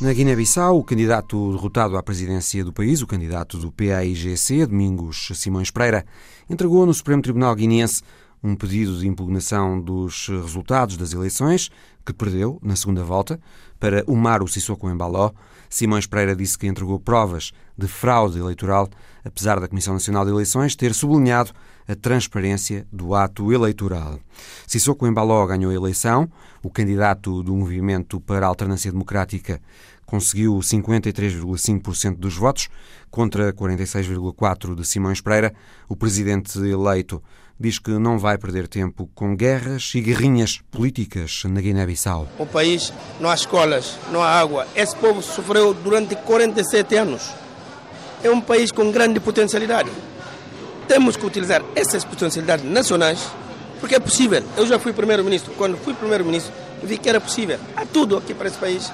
Na 0.00 0.12
Guiné-Bissau, 0.12 0.78
o 0.78 0.84
candidato 0.84 1.50
derrotado 1.50 1.96
à 1.96 2.02
presidência 2.04 2.64
do 2.64 2.72
país, 2.72 3.02
o 3.02 3.06
candidato 3.08 3.58
do 3.58 3.72
PAIGC, 3.72 4.66
Domingos 4.66 5.32
Simões 5.34 5.72
Pereira, 5.72 6.06
entregou 6.48 6.86
no 6.86 6.94
Supremo 6.94 7.20
Tribunal 7.20 7.52
Guineense 7.56 8.04
um 8.40 8.54
pedido 8.54 8.96
de 8.96 9.08
impugnação 9.08 9.80
dos 9.80 10.28
resultados 10.28 10.96
das 10.96 11.12
eleições, 11.12 11.68
que 12.06 12.12
perdeu 12.12 12.60
na 12.62 12.76
segunda 12.76 13.02
volta, 13.02 13.40
para 13.80 14.04
Umar 14.06 14.40
Sissoko 14.46 14.88
Embaló. 14.88 15.32
Simões 15.68 16.06
Pereira 16.06 16.36
disse 16.36 16.56
que 16.56 16.68
entregou 16.68 17.00
provas 17.00 17.50
de 17.76 17.88
fraude 17.88 18.38
eleitoral, 18.38 18.88
apesar 19.24 19.58
da 19.58 19.66
Comissão 19.66 19.94
Nacional 19.94 20.24
de 20.24 20.30
Eleições 20.30 20.76
ter 20.76 20.94
sublinhado 20.94 21.50
a 21.90 21.96
transparência 21.96 22.86
do 22.92 23.14
ato 23.14 23.52
eleitoral. 23.52 24.20
Sissoko 24.66 25.06
Embaló 25.06 25.44
ganhou 25.46 25.72
a 25.72 25.74
eleição. 25.74 26.30
O 26.62 26.70
candidato 26.70 27.42
do 27.42 27.56
Movimento 27.56 28.20
para 28.20 28.46
a 28.46 28.48
Alternância 28.48 28.92
Democrática 28.92 29.60
conseguiu 30.06 30.58
53,5% 30.58 32.16
dos 32.16 32.36
votos, 32.36 32.68
contra 33.10 33.52
46,4% 33.52 34.74
de 34.74 34.86
Simões 34.86 35.20
Pereira. 35.20 35.52
O 35.88 35.96
presidente 35.96 36.58
eleito 36.58 37.22
diz 37.58 37.78
que 37.78 37.90
não 37.90 38.18
vai 38.18 38.38
perder 38.38 38.66
tempo 38.66 39.08
com 39.14 39.36
guerras 39.36 39.92
e 39.94 40.00
guerrinhas 40.00 40.60
políticas 40.70 41.42
na 41.44 41.60
Guiné-Bissau. 41.60 42.28
O 42.38 42.46
país 42.46 42.92
não 43.20 43.30
há 43.30 43.34
escolas, 43.34 43.98
não 44.10 44.22
há 44.22 44.28
água. 44.28 44.66
Esse 44.74 44.96
povo 44.96 45.22
sofreu 45.22 45.74
durante 45.74 46.14
47 46.16 46.96
anos. 46.96 47.30
É 48.22 48.30
um 48.30 48.40
país 48.40 48.70
com 48.70 48.90
grande 48.90 49.18
potencialidade. 49.20 49.90
Temos 50.90 51.16
que 51.16 51.24
utilizar 51.24 51.62
essas 51.76 52.04
potencialidades 52.04 52.64
nacionais, 52.68 53.30
porque 53.78 53.94
é 53.94 54.00
possível. 54.00 54.42
Eu 54.56 54.66
já 54.66 54.76
fui 54.76 54.92
primeiro-ministro. 54.92 55.52
Quando 55.56 55.76
fui 55.76 55.94
primeiro-ministro, 55.94 56.52
vi 56.82 56.98
que 56.98 57.08
era 57.08 57.20
possível. 57.20 57.60
Há 57.76 57.86
tudo 57.86 58.16
aqui 58.16 58.34
para 58.34 58.48
esse 58.48 58.58
país. 58.58 58.92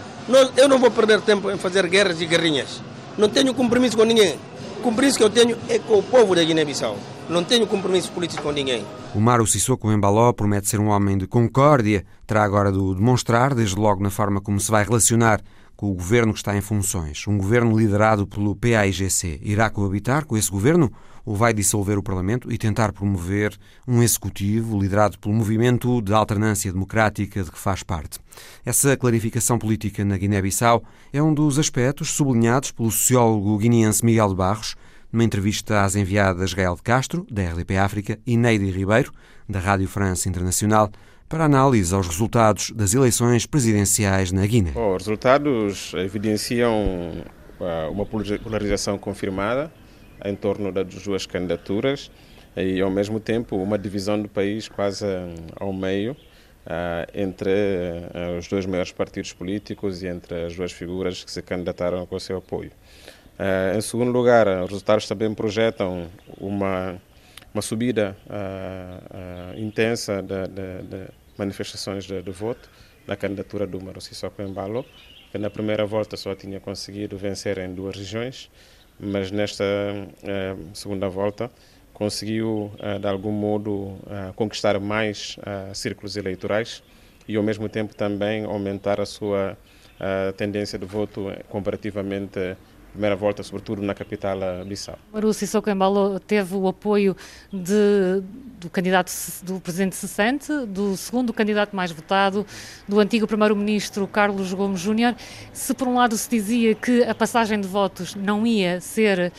Eu 0.59 0.68
não 0.68 0.78
vou 0.78 0.90
perder 0.90 1.22
tempo 1.22 1.51
em 1.51 1.57
fazer 1.57 1.86
guerras 1.88 2.20
e 2.20 2.26
guerrinhas. 2.26 2.82
Não 3.16 3.30
tenho 3.30 3.55
compromisso 3.55 3.97
com 3.97 4.05
ninguém. 4.05 4.38
O 4.78 4.82
compromisso 4.82 5.16
que 5.16 5.24
eu 5.24 5.30
tenho 5.30 5.57
é 5.70 5.78
com 5.78 5.99
o 5.99 6.03
povo 6.03 6.34
da 6.34 6.44
Guiné-Bissau. 6.44 6.99
Não 7.30 7.42
tenho 7.42 7.66
compromisso 7.66 8.12
político 8.12 8.42
com 8.42 8.53
ninguém. 8.53 8.84
O 9.14 9.18
Mário 9.18 9.47
Sissoko 9.47 9.90
Embaló 9.90 10.34
promete 10.34 10.68
ser 10.68 10.78
um 10.78 10.88
homem 10.88 11.16
de 11.16 11.26
concórdia. 11.26 12.05
Terá 12.26 12.44
agora 12.44 12.70
de 12.70 12.94
demonstrar, 12.94 13.55
desde 13.55 13.74
logo 13.74 14.03
na 14.03 14.11
forma 14.11 14.42
como 14.42 14.61
se 14.61 14.70
vai 14.70 14.84
relacionar 14.84 15.40
com 15.74 15.90
o 15.90 15.94
governo 15.94 16.34
que 16.34 16.40
está 16.40 16.55
em 16.55 16.61
funções. 16.61 17.26
Um 17.26 17.38
governo 17.38 17.74
liderado 17.74 18.26
pelo 18.26 18.55
PAIGC. 18.55 19.40
Irá 19.42 19.70
coabitar 19.70 20.26
com 20.26 20.36
esse 20.36 20.51
governo 20.51 20.92
vai 21.35 21.53
dissolver 21.53 21.99
o 21.99 22.03
Parlamento 22.03 22.53
e 22.53 22.57
tentar 22.57 22.93
promover 22.93 23.57
um 23.87 24.03
executivo 24.03 24.79
liderado 24.79 25.18
pelo 25.18 25.35
movimento 25.35 26.01
de 26.01 26.12
alternância 26.12 26.72
democrática 26.72 27.43
de 27.43 27.51
que 27.51 27.59
faz 27.59 27.83
parte? 27.83 28.20
Essa 28.64 28.97
clarificação 28.97 29.59
política 29.59 30.05
na 30.05 30.16
Guiné-Bissau 30.16 30.85
é 31.12 31.22
um 31.22 31.35
dos 31.35 31.59
aspectos 31.59 32.11
sublinhados 32.11 32.70
pelo 32.70 32.91
sociólogo 32.91 33.59
guineense 33.59 34.05
Miguel 34.05 34.29
de 34.29 34.35
Barros 34.37 34.77
numa 35.12 35.24
entrevista 35.24 35.83
às 35.83 35.97
enviadas 35.97 36.53
Gael 36.53 36.77
de 36.77 36.83
Castro, 36.83 37.27
da 37.31 37.43
RDP 37.43 37.77
África, 37.79 38.18
e 38.27 38.37
Neide 38.37 38.70
Ribeiro, 38.70 39.12
da 39.49 39.59
Rádio 39.59 39.89
França 39.89 40.29
Internacional, 40.29 40.91
para 41.29 41.45
análise 41.45 41.95
aos 41.95 42.07
resultados 42.07 42.70
das 42.70 42.95
eleições 42.95 43.47
presidenciais 43.47 44.31
na 44.31 44.47
Guiné. 44.47 44.72
Os 44.77 45.05
resultados 45.05 45.93
evidenciam 45.95 47.24
ah, 47.61 47.89
uma 47.91 48.05
polarização 48.05 48.99
confirmada 48.99 49.72
em 50.29 50.35
torno 50.35 50.72
das 50.72 50.87
duas 51.03 51.27
candidaturas 51.27 52.11
e, 52.57 52.81
ao 52.81 52.91
mesmo 52.91 53.20
tempo, 53.20 53.57
uma 53.57 53.79
divisão 53.79 54.20
do 54.20 54.29
país 54.29 54.68
quase 54.68 55.05
ao 55.57 55.72
meio 55.72 56.16
ah, 56.66 57.07
entre 57.14 57.51
ah, 58.14 58.39
os 58.39 58.49
dois 58.49 58.66
maiores 58.66 58.93
partidos 58.93 59.33
políticos 59.33 60.03
e 60.03 60.07
entre 60.07 60.47
as 60.47 60.57
duas 60.57 60.72
figuras 60.72 61.22
que 61.22 61.31
se 61.31 61.43
candidataram 61.43 62.05
com 62.07 62.16
o 62.16 62.20
seu 62.20 62.39
apoio. 62.39 62.72
em 63.77 63.81
segundo 63.81 64.11
lugar, 64.11 64.49
os 64.49 64.70
resultados 64.70 65.07
também 65.07 65.33
projetam 65.35 66.09
uma 66.39 67.01
uma 67.55 67.62
subida 67.62 68.14
intensa 69.57 70.20
de, 70.20 70.47
de, 70.47 70.83
de, 70.91 71.09
manifestações 71.39 72.05
de, 72.05 72.20
de, 72.20 72.31
voto 72.31 72.68
na 73.07 73.16
candidatura 73.16 73.66
do 73.66 73.83
Maro 73.83 73.99
Sissoko 73.99 74.43
Embalo, 74.43 74.85
que 75.33 75.39
na 75.39 75.49
primeira 75.49 75.87
volta 75.87 76.18
só 76.18 76.35
tinha 76.35 76.61
conseguido 76.61 77.16
vencer 77.16 77.57
em 77.59 77.72
duas 77.74 77.97
regiões, 77.97 78.51
mas 78.99 79.30
nesta 79.30 79.64
uh, 79.64 80.74
segunda 80.74 81.09
volta 81.09 81.51
conseguiu, 81.92 82.70
de 83.01 83.09
algum 83.09 83.32
modo, 83.32 83.97
conquistar 84.34 84.78
mais 84.78 85.38
círculos 85.72 86.14
eleitorais 86.14 86.82
e, 87.26 87.36
ao 87.36 87.42
mesmo 87.42 87.70
tempo, 87.70 87.97
também 87.97 88.44
aumentar 88.44 89.01
a 89.01 89.07
sua 89.07 89.57
tendência 90.36 90.78
de 90.78 90.84
voto 90.84 91.32
comparativamente 91.49 92.55
primeira 92.97 93.14
volta, 93.14 93.42
sobretudo 93.42 93.82
na 93.82 93.94
capital 93.94 94.38
Bissau. 94.66 94.99
Maru 95.12 95.32
Sissoko 95.32 95.68
Embalo 95.68 96.18
teve 96.18 96.55
o 96.57 96.66
apoio 96.66 97.14
de, 97.53 98.22
do 98.59 98.70
candidato 98.70 99.12
do 99.42 99.61
presidente 99.61 99.94
cessante, 99.94 100.51
do 100.66 100.97
segundo 100.97 101.32
candidato 101.32 101.76
mais 101.76 101.92
votado, 101.92 102.47
do 102.88 102.99
antigo 102.99 103.26
primeiro-ministro 103.26 104.07
Carlos 104.07 104.53
Gomes 104.55 104.80
Júnior. 104.80 105.14
Se 105.53 105.74
por 105.74 105.86
um 105.86 105.97
lado 105.97 106.16
se 106.16 106.28
dizia 106.30 106.74
que 106.74 107.05
a 107.05 107.14
passagem 107.14 107.61
de 107.61 107.68
votos 107.68 108.14
não 108.14 108.47
ia 108.47 108.80
ser 108.80 109.30
uh, 109.30 109.32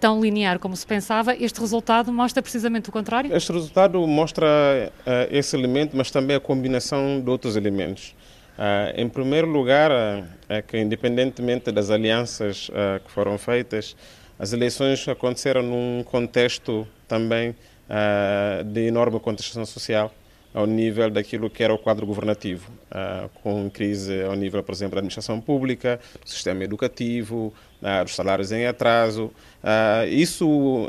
tão 0.00 0.20
linear 0.20 0.58
como 0.58 0.76
se 0.76 0.86
pensava, 0.86 1.34
este 1.36 1.60
resultado 1.60 2.12
mostra 2.12 2.42
precisamente 2.42 2.88
o 2.88 2.92
contrário? 2.92 3.34
Este 3.34 3.52
resultado 3.52 4.04
mostra 4.06 4.46
uh, 4.46 5.10
esse 5.30 5.54
elemento, 5.54 5.96
mas 5.96 6.10
também 6.10 6.36
a 6.36 6.40
combinação 6.40 7.20
de 7.20 7.30
outros 7.30 7.56
elementos. 7.56 8.14
Uh, 8.58 9.00
em 9.00 9.08
primeiro 9.08 9.46
lugar, 9.46 9.92
uh, 9.92 10.24
é 10.48 10.60
que 10.60 10.76
independentemente 10.76 11.70
das 11.70 11.90
alianças 11.90 12.68
uh, 12.70 12.98
que 13.04 13.08
foram 13.08 13.38
feitas, 13.38 13.94
as 14.36 14.52
eleições 14.52 15.06
aconteceram 15.06 15.62
num 15.62 16.02
contexto 16.02 16.86
também 17.06 17.54
de 18.66 18.82
enorme 18.82 19.18
contestação 19.18 19.64
social 19.64 20.12
ao 20.52 20.66
nível 20.66 21.10
daquilo 21.10 21.48
que 21.48 21.64
era 21.64 21.72
o 21.72 21.78
quadro 21.78 22.06
governativo, 22.06 22.70
com 23.42 23.68
crise 23.70 24.22
ao 24.22 24.36
nível, 24.36 24.62
por 24.62 24.72
exemplo, 24.72 24.94
da 24.94 24.98
administração 24.98 25.40
pública, 25.40 25.98
do 26.22 26.28
sistema 26.28 26.62
educativo, 26.62 27.52
dos 28.04 28.14
salários 28.14 28.52
em 28.52 28.66
atraso. 28.66 29.32
isso 30.10 30.86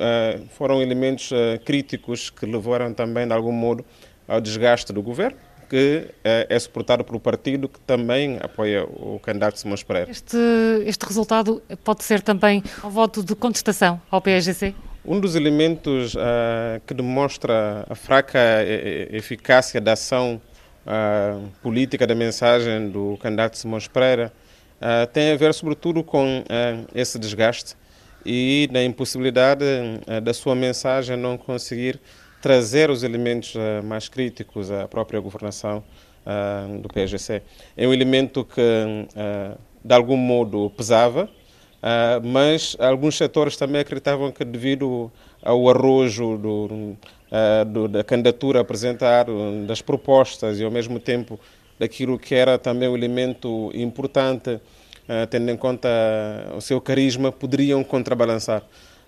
foram 0.49 0.81
elementos 0.81 1.31
críticos 1.63 2.29
que 2.29 2.45
levaram 2.45 2.93
também, 2.93 3.25
de 3.25 3.33
algum 3.33 3.53
modo, 3.53 3.83
ao 4.27 4.41
desgaste 4.41 4.91
do 4.91 5.01
governo, 5.01 5.37
que 5.69 6.07
é, 6.23 6.47
é 6.49 6.59
suportado 6.59 7.03
pelo 7.03 7.19
partido 7.19 7.69
que 7.69 7.79
também 7.81 8.39
apoia 8.41 8.83
o 8.83 9.19
candidato 9.21 9.59
Simões 9.59 9.83
Pereira. 9.83 10.09
Este, 10.09 10.37
este 10.85 11.05
resultado 11.05 11.61
pode 11.83 12.03
ser 12.03 12.21
também 12.21 12.63
um 12.83 12.89
voto 12.89 13.23
de 13.23 13.35
contestação 13.35 14.01
ao 14.09 14.19
PSGC? 14.19 14.73
Um 15.05 15.19
dos 15.19 15.35
elementos 15.35 16.15
uh, 16.15 16.19
que 16.85 16.93
demonstra 16.93 17.85
a 17.87 17.95
fraca 17.95 18.39
eficácia 19.11 19.79
da 19.79 19.93
ação 19.93 20.41
uh, 20.85 21.47
política 21.61 22.05
da 22.07 22.15
mensagem 22.15 22.89
do 22.89 23.17
candidato 23.21 23.57
Simões 23.57 23.87
Pereira 23.87 24.33
uh, 24.81 25.07
tem 25.07 25.31
a 25.31 25.37
ver 25.37 25.53
sobretudo 25.53 26.03
com 26.03 26.43
esse 26.95 27.19
desgaste 27.19 27.75
e 28.25 28.67
na 28.71 28.83
impossibilidade 28.83 29.63
da 30.21 30.33
sua 30.33 30.53
mensagem 30.53 31.15
não 31.15 31.37
conseguir 31.37 31.99
trazer 32.41 32.89
os 32.89 33.03
elementos 33.03 33.53
mais 33.83 34.07
críticos 34.07 34.71
à 34.71 34.87
própria 34.87 35.19
governação 35.19 35.83
do 36.81 36.89
PSGC. 36.89 37.41
É 37.75 37.87
um 37.87 37.93
elemento 37.93 38.45
que 38.45 38.61
de 39.83 39.93
algum 39.93 40.17
modo 40.17 40.69
pesava, 40.69 41.29
mas 42.23 42.75
alguns 42.79 43.17
setores 43.17 43.55
também 43.55 43.81
acreditavam 43.81 44.31
que, 44.31 44.43
devido 44.43 45.11
ao 45.41 45.69
arrojo 45.69 46.37
do, 46.37 46.95
do, 47.65 47.87
da 47.87 48.03
candidatura 48.03 48.59
a 48.59 48.61
apresentar, 48.61 49.25
das 49.65 49.81
propostas 49.81 50.59
e, 50.59 50.63
ao 50.63 50.71
mesmo 50.71 50.99
tempo, 50.99 51.39
daquilo 51.79 52.19
que 52.19 52.35
era 52.35 52.57
também 52.57 52.89
um 52.89 52.95
elemento 52.95 53.71
importante, 53.73 54.59
tendo 55.29 55.49
em 55.49 55.57
conta 55.57 55.89
o 56.55 56.61
seu 56.61 56.79
carisma, 56.81 57.31
poderiam 57.31 57.83
contrabalançar. 57.83 58.61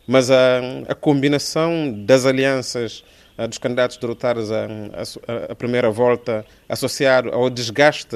Mas 0.08 0.32
a, 0.32 0.60
a 0.88 0.96
combinação 0.96 1.94
das 2.06 2.26
alianças 2.26 3.04
dos 3.48 3.58
candidatos 3.58 3.98
derrotados 3.98 4.50
à 4.52 5.56
primeira 5.56 5.90
volta, 5.90 6.46
associado 6.68 7.30
ao 7.30 7.50
desgaste 7.50 8.16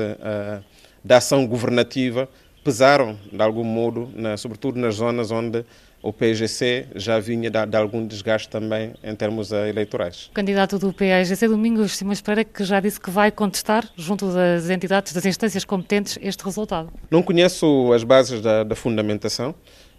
da 1.03 1.17
ação 1.17 1.45
governativa, 1.45 2.27
pesaram 2.63 3.17
de 3.31 3.41
algum 3.41 3.63
modo, 3.63 4.09
na, 4.15 4.35
sobretudo 4.37 4.79
nas 4.79 4.95
zonas 4.95 5.29
onde 5.29 5.63
o 6.01 6.11
PSGC 6.11 6.87
já 6.95 7.19
vinha 7.19 7.49
de, 7.49 7.65
de, 7.65 7.77
algum 7.77 8.05
desgaste 8.05 8.49
também 8.49 8.93
em 9.03 9.15
termos 9.15 9.51
eleitorais. 9.51 10.27
O 10.31 10.33
candidato 10.33 10.77
do 10.77 10.93
PSGC, 10.93 11.47
Domingos 11.47 11.95
Simões 11.95 12.21
Pereira, 12.21 12.43
que 12.43 12.63
já 12.63 12.79
disse 12.79 12.99
que 12.99 13.09
vai 13.09 13.31
contestar, 13.31 13.87
junto 13.95 14.31
das 14.31 14.69
entidades, 14.69 15.13
das 15.13 15.25
instâncias 15.25 15.63
competentes, 15.63 16.17
este 16.21 16.43
resultado. 16.43 16.91
Não 17.09 17.23
conheço 17.23 17.91
as 17.93 18.03
bases 18.03 18.41
da, 18.41 18.63
da 18.63 18.75
fundamentação, 18.75 19.53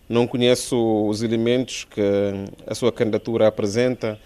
não 0.08 0.26
conheço 0.26 0.76
os 1.08 1.22
elementos 1.22 1.84
que 1.84 2.00
a 2.66 2.74
sua 2.74 2.92
candidatura 2.92 3.48
apresenta 3.48 4.18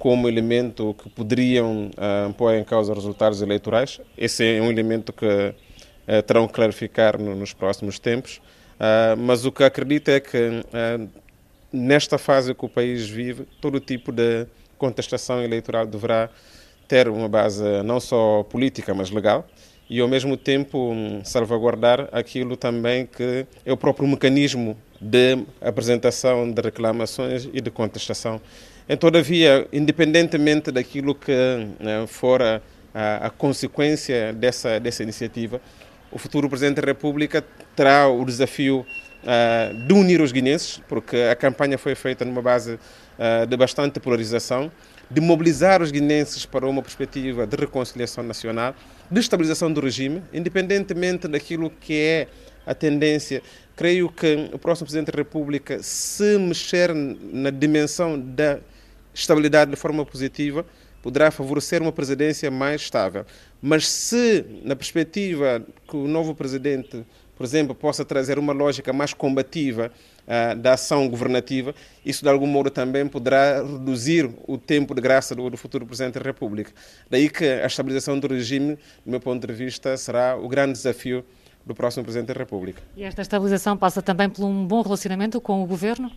como 0.00 0.26
elemento 0.26 0.94
que 0.94 1.10
poderiam 1.10 1.90
uh, 1.90 2.32
pôr 2.32 2.54
em 2.54 2.64
causa 2.64 2.90
os 2.90 2.98
resultados 2.98 3.42
eleitorais. 3.42 4.00
Esse 4.16 4.56
é 4.56 4.60
um 4.60 4.70
elemento 4.70 5.12
que 5.12 5.54
eh, 6.06 6.22
terão 6.22 6.48
que 6.48 6.54
clarificar 6.54 7.20
nos 7.20 7.52
próximos 7.52 7.98
tempos. 7.98 8.40
Ah, 8.80 9.14
mas 9.16 9.44
o 9.44 9.52
que 9.52 9.62
acredito 9.62 10.08
é 10.08 10.18
que 10.18 10.64
nesta 11.70 12.16
fase 12.16 12.54
que 12.54 12.64
o 12.64 12.68
país 12.68 13.08
vive, 13.08 13.46
todo 13.60 13.78
tipo 13.78 14.10
de 14.10 14.46
contestação 14.78 15.42
eleitoral 15.42 15.86
deverá 15.86 16.30
ter 16.88 17.08
uma 17.08 17.28
base 17.28 17.62
não 17.84 18.00
só 18.00 18.42
política, 18.42 18.94
mas 18.94 19.10
legal, 19.10 19.46
e 19.90 20.00
ao 20.00 20.06
mesmo 20.06 20.36
tempo 20.36 20.92
hum, 20.92 21.20
salvaguardar 21.24 22.08
aquilo 22.12 22.56
também 22.56 23.06
que 23.06 23.44
é 23.66 23.72
o 23.72 23.76
próprio 23.76 24.06
mecanismo 24.06 24.78
de 25.00 25.44
apresentação 25.60 26.48
de 26.48 26.62
reclamações 26.62 27.48
e 27.52 27.60
de 27.60 27.70
contestação. 27.72 28.40
Todavia, 28.98 29.66
independentemente 29.72 30.70
daquilo 30.70 31.14
que 31.14 31.32
né, 31.80 32.06
for 32.06 32.40
a, 32.42 32.60
a, 32.94 33.30
consequência 33.30 34.32
dessa, 34.32 34.78
dessa 34.80 35.02
iniciativa, 35.02 35.60
o 36.10 36.18
futuro 36.18 36.48
Presidente 36.48 36.80
da 36.80 36.86
República 36.86 37.44
terá 37.76 38.08
o 38.08 38.24
desafio 38.24 38.84
uh, 39.22 39.86
de 39.86 39.92
unir 39.92 40.20
os 40.20 40.32
guinenses, 40.32 40.80
porque 40.88 41.16
a 41.16 41.36
campanha 41.36 41.78
foi 41.78 41.94
feita 41.94 42.24
numa 42.24 42.42
base 42.42 42.74
uh, 42.74 43.46
de 43.46 43.56
bastante 43.56 44.00
polarização, 44.00 44.70
de 45.08 45.20
mobilizar 45.20 45.82
os 45.82 45.90
guinenses 45.90 46.44
para 46.44 46.66
uma 46.66 46.82
perspectiva 46.82 47.46
de 47.46 47.56
reconciliação 47.56 48.24
nacional, 48.24 48.74
de 49.10 49.20
estabilização 49.20 49.72
do 49.72 49.80
regime, 49.80 50.22
independentemente 50.32 51.26
daquilo 51.26 51.70
que 51.70 51.94
é 51.94 52.28
a 52.64 52.74
tendência. 52.74 53.42
Creio 53.74 54.08
que 54.08 54.50
o 54.52 54.58
próximo 54.58 54.86
Presidente 54.86 55.10
da 55.10 55.16
República, 55.16 55.82
se 55.82 56.38
mexer 56.38 56.94
na 56.94 57.50
dimensão 57.50 58.18
da 58.18 58.58
estabilidade 59.12 59.70
de 59.70 59.76
forma 59.76 60.04
positiva, 60.04 60.64
poderá 61.02 61.30
favorecer 61.30 61.82
uma 61.82 61.92
presidência 61.92 62.50
mais 62.50 62.82
estável. 62.82 63.24
Mas 63.60 63.88
se, 63.88 64.44
na 64.62 64.76
perspectiva 64.76 65.64
que 65.88 65.96
o 65.96 66.06
novo 66.06 66.34
presidente, 66.34 67.04
por 67.40 67.44
exemplo, 67.44 67.74
possa 67.74 68.04
trazer 68.04 68.38
uma 68.38 68.52
lógica 68.52 68.92
mais 68.92 69.14
combativa 69.14 69.90
uh, 70.26 70.54
da 70.56 70.74
ação 70.74 71.08
governativa, 71.08 71.74
isso 72.04 72.22
de 72.22 72.28
algum 72.28 72.46
modo 72.46 72.68
também 72.68 73.06
poderá 73.06 73.62
reduzir 73.62 74.30
o 74.46 74.58
tempo 74.58 74.94
de 74.94 75.00
graça 75.00 75.34
do, 75.34 75.48
do 75.48 75.56
futuro 75.56 75.86
presidente 75.86 76.18
da 76.18 76.20
República. 76.20 76.70
Daí 77.08 77.30
que 77.30 77.46
a 77.46 77.66
estabilização 77.66 78.20
do 78.20 78.28
regime, 78.28 78.74
do 79.06 79.10
meu 79.10 79.20
ponto 79.20 79.46
de 79.46 79.54
vista, 79.54 79.96
será 79.96 80.36
o 80.36 80.46
grande 80.48 80.72
desafio 80.72 81.24
do 81.70 81.74
próximo 81.74 82.02
Presidente 82.02 82.28
da 82.28 82.34
República. 82.34 82.82
E 82.96 83.04
esta 83.04 83.22
estabilização 83.22 83.76
passa 83.76 84.02
também 84.02 84.28
por 84.28 84.44
um 84.44 84.66
bom 84.66 84.82
relacionamento 84.82 85.40
com 85.40 85.62
o 85.62 85.66
Governo? 85.66 86.10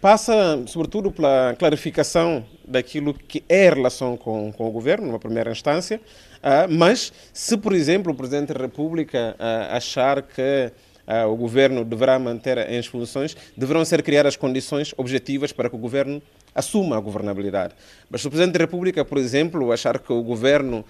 Passa, 0.00 0.62
sobretudo, 0.66 1.10
pela 1.10 1.56
clarificação 1.58 2.44
daquilo 2.66 3.14
que 3.14 3.42
é 3.48 3.68
a 3.68 3.74
relação 3.74 4.16
com, 4.16 4.52
com 4.52 4.68
o 4.68 4.70
Governo, 4.70 5.06
numa 5.06 5.18
primeira 5.18 5.50
instância, 5.50 5.98
uh, 5.98 6.70
mas 6.70 7.12
se, 7.32 7.56
por 7.56 7.72
exemplo, 7.72 8.12
o 8.12 8.14
Presidente 8.14 8.52
da 8.52 8.60
República 8.60 9.34
uh, 9.38 9.76
achar 9.76 10.22
que 10.22 10.70
Uh, 11.08 11.26
o 11.26 11.36
governo 11.36 11.86
deverá 11.86 12.18
manter 12.18 12.58
as 12.58 12.84
funções, 12.84 13.34
deverão 13.56 13.82
ser 13.82 14.02
criadas 14.02 14.36
condições 14.36 14.92
objetivas 14.94 15.50
para 15.52 15.70
que 15.70 15.74
o 15.74 15.78
governo 15.78 16.20
assuma 16.54 16.98
a 16.98 17.00
governabilidade. 17.00 17.74
Mas 18.10 18.20
se 18.20 18.26
o 18.26 18.30
Presidente 18.30 18.52
da 18.52 18.58
República, 18.58 19.02
por 19.06 19.16
exemplo, 19.16 19.72
achar 19.72 20.00
que 20.00 20.12
o 20.12 20.22
governo 20.22 20.84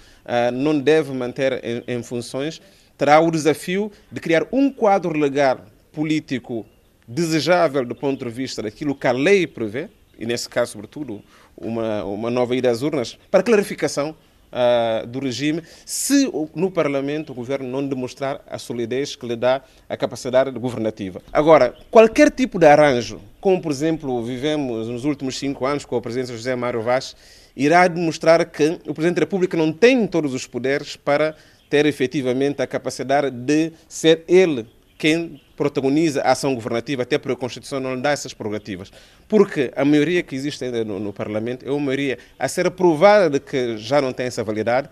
não 0.53 0.77
deve 0.77 1.13
manter 1.13 1.61
em, 1.63 1.85
em 1.87 2.03
funções, 2.03 2.61
terá 2.99 3.21
o 3.21 3.31
desafio 3.31 3.91
de 4.11 4.21
criar 4.21 4.47
um 4.53 4.71
quadro 4.71 5.17
legal 5.17 5.65
político 5.93 6.67
desejável 7.07 7.87
do 7.87 7.95
ponto 7.95 8.25
de 8.25 8.31
vista 8.31 8.61
daquilo 8.61 8.95
que 8.95 9.07
a 9.07 9.13
lei 9.13 9.47
prevê, 9.47 9.89
e 10.19 10.27
nesse 10.27 10.49
caso, 10.49 10.73
sobretudo, 10.73 11.23
uma, 11.57 12.05
uma 12.05 12.31
nova 12.31 12.55
ida 12.55 12.69
às 12.71 12.83
urnas, 12.83 13.17
para 13.31 13.43
clarificação 13.43 14.15
uh, 14.53 15.07
do 15.07 15.21
regime, 15.21 15.63
se 15.87 16.31
no 16.55 16.71
Parlamento 16.71 17.31
o 17.31 17.35
governo 17.35 17.69
não 17.69 17.87
demonstrar 17.87 18.43
a 18.47 18.59
solidez 18.59 19.17
que 19.17 19.27
lhe 19.27 19.37
dá 19.37 19.63
a 19.89 19.97
capacidade 19.97 20.51
governativa. 20.59 21.23
Agora, 21.33 21.75
qualquer 21.91 22.31
tipo 22.31 22.59
de 22.59 22.67
arranjo, 22.67 23.21
como 23.41 23.63
por 23.63 23.73
exemplo 23.73 24.23
vivemos 24.23 24.89
nos 24.89 25.05
últimos 25.05 25.39
cinco 25.39 25.65
anos 25.65 25.85
com 25.85 25.97
a 25.97 26.01
presidência 26.01 26.33
de 26.35 26.39
José 26.39 26.55
Mário 26.57 26.83
Vaz, 26.83 27.17
irá 27.57 27.89
demonstrar 27.89 28.45
que 28.45 28.79
o 28.87 28.95
Presidente 28.95 29.17
da 29.17 29.23
República 29.23 29.57
não 29.57 29.73
tem 29.73 30.07
todos 30.07 30.33
os 30.33 30.47
poderes 30.47 30.95
para 30.95 31.35
ter 31.69 31.87
efetivamente 31.87 32.63
a 32.63 32.67
capacidade 32.67 33.31
de 33.31 33.73
ser 33.89 34.25
ele 34.27 34.67
quem 34.99 35.41
protagoniza 35.57 36.23
a 36.23 36.33
ação 36.33 36.55
governativa, 36.55 37.03
até 37.03 37.17
porque 37.19 37.33
a 37.33 37.37
Constituição 37.37 37.79
não 37.79 38.01
dá 38.01 38.11
essas 38.11 38.35
prerrogativas. 38.35 38.93
Porque 39.29 39.73
a 39.77 39.85
maioria 39.85 40.23
que 40.23 40.35
existe 40.35 40.65
ainda 40.65 40.85
no, 40.85 40.99
no, 40.99 41.13
Parlamento 41.13 41.65
é 41.67 41.71
uma 41.71 41.81
maioria 41.81 42.19
a 42.39 42.49
ser 42.49 42.67
aprovada 42.67 43.31
de 43.31 43.41
que 43.41 43.77
já 43.77 44.01
não 44.01 44.13
tem 44.13 44.27
essa 44.27 44.43
validade, 44.43 44.89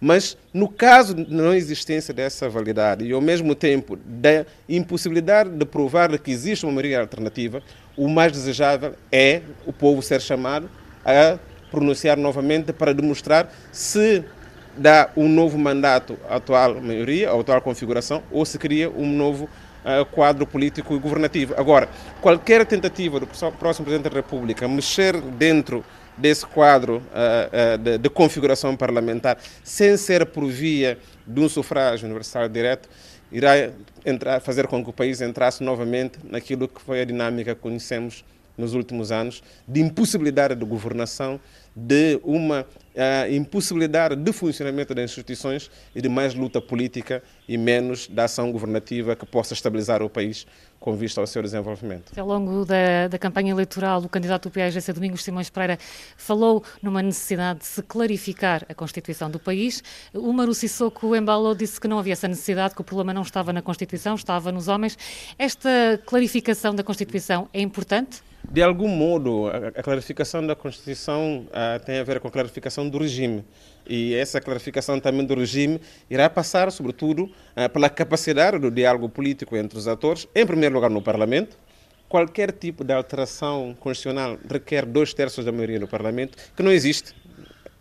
mas 0.00 0.36
no 0.52 0.66
caso 0.66 1.14
de 1.14 1.30
não 1.30 1.52
existência 1.52 2.14
dessa 2.14 2.48
validade 2.48 3.04
e 3.04 3.12
ao 3.12 3.20
mesmo 3.20 3.54
tempo 3.54 3.96
da 3.96 4.46
impossibilidade 4.66 5.50
de 5.50 5.64
provar 5.66 6.18
que 6.18 6.30
existe 6.30 6.64
uma 6.64 6.72
maioria 6.72 7.00
alternativa, 7.00 7.62
o 7.96 8.08
mais 8.08 8.32
desejável 8.32 8.94
é 9.12 9.42
o 9.66 9.72
povo 9.72 10.00
ser 10.00 10.22
chamado 10.22 10.70
a 11.04 11.38
pronunciar 11.70 12.16
novamente 12.16 12.72
para 12.72 12.94
demonstrar 12.94 13.52
se 13.70 14.24
dá 14.76 15.10
um 15.16 15.28
novo 15.28 15.58
mandato 15.58 16.18
à 16.28 16.36
atual 16.36 16.80
maioria, 16.80 17.30
à 17.30 17.38
atual 17.38 17.60
configuração, 17.60 18.22
ou 18.30 18.44
se 18.44 18.58
cria 18.58 18.90
um 18.90 19.06
novo 19.06 19.44
uh, 19.44 20.04
quadro 20.06 20.46
político 20.46 20.94
e 20.94 20.98
governativo. 20.98 21.54
Agora, 21.56 21.88
qualquer 22.20 22.64
tentativa 22.66 23.20
do 23.20 23.26
próximo 23.26 23.84
Presidente 23.84 24.10
da 24.10 24.16
República 24.16 24.66
mexer 24.68 25.20
dentro 25.20 25.84
desse 26.16 26.44
quadro 26.44 26.96
uh, 26.96 27.74
uh, 27.74 27.78
de, 27.78 27.98
de, 27.98 28.10
configuração 28.10 28.76
parlamentar, 28.76 29.38
sem 29.64 29.96
ser 29.96 30.26
por 30.26 30.46
via 30.46 30.98
de 31.26 31.40
um 31.40 31.48
sufrágio 31.48 32.06
universal 32.06 32.48
direto, 32.48 32.88
irá 33.32 33.70
entrar, 34.04 34.40
fazer 34.40 34.66
com 34.66 34.82
que 34.82 34.90
o 34.90 34.92
país 34.92 35.20
entrasse 35.20 35.62
novamente 35.62 36.18
naquilo 36.24 36.68
que 36.68 36.80
foi 36.80 37.00
a 37.00 37.04
dinâmica 37.04 37.54
que 37.54 37.60
conhecemos 37.60 38.24
nos 38.58 38.74
últimos 38.74 39.10
anos, 39.10 39.42
de 39.66 39.80
impossibilidade 39.80 40.54
de 40.54 40.64
governação 40.64 41.40
de 41.74 42.20
uma 42.24 42.66
a 42.96 43.28
impossibilidade 43.30 44.16
de 44.16 44.32
funcionamento 44.32 44.94
das 44.94 45.04
instituições 45.04 45.70
e 45.94 46.02
de 46.02 46.08
mais 46.08 46.34
luta 46.34 46.60
política 46.60 47.22
e 47.48 47.56
menos 47.56 48.08
da 48.08 48.24
ação 48.24 48.50
governativa 48.50 49.14
que 49.14 49.24
possa 49.24 49.54
estabilizar 49.54 50.02
o 50.02 50.10
país 50.10 50.46
com 50.78 50.96
vista 50.96 51.20
ao 51.20 51.26
seu 51.26 51.42
desenvolvimento. 51.42 52.18
Ao 52.18 52.26
longo 52.26 52.64
da, 52.64 53.06
da 53.08 53.18
campanha 53.18 53.52
eleitoral, 53.52 54.00
o 54.00 54.08
candidato 54.08 54.48
do 54.48 54.52
PAGC, 54.52 54.92
Domingos 54.92 55.22
Simões 55.22 55.50
Pereira, 55.50 55.78
falou 56.16 56.64
numa 56.82 57.02
necessidade 57.02 57.60
de 57.60 57.66
se 57.66 57.82
clarificar 57.82 58.64
a 58.68 58.74
Constituição 58.74 59.30
do 59.30 59.38
país. 59.38 59.82
O 60.14 60.32
Maru 60.32 60.54
Sissoko 60.54 61.14
Embalou 61.14 61.54
disse 61.54 61.80
que 61.80 61.86
não 61.86 61.98
havia 61.98 62.14
essa 62.14 62.26
necessidade, 62.26 62.74
que 62.74 62.80
o 62.80 62.84
problema 62.84 63.12
não 63.12 63.22
estava 63.22 63.52
na 63.52 63.62
Constituição, 63.62 64.14
estava 64.14 64.50
nos 64.50 64.68
homens. 64.68 64.96
Esta 65.38 66.00
clarificação 66.06 66.74
da 66.74 66.82
Constituição 66.82 67.48
é 67.52 67.60
importante? 67.60 68.22
De 68.48 68.62
algum 68.62 68.88
modo, 68.88 69.48
a, 69.48 69.82
clarificação 69.82 70.46
da 70.46 70.56
Constituição 70.56 71.46
uh, 71.48 71.84
tem 71.84 71.98
a 71.98 72.04
ver 72.04 72.20
com 72.20 72.28
a 72.28 72.30
clarificação 72.30 72.88
do 72.88 72.98
regime. 72.98 73.44
E 73.86 74.14
essa 74.14 74.40
clarificação 74.40 74.98
também 74.98 75.24
do 75.26 75.34
regime 75.34 75.80
irá 76.08 76.28
passar, 76.30 76.72
sobretudo, 76.72 77.24
uh, 77.24 77.68
pela 77.72 77.90
capacidade 77.90 78.58
do 78.58 78.70
diálogo 78.70 79.08
político 79.08 79.56
entre 79.56 79.78
os 79.78 79.86
atores, 79.86 80.26
em 80.34 80.46
primeiro 80.46 80.74
lugar 80.74 80.90
no 80.90 81.02
Parlamento. 81.02 81.58
Qualquer 82.08 82.50
tipo 82.50 82.82
de 82.82 82.92
alteração 82.92 83.76
constitucional 83.78 84.38
requer 84.48 84.84
dois 84.84 85.14
terços 85.14 85.44
da 85.44 85.52
maioria 85.52 85.78
no 85.78 85.86
Parlamento, 85.86 86.36
que 86.56 86.62
não 86.62 86.72
existe. 86.72 87.14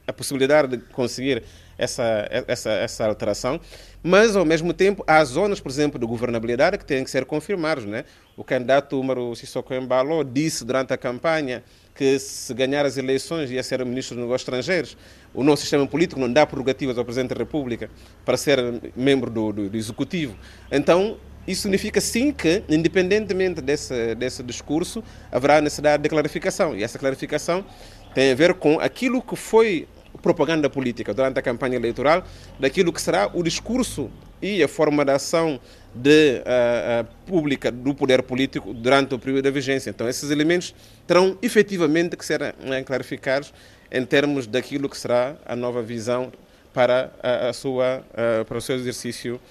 A 0.06 0.14
possibilidade 0.14 0.78
de 0.78 0.84
conseguir 0.86 1.44
essa, 1.80 2.28
essa, 2.48 2.70
essa 2.72 3.06
alteração, 3.08 3.60
mas 4.04 4.36
ao 4.36 4.46
mesmo 4.46 4.74
tempo 4.74 5.04
há 5.08 5.24
zonas, 5.24 5.60
por 5.60 5.70
exemplo, 5.70 5.98
de 5.98 6.06
governabilidade 6.06 6.78
que 6.78 6.86
têm 6.86 7.04
que 7.04 7.10
ser 7.10 7.26
confirmadas. 7.26 7.86
Né? 7.86 8.04
O 8.36 8.44
candidato 8.44 9.00
Umaru 9.00 9.36
Sissoko 9.36 9.74
Embalo 9.74 10.24
disse 10.24 10.66
durante 10.66 10.94
a 10.94 10.98
campanha 10.98 11.64
que 11.96 12.20
se 12.20 12.54
ganhar 12.54 12.86
as 12.86 12.98
eleições 12.98 13.50
ia 13.50 13.64
ser 13.64 13.84
ministro 13.86 14.16
dos 14.16 14.24
negócios 14.24 14.42
estrangeiros. 14.42 14.98
O 15.34 15.44
nosso 15.44 15.62
sistema 15.62 15.88
político 15.88 16.20
não 16.20 16.32
dá 16.32 16.46
prerrogativas 16.46 16.98
ao 16.98 17.06
Presidente 17.06 17.30
da 17.30 17.38
República 17.38 17.90
para 18.24 18.38
ser 18.38 18.60
membro 18.96 19.30
do, 19.30 19.52
do, 19.52 19.70
do 19.70 19.78
Executivo. 19.78 20.36
Então, 20.72 21.18
isso 21.48 21.64
significa 21.64 22.00
sim 22.00 22.32
que, 22.32 22.64
independentemente 22.70 23.62
desse, 23.62 24.14
desse 24.16 24.44
discurso, 24.44 25.04
haverá 25.32 25.60
necessidade 25.60 26.04
de 26.04 26.08
clarificação. 26.08 26.76
E 26.76 26.84
essa 26.84 27.00
clarificação 27.00 27.66
tem 28.14 28.32
a 28.32 28.36
ver 28.36 28.54
com 28.54 28.80
aquilo 28.80 29.22
que 29.22 29.36
foi 29.36 29.88
propaganda 30.22 30.70
política 30.70 31.14
durante 31.14 31.40
a 31.40 31.42
campanha 31.42 31.76
eleitoral 31.76 32.24
daquilo 32.60 32.92
que 32.92 33.02
será 33.02 33.30
o 33.34 33.44
discurso 33.44 34.10
e 34.42 34.64
a 34.64 34.68
forma 34.68 35.04
de 35.04 35.12
ação 35.12 35.60
de, 35.94 36.42
uh, 36.46 37.04
uh, 37.04 37.08
pública 37.26 37.72
do 37.72 37.94
poder 37.94 38.24
político 38.24 38.74
durante 38.74 39.14
o 39.14 39.20
período 39.20 39.44
da 39.44 39.52
vigência. 39.52 39.90
Então, 39.90 40.08
esses 40.08 40.30
elementos 40.32 40.74
terão 41.06 41.38
efetivamente 41.42 42.16
que 42.16 42.26
ser 42.26 42.42
uh, 42.42 42.86
clarificados 42.86 43.54
em 43.92 44.06
termos 44.06 44.48
daquilo 44.48 44.88
que 44.88 44.98
será 44.98 45.36
a 45.46 45.56
nova 45.56 45.82
visão 45.82 46.32
para, 46.74 47.12
a, 47.24 47.50
a 47.50 47.54
sua, 47.54 48.04
para 48.48 48.60
o 48.60 48.62
seu 48.62 48.76
exercício 48.76 49.42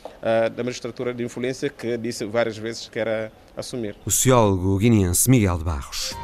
da 0.55 0.63
magistratura 0.63 1.13
de 1.13 1.25
influência 1.25 1.69
que 1.69 1.99
disse 1.99 2.25
várias 2.25 2.57
vezes 2.57 2.89
que 2.89 2.97
era 2.97 3.33
assumir. 3.57 3.97
O 4.07 4.11
sociólogo 4.13 4.79
guineense 4.79 5.29
Miguel 5.29 5.59
de 5.59 5.65
Barros. 5.65 6.15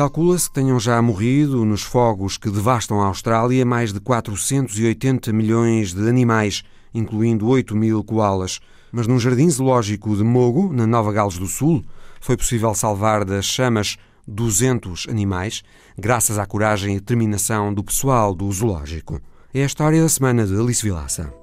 Calcula-se 0.00 0.48
que 0.48 0.54
tenham 0.54 0.80
já 0.80 1.02
morrido 1.02 1.62
nos 1.62 1.82
fogos 1.82 2.38
que 2.38 2.48
devastam 2.48 3.02
a 3.02 3.04
Austrália 3.08 3.66
mais 3.66 3.92
de 3.92 4.00
480 4.00 5.30
milhões 5.30 5.92
de 5.92 6.08
animais, 6.08 6.62
incluindo 6.94 7.46
8 7.46 7.76
mil 7.76 8.02
koalas. 8.02 8.60
Mas 8.90 9.06
num 9.06 9.20
jardim 9.20 9.50
zoológico 9.50 10.16
de 10.16 10.24
Mogo, 10.24 10.72
na 10.72 10.86
Nova 10.86 11.12
Gales 11.12 11.36
do 11.36 11.46
Sul, 11.46 11.84
foi 12.18 12.34
possível 12.34 12.74
salvar 12.74 13.26
das 13.26 13.44
chamas 13.44 13.98
200 14.26 15.06
animais, 15.06 15.62
graças 15.98 16.38
à 16.38 16.46
coragem 16.46 16.96
e 16.96 16.98
determinação 16.98 17.74
do 17.74 17.84
pessoal 17.84 18.34
do 18.34 18.50
zoológico. 18.50 19.20
É 19.52 19.62
a 19.64 19.66
história 19.66 20.00
da 20.00 20.08
semana 20.08 20.46
de 20.46 20.58
Alice 20.58 20.82
Vilaça. 20.82 21.39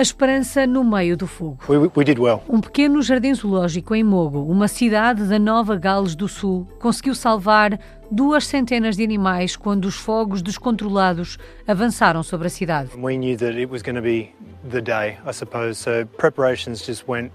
A 0.00 0.02
esperança 0.02 0.66
no 0.66 0.82
meio 0.82 1.14
do 1.14 1.26
fogo. 1.26 1.58
We, 1.68 1.90
we 1.94 2.04
did 2.04 2.18
well. 2.18 2.42
Um 2.48 2.58
pequeno 2.58 3.02
jardim 3.02 3.34
zoológico 3.34 3.94
em 3.94 4.02
Mogo, 4.02 4.50
uma 4.50 4.66
cidade 4.66 5.24
da 5.24 5.38
Nova 5.38 5.76
Gales 5.76 6.14
do 6.14 6.26
Sul, 6.26 6.66
conseguiu 6.78 7.14
salvar 7.14 7.78
duas 8.10 8.46
centenas 8.46 8.96
de 8.96 9.04
animais 9.04 9.56
quando 9.56 9.84
os 9.84 9.96
fogos 9.96 10.40
descontrolados 10.40 11.36
avançaram 11.68 12.22
sobre 12.22 12.46
a 12.46 12.50
cidade. 12.50 12.92
We 12.96 13.18
knew 13.18 13.36
that 13.36 13.60
it 13.60 13.70
was 13.70 13.82
going 13.82 13.96
to 13.96 14.00
be 14.00 14.30
the 14.66 14.80
day, 14.80 15.18
I 15.26 15.34
suppose. 15.34 15.74
So 15.74 16.06
preparations 16.16 16.82
just 16.82 17.04
went 17.06 17.30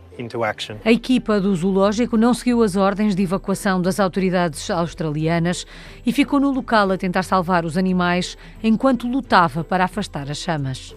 a 0.83 0.91
equipa 0.91 1.39
do 1.41 1.55
zoológico 1.55 2.15
não 2.15 2.33
seguiu 2.33 2.63
as 2.63 2.75
ordens 2.75 3.15
de 3.15 3.23
evacuação 3.23 3.81
das 3.81 3.99
autoridades 3.99 4.69
australianas 4.69 5.65
e 6.05 6.11
ficou 6.13 6.39
no 6.39 6.51
local 6.51 6.91
a 6.91 6.97
tentar 6.97 7.23
salvar 7.23 7.65
os 7.65 7.77
animais 7.77 8.37
enquanto 8.63 9.07
lutava 9.07 9.63
para 9.63 9.83
afastar 9.83 10.29
as 10.31 10.37
chamas. 10.37 10.95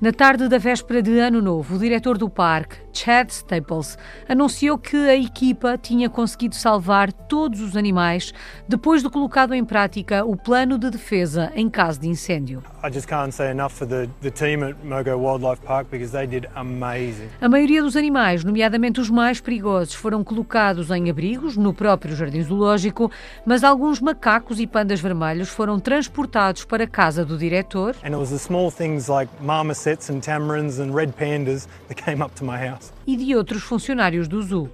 Na 0.00 0.12
tarde 0.12 0.48
da 0.48 0.58
véspera 0.58 1.02
de 1.02 1.18
Ano 1.18 1.42
Novo, 1.42 1.76
o 1.76 1.78
diretor 1.78 2.16
do 2.16 2.30
parque, 2.30 2.76
Chad 2.92 3.28
Staples, 3.30 3.98
anunciou 4.28 4.78
que 4.78 4.96
a 4.96 5.16
equipa 5.16 5.76
tinha 5.76 6.08
conseguido 6.08 6.54
salvar 6.54 7.12
todos 7.12 7.60
os 7.60 7.76
animais 7.76 8.32
depois 8.68 9.02
de 9.02 9.10
colocado 9.10 9.54
em 9.54 9.64
prática 9.64 10.24
o 10.24 10.36
plano 10.36 10.78
de 10.78 10.90
defesa 10.90 11.52
em 11.54 11.68
caso 11.68 12.00
de 12.00 12.08
incêndio. 12.08 12.62
I 12.82 12.92
just 12.92 13.06
can't 13.06 13.32
say 13.32 13.50
enough 13.50 13.72
for 13.72 13.86
the, 13.86 14.08
the 14.20 14.30
team 14.30 14.62
at 14.62 14.76
Mogo 14.84 15.16
Wildlife 15.16 15.62
Park 15.62 15.88
because 15.90 16.12
they 16.12 16.26
did. 16.26 16.48
A 16.54 17.48
maioria 17.48 17.82
dos 17.82 17.96
animais, 17.96 18.44
nomeadamente 18.44 19.00
os 19.00 19.10
mais 19.10 19.40
perigosos, 19.40 19.94
foram 19.94 20.22
colocados 20.22 20.88
em 20.90 21.10
abrigos 21.10 21.56
no 21.56 21.74
próprio 21.74 22.14
jardim 22.14 22.42
zoológico, 22.42 23.10
mas 23.44 23.64
alguns 23.64 24.00
macacos 24.00 24.60
e 24.60 24.66
pandas 24.66 25.00
vermelhos 25.00 25.48
foram 25.48 25.80
transportados 25.80 26.64
para 26.64 26.84
a 26.84 26.86
casa 26.86 27.24
do 27.24 27.36
diretor. 27.36 27.96
And 28.04 28.08
it 28.08 28.16
was 28.16 28.30
the 28.30 28.38
small 28.38 28.70
things 28.70 29.08
like 29.08 29.30
marmosets 29.40 30.08
and 30.10 30.20
tamarins 30.20 30.78
and 30.78 30.94
red 30.94 31.12
pandas 31.12 31.68
that 31.88 32.00
came 32.00 32.22
up 32.22 32.34
to 32.36 32.44
my 32.44 32.56
house. 32.56 32.92
E 33.04 33.16
de 33.16 33.34
outros 33.34 33.62
funcionários 33.62 34.28
do 34.28 34.40
zoo. 34.42 34.70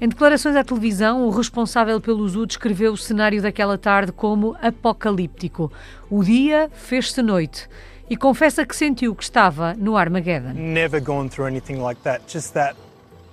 Em 0.00 0.08
declarações 0.08 0.54
à 0.54 0.62
televisão, 0.62 1.26
o 1.26 1.30
responsável 1.30 2.00
pelo 2.00 2.26
zoo 2.28 2.46
descreveu 2.46 2.92
o 2.92 2.96
cenário 2.96 3.42
daquela 3.42 3.76
tarde 3.76 4.12
como 4.12 4.56
apocalíptico. 4.62 5.72
O 6.08 6.22
dia 6.22 6.70
fez-se 6.72 7.20
noite 7.20 7.68
e 8.08 8.16
confessa 8.16 8.64
que 8.64 8.76
sentiu 8.76 9.14
que 9.14 9.24
estava 9.24 9.74
no 9.74 9.96
Armageddon. 9.96 10.52
Never 10.54 11.00
gone 11.00 11.28
through 11.28 11.48
anything 11.48 11.76
like 11.82 12.00
that. 12.02 12.22
Just 12.28 12.52
that 12.54 12.76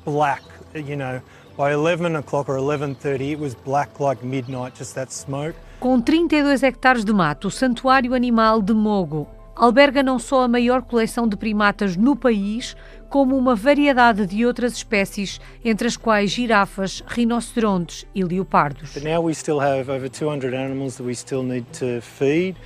black, 0.06 0.44
you 0.76 0.96
know. 0.96 1.22
By 1.56 1.72
11 1.72 2.18
o'clock 2.18 2.50
or 2.50 2.58
11:30 2.58 3.34
it 3.34 3.40
was 3.40 3.54
black 3.54 3.92
like 4.00 4.26
midnight, 4.26 4.76
just 4.78 4.96
that 4.96 5.14
smoke. 5.14 5.56
Com 5.80 6.02
32 6.02 6.64
hectares 6.64 7.06
de 7.06 7.14
mato, 7.14 7.48
o 7.48 7.52
Santuário 7.52 8.16
Animal 8.16 8.62
de 8.62 8.74
Mogo 8.74 9.28
alberga 9.56 10.02
não 10.02 10.18
só 10.18 10.44
a 10.44 10.48
maior 10.48 10.82
coleção 10.82 11.28
de 11.28 11.38
primatas 11.38 11.96
no 11.96 12.16
país, 12.16 12.76
como 13.14 13.38
uma 13.38 13.54
variedade 13.54 14.26
de 14.26 14.44
outras 14.44 14.74
espécies, 14.74 15.40
entre 15.64 15.88
as 15.88 15.96
quais 15.96 16.32
girafas, 16.32 17.04
rinocerontes 17.06 18.08
e 18.16 18.24
leopardos. 18.24 18.90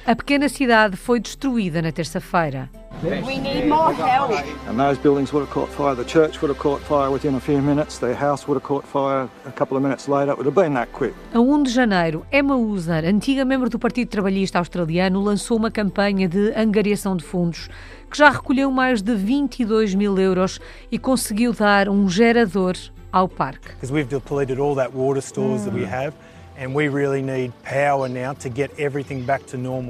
A 0.05 0.15
pequena 0.15 0.47
cidade 0.47 0.95
foi 0.95 1.19
destruída 1.19 1.81
na 1.81 1.91
terça-feira. 1.91 2.69
We 3.03 3.37
need 3.37 3.67
more 3.69 3.93
help. 3.93 4.31
And 4.67 4.79
those 4.79 4.97
buildings 4.97 5.31
would 5.31 5.41
have 5.41 5.51
caught 5.51 5.69
fire. 5.69 5.93
The 5.93 6.03
church 6.03 6.41
would 6.41 6.49
have 6.49 6.57
caught 6.57 6.81
fire 6.81 7.11
within 7.11 7.35
a 7.35 7.39
few 7.39 7.61
minutes. 7.61 7.99
Their 7.99 8.15
house 8.15 8.47
would 8.47 8.55
have 8.55 8.63
caught 8.63 8.87
fire 8.87 9.29
a 9.45 9.51
couple 9.51 9.77
of 9.77 9.83
minutes 9.83 10.07
later. 10.07 10.31
It 10.31 10.37
would 10.37 10.47
have 10.47 10.55
been 10.55 10.73
that 10.73 10.91
quick. 10.93 11.13
A 11.33 11.39
1 11.39 11.63
de 11.63 11.69
janeiro, 11.69 12.25
Emma 12.31 12.55
User, 12.55 13.05
antiga 13.05 13.45
membro 13.45 13.69
do 13.69 13.77
Partido 13.77 14.09
Trabalhista 14.09 14.57
Australiano, 14.57 15.21
lançou 15.21 15.57
uma 15.57 15.69
campanha 15.69 16.27
de 16.27 16.51
angariação 16.55 17.15
de 17.15 17.23
fundos 17.23 17.69
que 18.09 18.17
já 18.17 18.29
recolheu 18.29 18.71
mais 18.71 19.01
de 19.01 19.13
22 19.13 19.93
mil 19.93 20.17
euros 20.17 20.59
e 20.91 20.97
conseguiu 20.97 21.53
dar 21.53 21.89
um 21.89 22.09
gerador 22.09 22.75
ao 23.11 23.27
parque. 23.27 23.69
Because 23.69 23.93
we've 23.93 24.09
depleted 24.09 24.59
all 24.59 24.75
that 24.75 24.91
water 24.95 25.21
stores 25.21 25.65
that 25.65 25.75
we 25.75 25.85
have. 25.85 26.13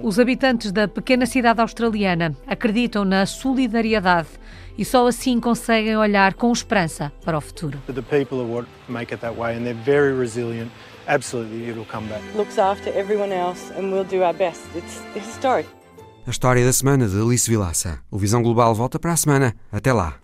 Os 0.04 0.20
habitantes 0.20 0.72
da 0.72 0.88
pequena 0.88 1.26
cidade 1.26 1.62
australiana 1.62 2.36
acreditam 2.46 3.06
na 3.06 3.26
solidariedade 3.26 4.28
e 4.78 4.84
só 4.84 5.08
assim 5.08 5.40
conseguem 5.40 5.96
olhar 5.96 6.34
com 6.34 6.52
esperança 6.52 7.12
para 7.24 7.38
o 7.38 7.42
futuro. 7.42 7.80
The 7.88 8.02
people 8.02 8.40
are 8.42 8.52
what 8.52 8.68
make 8.90 9.14
it 9.14 9.22
that 9.22 9.40
way 9.40 9.56
and 9.56 9.64
they're 9.64 9.82
very 9.84 10.14
resilient. 10.14 10.70
Absolutely 11.08 11.70
it'll 11.70 11.86
come 11.86 12.08
back. 12.08 12.22
Looks 12.36 12.60
after 12.60 12.94
everyone 12.98 13.34
else 13.34 13.72
and 13.78 13.92
we'll 13.92 14.04
do 14.04 14.24
our 14.24 14.34
best. 14.34 14.62
It's 14.76 15.02
historic. 15.16 15.70
A 16.28 16.30
história 16.30 16.66
da 16.66 16.74
semana 16.74 17.08
de 17.08 17.18
Alice 17.18 17.50
Vilaça. 17.50 18.00
O 18.12 18.18
Visão 18.18 18.44
Global 18.44 18.76
volta 18.76 19.00
para 19.00 19.14
a 19.14 19.18
semana. 19.18 19.56
Até 19.72 19.94
lá. 19.94 20.16